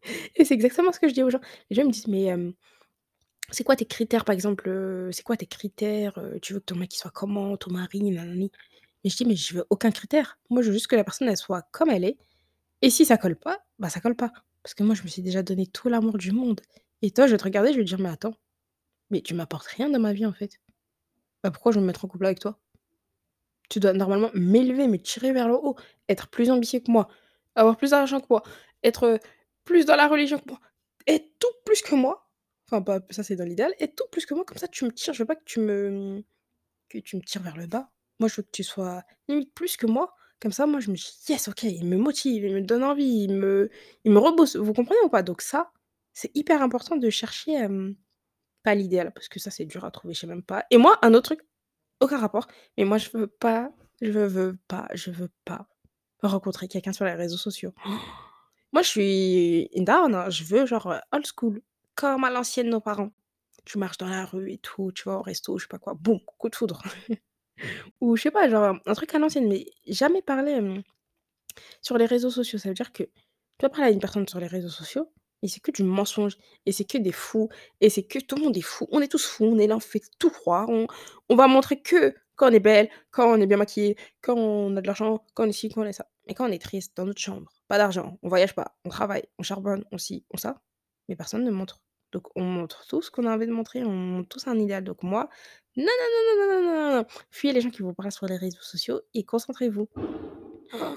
et 0.36 0.44
c'est 0.44 0.54
exactement 0.54 0.92
ce 0.92 1.00
que 1.00 1.08
je 1.08 1.14
dis 1.14 1.22
aux 1.22 1.30
gens. 1.30 1.40
Les 1.70 1.76
gens 1.76 1.84
me 1.84 1.90
disent: 1.90 2.08
«Mais, 2.08 2.24
hem, 2.24 2.52
c'est 3.50 3.64
quoi 3.64 3.76
tes 3.76 3.86
critères, 3.86 4.24
par 4.24 4.34
exemple, 4.34 4.68
heu, 4.68 5.10
c'est 5.12 5.22
quoi 5.24 5.36
tes 5.36 5.46
critères, 5.46 6.18
heu, 6.18 6.38
tu 6.42 6.54
veux 6.54 6.60
que 6.60 6.66
ton 6.66 6.76
mec, 6.76 6.94
il 6.94 6.98
soit 6.98 7.10
comment, 7.12 7.56
ton 7.56 7.72
mari, 7.72 8.02
nanani?» 8.02 8.50
Et 9.04 9.10
je 9.10 9.16
dis: 9.16 9.24
«Mais 9.26 9.36
je 9.36 9.54
veux 9.56 9.66
aucun 9.70 9.90
critère. 9.90 10.38
Moi, 10.50 10.62
je 10.62 10.68
veux 10.68 10.74
juste 10.74 10.86
que 10.88 10.96
la 10.96 11.04
personne, 11.04 11.28
elle 11.28 11.36
soit 11.36 11.62
comme 11.72 11.90
elle 11.90 12.04
est 12.04 12.18
et 12.82 12.90
si 12.90 13.06
ça 13.06 13.18
colle 13.18 13.36
pas, 13.36 13.60
bah, 13.78 13.90
ça 13.90 14.00
colle 14.00 14.16
pas. 14.16 14.32
Parce 14.64 14.74
que 14.74 14.82
moi, 14.84 14.94
je 14.96 15.02
me 15.04 15.08
suis 15.08 15.22
déjà 15.22 15.42
donné 15.42 15.66
tout 15.68 15.88
l'amour 15.88 16.18
du 16.18 16.32
monde 16.32 16.60
et 17.02 17.10
toi, 17.12 17.26
je 17.26 17.32
vais 17.32 17.38
te 17.38 17.44
regarder, 17.44 17.72
je 17.72 17.78
vais 17.78 17.84
te 17.84 17.88
dire: 17.90 18.00
«Mais 18.00 18.10
attends, 18.10 18.34
mais 19.10 19.22
tu 19.22 19.34
m'apportes 19.34 19.66
rien 19.68 19.90
dans 19.90 20.00
ma 20.00 20.12
vie, 20.14 20.26
en 20.26 20.32
fait. 20.34 20.60
Bah, 21.44 21.50
pourquoi 21.52 21.72
je 21.72 21.78
veux 21.78 21.82
me 21.82 21.88
mettre 21.88 22.04
en 22.04 22.08
couple 22.08 22.26
avec 22.26 22.40
toi? 22.40 22.60
Tu 23.70 23.80
dois 23.80 23.92
normalement 23.92 24.30
m'élever, 24.34 24.86
me 24.88 24.98
tirer 24.98 25.32
vers 25.32 25.48
le 25.48 25.54
haut, 25.54 25.76
être 26.08 26.28
plus 26.28 26.50
ambitieux 26.50 26.80
que 26.80 26.90
moi, 26.90 27.08
avoir 27.54 27.76
plus 27.76 27.90
d'argent 27.90 28.20
que 28.20 28.26
moi, 28.30 28.42
être, 28.82 29.04
heu, 29.06 29.18
plus 29.64 29.86
dans 29.86 29.96
la 29.96 30.08
religion 30.08 30.38
que 30.38 30.48
moi, 30.48 30.60
être 31.06 31.26
tout 31.38 31.48
plus 31.64 31.82
que 31.82 31.94
moi. 31.94 32.28
Enfin 32.68 32.82
pas 32.82 33.00
ça 33.10 33.22
c'est 33.22 33.36
dans 33.36 33.44
l'idéal, 33.44 33.72
être 33.80 33.96
tout 33.96 34.04
plus 34.10 34.26
que 34.26 34.34
moi, 34.34 34.44
comme 34.44 34.58
ça 34.58 34.68
tu 34.68 34.84
me 34.84 34.92
tires, 34.92 35.14
je 35.14 35.20
veux 35.22 35.26
pas 35.26 35.36
que 35.36 35.44
tu 35.44 35.60
me, 35.60 36.22
que 36.90 36.98
tu 36.98 37.16
me 37.16 37.22
tires 37.22 37.42
vers 37.42 37.56
le 37.58 37.66
bas. 37.68 37.90
Moi 38.22 38.28
je 38.30 38.36
veux 38.36 38.44
que 38.44 38.52
tu 38.52 38.64
sois 38.64 39.02
limite 39.28 39.52
plus 39.54 39.76
que 39.76 39.86
moi, 39.86 40.14
comme 40.40 40.52
ça 40.52 40.66
moi 40.66 40.80
je 40.80 40.90
me 40.92 40.96
dis: 40.96 41.12
«Yes 41.28 41.48
OK, 41.48 41.64
il 41.64 41.86
me 41.86 41.96
motive, 41.98 42.44
il 42.44 42.54
me 42.54 42.62
donne 42.62 42.84
envie, 42.84 43.24
il 43.24 43.34
me 43.34 43.68
il 44.04 44.12
me 44.12 44.18
rebooste». 44.20 44.56
Vous 44.56 44.72
comprenez 44.74 45.00
ou 45.04 45.08
pas? 45.10 45.22
Donc 45.24 45.42
ça, 45.42 45.72
c'est 46.14 46.30
hyper 46.36 46.62
important 46.62 46.96
de 46.96 47.10
chercher, 47.10 47.66
pas 48.64 48.74
l'idéal 48.76 49.12
parce 49.14 49.28
que 49.28 49.40
ça 49.40 49.50
c'est 49.50 49.64
dur 49.66 49.84
à 49.84 49.90
trouver, 49.92 50.14
je 50.14 50.20
sais 50.20 50.26
même 50.28 50.42
pas 50.44 50.64
et 50.70 50.78
moi 50.78 50.98
un 51.02 51.14
autre 51.14 51.34
truc 51.34 51.40
aucun 52.00 52.18
rapport, 52.18 52.48
mais 52.78 52.84
moi 52.84 52.98
je 52.98 53.10
veux 53.14 53.28
pas 53.28 53.72
je 54.02 54.10
veux 54.20 54.58
pas 54.68 54.88
je 54.94 55.10
veux 55.12 55.30
pas 55.46 55.68
rencontrer 56.22 56.68
quelqu'un 56.68 56.92
sur 56.94 57.04
les 57.06 57.14
réseaux 57.14 57.38
sociaux. 57.38 57.74
Moi 58.74 58.82
je 58.82 58.88
suis 58.88 59.70
down, 59.76 60.14
hein, 60.14 60.30
je 60.30 60.44
veux 60.44 60.66
genre, 60.66 60.94
old 61.12 61.26
school, 61.26 61.62
comme 61.96 62.24
à 62.24 62.30
l'ancienne 62.30 62.70
nos 62.70 62.80
parents. 62.80 63.12
Tu 63.66 63.78
marches 63.78 63.98
dans 63.98 64.08
la 64.08 64.24
rue 64.26 64.52
et 64.52 64.58
tout, 64.58 64.92
tu 64.94 65.04
vas 65.08 65.18
au 65.18 65.22
resto, 65.22 65.58
je 65.58 65.64
sais 65.64 65.68
pas 65.68 65.78
quoi, 65.78 65.94
boum, 65.94 66.20
coup 66.38 66.50
de 66.50 66.56
foudre. 66.56 66.82
Ou 68.00 68.16
je 68.16 68.22
sais 68.22 68.30
pas, 68.30 68.48
genre, 68.48 68.76
un 68.86 68.94
truc 68.94 69.14
à 69.14 69.18
l'ancienne, 69.18 69.48
mais 69.48 69.66
jamais 69.86 70.22
parler, 70.22 70.52
hem, 70.52 70.82
sur 71.80 71.98
les 71.98 72.06
réseaux 72.06 72.30
sociaux. 72.30 72.58
Ça 72.58 72.68
veut 72.68 72.74
dire 72.74 72.92
que 72.92 73.04
tu 73.04 73.10
vas 73.62 73.68
parler 73.68 73.86
à 73.86 73.90
une 73.90 74.00
personne 74.00 74.26
sur 74.28 74.40
les 74.40 74.46
réseaux 74.46 74.68
sociaux 74.68 75.12
et 75.42 75.48
c'est 75.48 75.60
que 75.60 75.70
du 75.72 75.82
mensonge 75.82 76.36
et 76.66 76.72
c'est 76.72 76.84
que 76.84 76.98
des 76.98 77.12
fous 77.12 77.48
et 77.80 77.90
c'est 77.90 78.04
que 78.04 78.18
tout 78.18 78.36
le 78.36 78.42
monde 78.42 78.56
est 78.56 78.60
fou. 78.62 78.86
On 78.90 79.00
est 79.00 79.08
tous 79.08 79.24
fous, 79.26 79.44
on 79.44 79.58
est 79.58 79.66
là, 79.66 79.76
on 79.76 79.80
fait 79.80 80.02
tout 80.18 80.30
croire, 80.30 80.68
on 80.68 80.86
on 81.28 81.36
va 81.36 81.46
montrer 81.48 81.80
que 81.80 82.14
quand 82.36 82.50
on 82.50 82.52
est 82.52 82.60
belle, 82.60 82.88
quand 83.10 83.30
on 83.32 83.40
est 83.40 83.46
bien 83.46 83.56
maquillé, 83.58 83.96
quand 84.20 84.34
on 84.36 84.76
a 84.76 84.80
de 84.80 84.86
l'argent, 84.86 85.24
quand 85.34 85.44
on 85.44 85.48
est 85.48 85.52
ci, 85.52 85.68
quand 85.68 85.82
on 85.82 85.84
est 85.86 85.92
ça. 85.92 86.06
Mais 86.26 86.34
quand 86.34 86.48
on 86.48 86.52
est 86.52 86.62
triste 86.62 86.96
dans 86.96 87.04
notre 87.04 87.20
chambre, 87.20 87.52
pas 87.68 87.78
d'argent, 87.78 88.18
on 88.22 88.28
voyage 88.28 88.54
pas, 88.54 88.76
on 88.84 88.88
travaille, 88.88 89.24
on 89.38 89.42
charbonne, 89.42 89.84
on 89.92 89.98
ci, 89.98 90.24
on 90.30 90.36
ça, 90.36 90.60
mais 91.08 91.16
personne 91.16 91.44
ne 91.44 91.50
montre. 91.50 91.80
Donc, 92.12 92.28
on 92.36 92.42
montre 92.44 92.86
tout 92.86 93.02
ce 93.02 93.10
qu'on 93.10 93.26
a 93.26 93.34
envie 93.34 93.46
de 93.46 93.52
montrer, 93.52 93.84
on 93.84 93.90
montre 93.90 94.28
tous 94.28 94.46
un 94.46 94.58
idéal. 94.58 94.84
Donc, 94.84 95.02
moi, 95.02 95.28
non, 95.76 95.84
non, 95.84 95.90
non, 95.90 96.46
non, 96.46 96.62
non, 96.62 96.90
non, 96.90 96.96
non, 96.98 97.06
Fuyez 97.30 97.54
les 97.54 97.60
gens 97.62 97.70
qui 97.70 97.82
vous 97.82 97.94
parlent 97.94 98.12
sur 98.12 98.26
les 98.26 98.36
réseaux 98.36 98.60
sociaux 98.60 99.00
et 99.14 99.24
concentrez-vous. 99.24 99.88
Ah. 100.72 100.94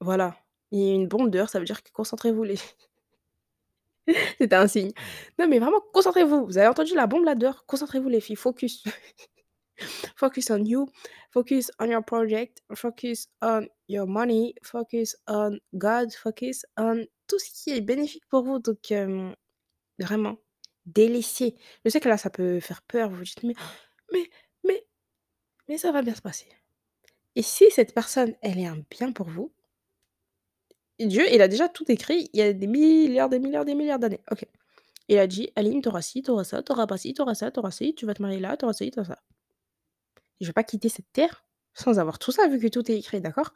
Voilà. 0.00 0.36
Il 0.70 0.80
y 0.80 0.90
a 0.90 0.94
une 0.94 1.08
bombe 1.08 1.30
dehors, 1.30 1.48
ça 1.48 1.58
veut 1.58 1.64
dire 1.64 1.82
que 1.82 1.90
concentrez-vous, 1.92 2.44
les. 2.44 2.56
C'était 4.38 4.56
un 4.56 4.68
signe. 4.68 4.92
Non, 5.38 5.48
mais 5.48 5.58
vraiment, 5.58 5.80
concentrez-vous. 5.92 6.46
Vous 6.46 6.58
avez 6.58 6.68
entendu 6.68 6.94
la 6.94 7.06
bombe 7.06 7.24
là 7.24 7.34
dehors? 7.34 7.64
Concentrez-vous, 7.66 8.08
les 8.08 8.20
filles. 8.20 8.36
Focus. 8.36 8.84
focus 10.16 10.50
on 10.50 10.64
you. 10.64 10.88
Focus 11.32 11.70
on 11.80 11.86
your 11.86 12.04
project. 12.04 12.62
Focus 12.74 13.28
on 13.42 13.66
your 13.88 14.06
money. 14.06 14.54
Focus 14.62 15.16
on 15.26 15.58
God. 15.72 16.12
Focus 16.12 16.64
on 16.76 17.04
tout 17.26 17.38
ce 17.38 17.50
qui 17.50 17.70
est 17.70 17.80
bénéfique 17.80 18.26
pour 18.28 18.44
vous. 18.44 18.58
Donc, 18.58 18.92
euh, 18.92 19.32
vraiment, 19.98 20.38
délaissez. 20.86 21.56
Je 21.84 21.90
sais 21.90 22.00
que 22.00 22.08
là, 22.08 22.16
ça 22.18 22.30
peut 22.30 22.60
faire 22.60 22.82
peur, 22.82 23.10
vous 23.10 23.22
dites: 23.24 23.42
«Mais 23.44 23.54
mais 24.12 24.30
mais 24.64 24.86
mais 25.68 25.78
ça 25.78 25.92
va 25.92 26.02
bien 26.02 26.14
se 26.14 26.22
passer» 26.22 26.48
et 27.36 27.42
si 27.42 27.70
cette 27.70 27.94
personne, 27.94 28.34
elle 28.42 28.58
est 28.60 28.66
un 28.66 28.82
bien 28.90 29.12
pour 29.12 29.28
vous 29.28 29.52
Dieu, 31.00 31.24
il 31.32 31.42
a 31.42 31.48
déjà 31.48 31.68
tout 31.68 31.90
écrit 31.90 32.30
il 32.32 32.38
y 32.38 32.42
a 32.42 32.52
des 32.52 32.66
milliards, 32.66 33.28
des 33.28 33.38
milliards, 33.38 33.64
des 33.64 33.74
milliards 33.74 33.98
d'années. 33.98 34.20
OK. 34.30 34.46
Il 35.08 35.18
a 35.18 35.26
dit: 35.26 35.50
«Aline, 35.56 35.82
tu 35.82 35.88
auras 35.88 36.02
ci, 36.02 36.22
tu 36.22 36.30
auras 36.30 36.44
ça, 36.44 36.62
tu 36.62 36.72
auras 36.72 36.86
pas 36.86 36.96
ci, 36.98 37.14
tu 37.14 37.22
auras 37.22 37.34
ça, 37.34 37.50
tu 37.50 37.60
auras 37.60 37.70
ci, 37.70 37.94
tu 37.94 38.06
vas 38.06 38.14
te 38.14 38.22
marier 38.22 38.40
là, 38.40 38.56
tu 38.56 38.64
auras 38.64 38.74
ci, 38.74 38.90
tu 38.90 38.98
auras 39.00 39.08
ça». 39.14 39.22
Je 40.40 40.46
vais 40.46 40.52
pas 40.52 40.64
quitter 40.64 40.88
cette 40.88 41.12
terre 41.12 41.44
sans 41.74 41.98
avoir 41.98 42.18
tout 42.18 42.32
ça, 42.32 42.46
vu 42.48 42.58
que 42.60 42.68
tout 42.68 42.88
est 42.90 42.96
écrit, 42.98 43.20
d'accord? 43.20 43.52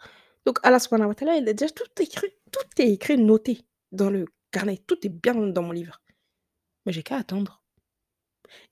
Donc 0.47 0.59
Allah 0.63 0.79
subhanahu 0.81 1.09
wa 1.09 1.15
ta'ala, 1.15 1.37
il 1.37 1.49
a 1.49 1.53
déjà 1.53 1.71
tout 1.71 1.85
écrit, 2.03 2.33
tout 2.51 2.83
est 2.83 2.89
écrit, 2.91 3.17
noté 3.19 3.61
dans 3.93 4.11
le 4.11 4.27
carnet, 4.51 4.79
tout 4.87 4.99
est 5.07 5.11
bien 5.11 5.35
dans 5.35 5.63
mon 5.63 5.73
livre. 5.73 6.01
Mais 6.89 6.93
j'ai 6.95 7.05
qu'à 7.05 7.19
attendre 7.19 7.63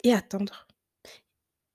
et 0.05 0.13
attendre 0.15 0.67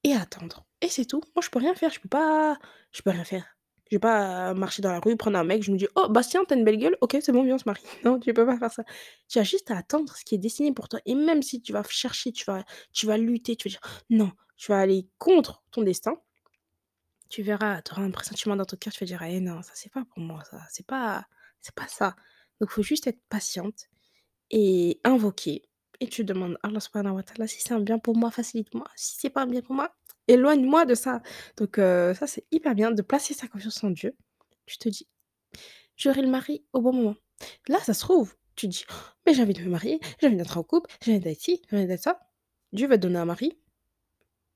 et 0.03 0.13
attendre 0.13 0.65
et 0.81 0.87
c'est 0.89 1.05
tout. 1.05 1.21
Moi, 1.35 1.43
je 1.43 1.49
peux 1.49 1.59
rien 1.59 1.75
faire, 1.75 1.91
je 1.91 1.99
peux 1.99 2.09
pas 2.09 2.57
je 2.91 3.01
peux 3.03 3.11
rien 3.11 3.23
faire. 3.23 3.45
Je 3.91 3.97
vais 3.97 3.99
pas 3.99 4.53
marcher 4.53 4.81
dans 4.81 4.91
la 4.91 4.99
rue, 4.99 5.17
prendre 5.17 5.37
un 5.37 5.43
mec, 5.43 5.63
je 5.63 5.71
me 5.71 5.77
dis: 5.77 5.87
«Oh 5.95 6.07
Bastien, 6.09 6.43
tu 6.45 6.53
as 6.53 6.57
une 6.57 6.63
belle 6.63 6.77
gueule, 6.77 6.97
OK, 7.01 7.17
c'est 7.21 7.33
bon, 7.33 7.43
viens, 7.43 7.55
on 7.55 7.57
se 7.57 7.65
marie». 7.65 7.83
Non, 8.05 8.19
tu 8.19 8.33
peux 8.33 8.45
pas 8.45 8.57
faire 8.57 8.71
ça. 8.71 8.83
Tu 9.27 9.37
as 9.39 9.43
juste 9.43 9.69
à 9.69 9.77
attendre 9.77 10.15
ce 10.15 10.23
qui 10.23 10.35
est 10.35 10.37
destiné 10.37 10.71
pour 10.73 10.87
toi 10.89 10.99
et 11.05 11.13
même 11.13 11.41
si 11.43 11.61
tu 11.61 11.73
vas 11.73 11.83
chercher, 11.89 12.31
tu 12.31 12.45
vas 12.45 12.63
tu 12.93 13.05
vas 13.05 13.17
lutter, 13.17 13.55
tu 13.55 13.67
vas 13.69 13.71
dire: 13.73 13.81
«Non», 14.09 14.31
tu 14.57 14.71
vas 14.71 14.79
aller 14.79 15.07
contre 15.19 15.63
ton 15.71 15.81
destin 15.83 16.15
tu 17.29 17.41
verras, 17.43 17.81
tu 17.81 17.93
auras 17.93 18.03
un 18.03 18.11
pressentiment 18.11 18.55
dans 18.55 18.65
ton 18.65 18.77
cœur, 18.77 18.93
tu 18.93 18.99
vas 18.99 19.05
dire: 19.07 19.21
«Eh 19.23 19.39
non, 19.39 19.61
ça 19.61 19.71
c'est 19.75 19.91
pas 19.91 20.03
pour 20.05 20.19
moi 20.19 20.43
ça, 20.49 20.59
c'est 20.69 20.85
pas 20.85 21.25
c'est 21.61 21.73
pas 21.75 21.87
ça». 21.87 22.15
Donc 22.59 22.69
faut 22.71 22.83
juste 22.83 23.07
être 23.07 23.21
patiente 23.29 23.87
et 24.51 25.01
invoquer 25.05 25.63
et 26.01 26.07
tu 26.09 26.25
demandes 26.25 26.57
Allah 26.63 26.81
subhanahu 26.81 27.15
wa 27.17 27.23
ta'ala 27.23 27.47
si 27.47 27.61
c'est 27.61 27.73
un 27.73 27.81
bien 27.81 27.99
pour 27.99 28.17
moi, 28.17 28.31
facilite-moi, 28.31 28.85
si 28.97 29.17
c'est 29.19 29.31
pas 29.31 29.43
un 29.43 29.47
bien 29.47 29.61
pour 29.63 29.75
moi, 29.75 29.95
éloigne-moi 30.29 30.85
de 30.85 30.95
ça. 30.95 31.21
Donc 31.57 31.79
heu, 31.79 32.13
ça 32.15 32.27
c'est 32.27 32.45
hyper 32.51 32.75
bien 32.75 32.91
de 32.91 33.01
placer 33.03 33.33
sa 33.35 33.47
confiance 33.47 33.83
en 33.85 33.91
Dieu. 33.91 34.15
Tu 34.67 34.77
te 34.79 34.89
dis: 34.89 35.07
«J'aurai 35.97 36.21
le 36.21 36.29
mari 36.29 36.65
au 36.73 36.81
bon 36.81 36.93
moment». 36.93 37.15
Là, 37.69 37.79
ça 37.81 37.93
se 37.93 38.01
trouve, 38.01 38.35
tu 38.55 38.67
dis: 38.67 38.85
«Oh, 38.91 38.93
«Mais 39.25 39.33
j'ai 39.33 39.43
envie 39.43 39.53
de 39.53 39.61
me 39.63 39.69
marier, 39.69 39.99
j'ai 40.19 40.27
envie 40.27 40.37
d'être 40.37 40.57
en 40.57 40.63
couple, 40.63 40.91
j'ai 41.03 41.13
envie 41.13 41.21
d'être 41.21 41.41
ci, 41.41 41.61
j'ai 41.71 41.77
envie 41.77 41.87
d'être 41.87 42.03
ça». 42.03 42.19
Dieu 42.73 42.87
va 42.87 42.97
te 42.97 43.03
donner 43.03 43.19
un 43.19 43.25
mari, 43.25 43.57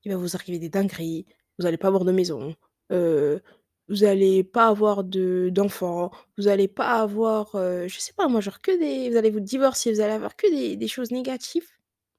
il 0.04 0.12
va 0.12 0.16
vous 0.18 0.36
arriver 0.36 0.58
des 0.58 0.68
dingueries, 0.68 1.26
vous 1.58 1.66
allez 1.66 1.76
pas 1.78 1.88
avoir 1.88 2.04
de 2.04 2.12
maison, 2.12 2.54
heu, 2.92 3.42
vous 3.88 4.04
allez 4.04 4.44
pas 4.44 4.68
avoir 4.68 5.04
de 5.04 5.48
d'enfants, 5.52 6.10
vous 6.38 6.48
allez 6.48 6.68
pas 6.68 7.00
avoir, 7.02 7.54
heu, 7.56 7.88
je 7.88 7.98
sais 8.00 8.12
pas 8.14 8.28
moi, 8.28 8.40
genre 8.40 8.60
que 8.60 8.76
des 8.78 9.10
vous 9.10 9.16
allez 9.16 9.30
vous 9.30 9.40
divorcer, 9.40 9.92
vous 9.92 10.00
allez 10.00 10.12
avoir 10.14 10.36
que 10.36 10.48
des 10.50 10.76
des 10.76 10.88
choses 10.88 11.10
négatives. 11.12 11.68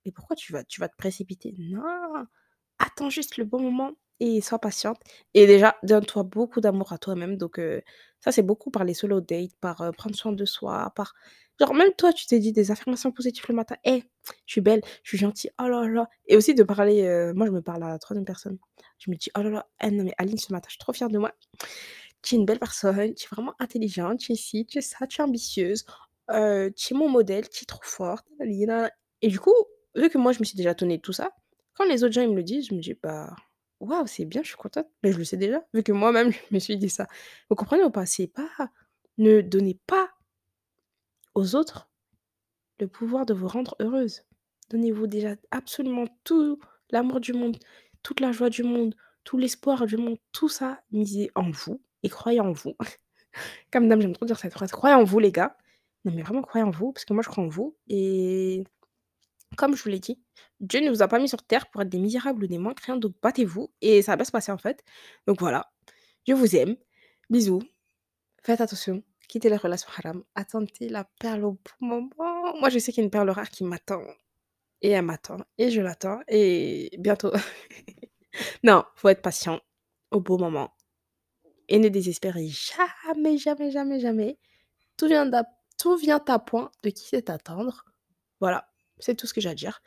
Mais 0.05 0.11
pourquoi 0.11 0.35
tu 0.35 0.53
vas 0.53 0.63
tu 0.63 0.79
vas 0.81 0.89
te 0.89 0.95
précipiter? 0.97 1.53
Non! 1.59 1.81
Attends 2.79 3.09
juste 3.11 3.37
le 3.37 3.45
bon 3.45 3.61
moment 3.61 3.93
et 4.21 4.41
sois 4.41 4.59
patiente 4.59 4.99
et 5.35 5.47
déjà 5.47 5.77
donne-toi 5.83 6.23
beaucoup 6.23 6.61
d'amour 6.61 6.93
à 6.93 6.97
toi-même 6.99 7.37
donc 7.37 7.59
heu, 7.59 7.81
ça 8.21 8.31
c'est 8.33 8.43
beaucoup 8.43 8.71
par 8.71 8.83
les 8.85 8.93
solo 8.95 9.21
dates, 9.21 9.55
par, 9.61 9.81
heu, 9.83 9.91
prendre 9.93 10.15
soin 10.15 10.31
de 10.33 10.45
soi, 10.45 10.91
par 10.95 11.13
genre 11.59 11.73
même 11.73 11.91
toi 11.97 12.13
tu 12.13 12.25
t'es 12.27 12.39
dit 12.39 12.51
des 12.53 12.71
affirmations 12.71 13.11
positives 13.11 13.45
le 13.49 13.55
matin: 13.55 13.75
«Eh, 13.85 14.03
je 14.45 14.51
suis 14.53 14.61
belle, 14.61 14.81
je 15.03 15.09
suis 15.09 15.17
gentille, 15.17 15.51
oh 15.61 15.67
là 15.67 15.87
là» 15.87 16.09
et 16.27 16.37
aussi 16.37 16.53
de 16.55 16.63
parler, 16.63 17.03
heu, 17.03 17.33
moi 17.33 17.47
je 17.47 17.51
me 17.51 17.61
parle 17.61 17.83
à 17.83 17.89
la 17.89 17.99
troisième 17.99 18.25
personne. 18.25 18.57
Je 18.99 19.11
me 19.11 19.15
dis: 19.15 19.29
«Oh 19.37 19.41
là 19.41 19.49
là, 19.49 19.67
eh 19.83 19.91
non 19.91 20.03
mais 20.03 20.13
Aline 20.17 20.37
ce 20.37 20.51
matin 20.53 20.65
je 20.69 20.73
suis 20.73 20.79
trop 20.79 20.93
fière 20.93 21.09
de 21.09 21.17
moi. 21.19 21.33
Tu 22.21 22.35
es 22.35 22.37
une 22.37 22.45
belle 22.45 22.59
personne, 22.59 23.13
tu 23.15 23.25
es 23.25 23.29
vraiment 23.31 23.53
intelligente, 23.59 24.19
tu 24.19 24.31
es 24.33 24.35
ci, 24.35 24.65
tu 24.65 24.79
es 24.79 24.81
ça, 24.81 25.07
tu 25.07 25.21
es 25.21 25.23
ambitieuse, 25.23 25.85
heu, 26.31 26.71
tu 26.75 26.93
es 26.93 26.97
mon 26.97 27.09
modèle, 27.09 27.47
tu 27.49 27.63
es 27.63 27.65
trop 27.65 27.79
forte, 27.83 28.25
nanani 28.39 28.65
na» 28.65 28.91
et 29.21 29.29
du 29.29 29.39
coup, 29.39 29.53
vu 29.95 30.09
que 30.09 30.17
moi 30.19 30.31
je 30.33 30.39
me 30.39 30.43
suis 30.45 30.55
déjà 30.57 30.73
de 30.75 30.95
tout 30.97 31.13
ça, 31.13 31.31
quand 31.73 31.85
les 31.85 32.03
autres 32.03 32.13
gens 32.13 32.21
ils 32.21 32.29
me 32.29 32.35
le 32.35 32.43
disent, 32.43 32.67
je 32.69 32.75
me 32.75 32.81
dis: 32.81 32.93
«Bah, 33.01 33.35
waouh, 33.79 34.05
c'est 34.07 34.25
bien, 34.25 34.41
je 34.43 34.47
suis 34.49 34.57
contente». 34.57 34.87
Mais 35.03 35.11
je 35.11 35.17
le 35.17 35.23
sais 35.23 35.37
déjà, 35.37 35.63
vu 35.73 35.83
que 35.83 35.91
moi-même 35.91 36.31
je 36.51 36.53
me 36.55 36.59
suis 36.59 36.77
dit 36.77 36.89
ça. 36.89 37.07
Vous 37.49 37.55
comprenez 37.55 37.83
ou 37.83 37.89
pas? 37.91 38.05
C'est 38.05 38.27
pas 38.27 38.49
ne 39.17 39.41
donnez 39.41 39.79
pas 39.87 40.09
aux 41.37 41.55
autres 41.55 41.87
le 42.79 42.87
pouvoir 42.87 43.25
de 43.27 43.33
vous 43.33 43.47
rendre 43.47 43.75
heureuse. 43.79 44.23
Donnez-vous 44.71 45.05
déjà 45.05 45.35
absolument 45.51 46.05
tout 46.23 46.59
l'amour 46.89 47.19
du 47.19 47.33
monde, 47.33 47.57
toute 48.01 48.19
la 48.19 48.31
joie 48.31 48.49
du 48.49 48.63
monde, 48.63 48.95
tout 49.23 49.37
l'espoir 49.37 49.85
du 49.85 49.97
monde, 49.97 50.17
tout 50.31 50.49
ça, 50.49 50.81
misez 50.91 51.29
en 51.35 51.51
vous 51.51 51.79
et 52.01 52.09
croyez 52.09 52.39
en 52.39 52.51
vous. 52.51 52.75
Comme 53.71 53.87
d'hab, 53.87 54.01
j'aime 54.01 54.13
trop 54.13 54.25
dire 54.25 54.39
cette 54.39 54.53
phrase: 54.53 54.71
«Croyez 54.71 54.95
en 54.95 55.03
vous 55.03 55.19
les 55.19 55.31
gars». 55.31 55.55
Non 56.05 56.11
mais 56.15 56.23
vraiment 56.23 56.41
croyez 56.41 56.65
en 56.65 56.71
vous, 56.71 56.91
parce 56.91 57.05
que 57.05 57.13
moi 57.13 57.21
je 57.21 57.29
crois 57.29 57.43
en 57.43 57.49
vous 57.49 57.75
et 57.87 58.63
comme 59.57 59.75
je 59.75 59.83
vous 59.83 59.89
l'ai 59.89 59.99
dit, 59.99 60.19
Dieu 60.59 60.79
ne 60.81 60.89
vous 60.89 61.01
a 61.01 61.07
pas 61.07 61.19
mis 61.19 61.29
sur 61.29 61.43
terre 61.43 61.69
pour 61.69 61.81
être 61.81 61.89
des 61.89 61.99
misérables 61.99 62.43
ou 62.43 62.47
des 62.47 62.57
moins 62.57 62.73
créants, 62.73 62.97
donc 62.97 63.13
battez-vous 63.21 63.71
et 63.81 64.01
ça 64.01 64.15
va 64.15 64.25
se 64.25 64.31
passer 64.31 64.51
en 64.51 64.57
fait. 64.57 64.83
Donc 65.27 65.39
voilà, 65.39 65.71
je 66.27 66.33
vous 66.33 66.55
aime, 66.55 66.75
bisous, 67.29 67.61
faites 68.43 68.61
attention, 68.61 69.03
quittez 69.27 69.49
les 69.49 69.57
relations 69.57 69.89
haram, 69.97 70.23
attendez 70.35 70.89
la 70.89 71.03
perle 71.19 71.45
au 71.45 71.51
bon 71.51 71.87
moment. 71.87 72.57
Moi 72.59 72.69
je 72.69 72.79
sais 72.79 72.91
qu'il 72.91 73.01
y 73.01 73.03
a 73.03 73.05
une 73.05 73.11
perle 73.11 73.29
rare 73.29 73.49
qui 73.49 73.63
m'attend 73.63 74.01
et 74.81 74.91
elle 74.91 75.05
m'attend 75.05 75.37
et 75.57 75.69
je 75.71 75.81
l'attends 75.81 76.21
et 76.27 76.89
bientôt. 76.99 77.31
Non, 78.63 78.83
faut 78.93 79.09
être 79.09 79.23
patient 79.23 79.59
au 80.11 80.19
bon 80.19 80.37
moment 80.37 80.71
et 81.69 81.79
ne 81.79 81.89
désespérez 81.89 82.47
jamais, 82.47 83.37
jamais, 83.37 83.71
jamais, 83.71 83.99
jamais. 83.99 84.37
Tout 84.95 85.07
vient 85.07 86.23
à 86.27 86.39
point 86.39 86.71
de 86.83 86.89
qui 86.89 87.07
sait 87.07 87.29
attendre. 87.29 87.85
Voilà, 88.39 88.69
c'est 88.99 89.15
tout 89.15 89.27
ce 89.27 89.33
que 89.33 89.41
j'ai 89.41 89.49
à 89.49 89.55
dire. 89.55 89.81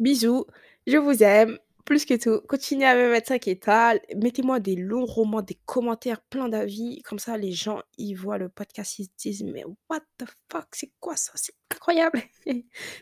Bisous, 0.00 0.46
je 0.86 0.96
vous 0.96 1.22
aime, 1.22 1.58
Plus 1.86 2.04
que 2.04 2.14
tout, 2.14 2.40
continuez 2.48 2.84
à 2.84 2.96
me 2.96 3.12
mettre 3.12 3.28
5 3.28 3.46
étoiles, 3.46 4.00
mettez-moi 4.16 4.58
des 4.58 4.74
longs 4.74 5.04
romans, 5.06 5.40
des 5.40 5.56
commentaires, 5.66 6.20
plein 6.20 6.48
d'avis, 6.48 7.00
comme 7.02 7.20
ça 7.20 7.38
les 7.38 7.52
gens, 7.52 7.80
ils 7.96 8.14
voient 8.14 8.38
le 8.38 8.48
podcast, 8.48 8.98
ils 8.98 9.04
se 9.04 9.10
disent: 9.16 9.44
«Mais 9.44 9.64
what 9.88 10.00
the 10.18 10.24
fuck, 10.50 10.66
c'est 10.72 10.90
quoi 10.98 11.16
ça? 11.16 11.30
C'est 11.36 11.54
incroyable!» 11.72 12.20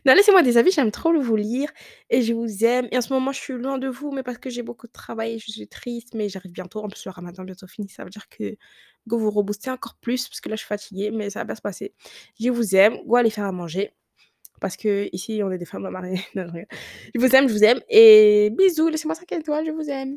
non, 0.05 0.13
laissez-moi 0.15 0.43
des 0.43 0.59
avis, 0.59 0.71
j'aime 0.71 0.91
trop 0.91 1.19
vous 1.19 1.37
lire 1.37 1.71
et 2.11 2.21
je 2.21 2.35
vous 2.35 2.63
aime 2.63 2.87
et 2.93 2.99
en 2.99 3.01
ce 3.01 3.11
moment, 3.15 3.33
je 3.33 3.41
suis 3.41 3.55
loin 3.55 3.79
de 3.79 3.89
vous, 3.89 4.13
mais 4.13 4.23
parce 4.23 4.37
que 4.39 4.51
j'ai 4.51 4.63
beaucoup 4.63 4.87
de 4.87 4.93
travail 4.93 5.39
je 5.39 5.51
suis 5.51 5.67
triste, 5.69 6.13
mais 6.15 6.29
j'arrive 6.29 6.53
bientôt. 6.53 6.85
En 6.85 6.89
plus, 6.89 7.07
le 7.07 7.11
ramadan 7.11 7.43
bientôt 7.45 7.67
fini, 7.67 7.89
ça 7.89 8.05
veut 8.05 8.11
dire 8.11 8.29
que 8.29 8.55
go 9.07 9.19
vous 9.19 9.31
rebooster 9.31 9.71
encore 9.71 9.97
plus 10.01 10.29
parce 10.29 10.41
que 10.43 10.49
là, 10.51 10.57
je 10.57 10.61
suis 10.61 10.69
fatiguée, 10.69 11.11
mais 11.11 11.31
ça 11.31 11.41
va 11.41 11.45
bien 11.47 11.55
se 11.55 11.63
passer. 11.63 11.95
Je 12.39 12.51
vous 12.51 12.77
aime, 12.77 12.99
go 13.07 13.17
aller 13.17 13.31
faire 13.31 13.45
à 13.47 13.53
manger 13.53 13.93
parce 14.65 14.79
qu'ici, 14.79 15.43
on 15.45 15.51
est 15.53 15.59
des 15.59 15.67
femmes 15.67 15.87
mariées. 15.91 16.23
Non, 16.35 16.47
je. 16.55 16.61
Je 17.15 17.21
vous 17.21 17.37
aime, 17.37 17.49
je 17.49 17.53
vous 17.53 17.65
aime 17.65 17.81
et 17.91 18.49
bisous, 18.57 18.89
laissez-moi 18.89 19.15
5 19.15 19.31
étoiles, 19.33 19.67
je 19.67 19.73
vous 19.73 19.91
aime. 19.91 20.13